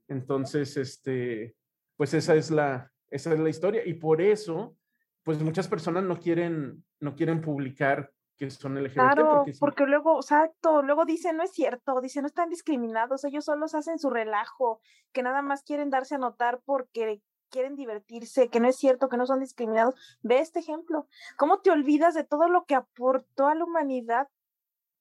Entonces, 0.08 0.76
este, 0.78 1.56
pues 1.95 2.14
esa 2.14 2.36
es 2.36 2.51
la, 2.51 2.91
esa 3.10 3.34
es 3.34 3.39
la 3.39 3.49
historia 3.49 3.86
y 3.86 3.93
por 3.93 4.22
eso 4.22 4.76
pues 5.24 5.41
muchas 5.41 5.67
personas 5.67 6.03
no 6.03 6.19
quieren, 6.19 6.84
no 6.99 7.15
quieren 7.15 7.41
publicar 7.41 8.11
que 8.38 8.49
son 8.49 8.76
LGBT. 8.76 8.93
Claro, 8.93 9.45
porque, 9.59 9.86
luego, 9.86 10.17
exacto, 10.17 10.82
luego 10.82 11.05
dicen, 11.05 11.38
no 11.38 11.43
es 11.43 11.51
cierto, 11.51 12.01
dicen, 12.01 12.24
no 12.24 12.28
están 12.28 12.49
discriminados, 12.49 13.24
ellos 13.24 13.45
solos 13.45 13.76
hacen 13.76 13.99
su 13.99 14.09
relajo, 14.09 14.82
que 15.11 15.24
nada 15.24 15.41
más 15.41 15.63
quieren 15.63 15.89
darse 15.89 16.15
a 16.15 16.17
notar 16.17 16.61
porque 16.65 17.21
quieren 17.49 17.76
divertirse, 17.76 18.49
que 18.49 18.59
no 18.59 18.67
es 18.67 18.76
cierto, 18.76 19.09
que 19.09 19.17
no 19.17 19.28
son 19.28 19.39
discriminados. 19.39 19.95
Ve 20.24 20.39
este 20.39 20.59
ejemplo, 20.59 21.07
¿cómo 21.38 21.59
te 21.59 21.69
olvidas 21.69 22.15
de 22.15 22.24
todo 22.24 22.49
lo 22.49 22.65
que 22.65 22.74
aportó 22.76 23.47
a 23.47 23.55
la 23.55 23.63
humanidad 23.63 24.28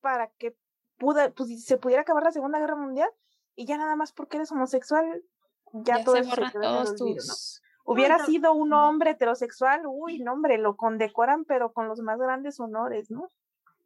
para 0.03 0.29
que 0.39 0.55
puda, 0.99 1.31
pues, 1.31 1.65
se 1.65 1.79
pudiera 1.79 2.03
acabar 2.03 2.23
la 2.23 2.33
Segunda 2.33 2.59
Guerra 2.59 2.77
Mundial? 2.77 3.09
Y 3.57 3.65
ya 3.65 3.79
nada 3.79 3.97
más 3.97 4.13
porque 4.13 4.37
eres 4.37 4.53
homosexual, 4.53 5.25
ya, 5.73 6.05
todo 6.05 6.17
se 6.17 6.25
se 6.25 6.51
todos 6.53 6.95
tus... 6.97 7.63
Hubiera 7.85 8.25
sido 8.25 8.53
un 8.53 8.73
hombre 8.73 9.11
heterosexual, 9.11 9.83
uy, 9.87 10.21
no, 10.21 10.33
hombre, 10.33 10.59
lo 10.59 10.77
condecoran, 10.77 11.45
pero 11.45 11.73
con 11.73 11.89
los 11.89 12.01
más 12.01 12.19
grandes 12.19 12.61
honores, 12.61 13.11
¿no? 13.11 13.31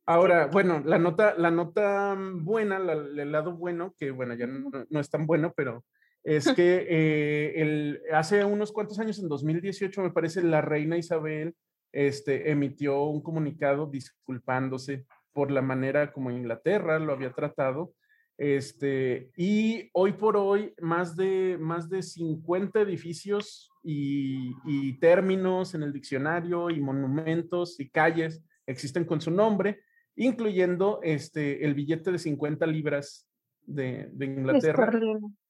Ahora, 0.05 0.47
bueno, 0.47 0.83
la 0.85 0.99
nota, 0.99 1.35
la 1.37 1.51
nota 1.51 2.17
buena, 2.17 2.77
el 2.77 3.33
lado 3.33 3.57
bueno, 3.57 3.95
que 3.99 4.13
bueno, 4.13 4.35
ya 4.35 4.47
no, 4.47 5.01
es 5.01 5.11
tan 5.11 5.27
bueno, 5.27 5.53
pero 5.57 5.85
es 6.23 6.45
que 6.57 6.87
eh, 6.89 7.61
el, 7.61 8.03
hace 8.13 8.45
unos 8.45 8.71
cuantos 8.71 9.01
años, 9.01 9.19
en 9.19 9.29
2018, 9.29 10.03
me 10.03 10.11
parece, 10.11 10.43
la 10.43 10.61
reina 10.61 10.97
Isabel 10.97 11.57
este, 11.91 12.51
emitió 12.51 13.03
un 13.05 13.23
comunicado 13.23 13.87
disculpándose 13.87 15.07
por 15.33 15.51
la 15.51 15.61
manera 15.61 16.13
como 16.13 16.31
Inglaterra 16.31 16.99
lo 16.99 17.13
había 17.13 17.33
tratado 17.33 17.93
Este, 18.39 19.31
y 19.37 19.91
hoy 19.93 20.13
por 20.13 20.37
hoy, 20.37 20.75
más 20.81 21.17
de, 21.17 21.59
más 21.59 21.89
de 21.89 22.03
50 22.03 22.81
edificios 22.81 23.71
y, 23.89 24.57
y, 24.65 24.99
términos 24.99 25.77
en 25.77 25.85
el 25.85 25.93
diccionario 25.93 26.71
y 26.71 26.81
monumentos 26.81 27.79
y 27.79 27.89
calles 27.89 28.43
existen 28.67 29.05
con 29.05 29.21
su 29.21 29.31
nombre, 29.31 29.85
incluyendo 30.17 30.99
este, 31.05 31.65
el 31.65 31.75
billete 31.75 32.11
de 32.11 32.19
50 32.19 32.67
libras 32.67 33.29
de, 33.63 34.09
de 34.13 34.25
Inglaterra. 34.25 34.91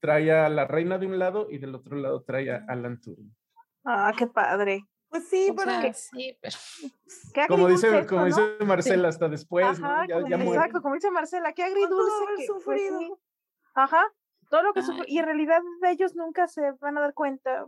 Trae 0.00 0.30
a 0.32 0.50
la 0.50 0.66
reina 0.66 0.98
de 0.98 1.06
un 1.06 1.18
lado 1.18 1.48
y 1.50 1.56
del 1.56 1.74
otro 1.74 1.96
lado 1.96 2.24
trae 2.24 2.50
a 2.50 2.62
Alan 2.68 3.00
Turing. 3.00 3.34
Ah, 3.86 4.12
qué 4.18 4.26
padre. 4.26 4.84
Pues 5.08 5.28
sí, 5.28 5.50
pero, 5.56 5.72
sí, 5.94 6.36
pero... 6.42 6.56
como 7.48 7.68
dice, 7.68 8.06
como 8.06 8.26
dice 8.26 8.42
Marcela, 8.66 9.08
hasta 9.08 9.30
después, 9.30 9.80
¿no? 9.80 10.06
ya, 10.06 10.20
como, 10.36 10.52
exacto, 10.52 10.82
como 10.82 10.94
dice 10.94 11.10
Marcela, 11.10 11.54
qué 11.54 11.62
agridulce 11.62 12.24
que 12.26 12.34
pues, 12.34 12.46
sufrido. 12.48 13.18
Ajá, 13.74 14.02
todo 14.50 14.62
lo 14.62 14.74
que 14.74 14.82
sufrió, 14.82 15.04
y 15.06 15.20
en 15.20 15.24
realidad 15.24 15.62
ellos 15.88 16.14
nunca 16.16 16.48
se 16.48 16.72
van 16.80 16.98
a 16.98 17.00
dar 17.00 17.14
cuenta, 17.14 17.66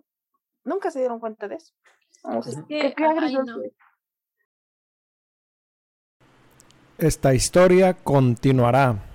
nunca 0.69 0.91
se 0.91 1.01
dieron 1.01 1.19
cuenta 1.19 1.49
de 1.49 1.57
eso. 1.57 1.73
Pues 2.23 2.57
qué, 2.69 2.95
qué 2.97 3.05
agridulce. 3.05 3.73
Esta 6.99 7.35
historia 7.35 7.95
continuará. 7.95 9.08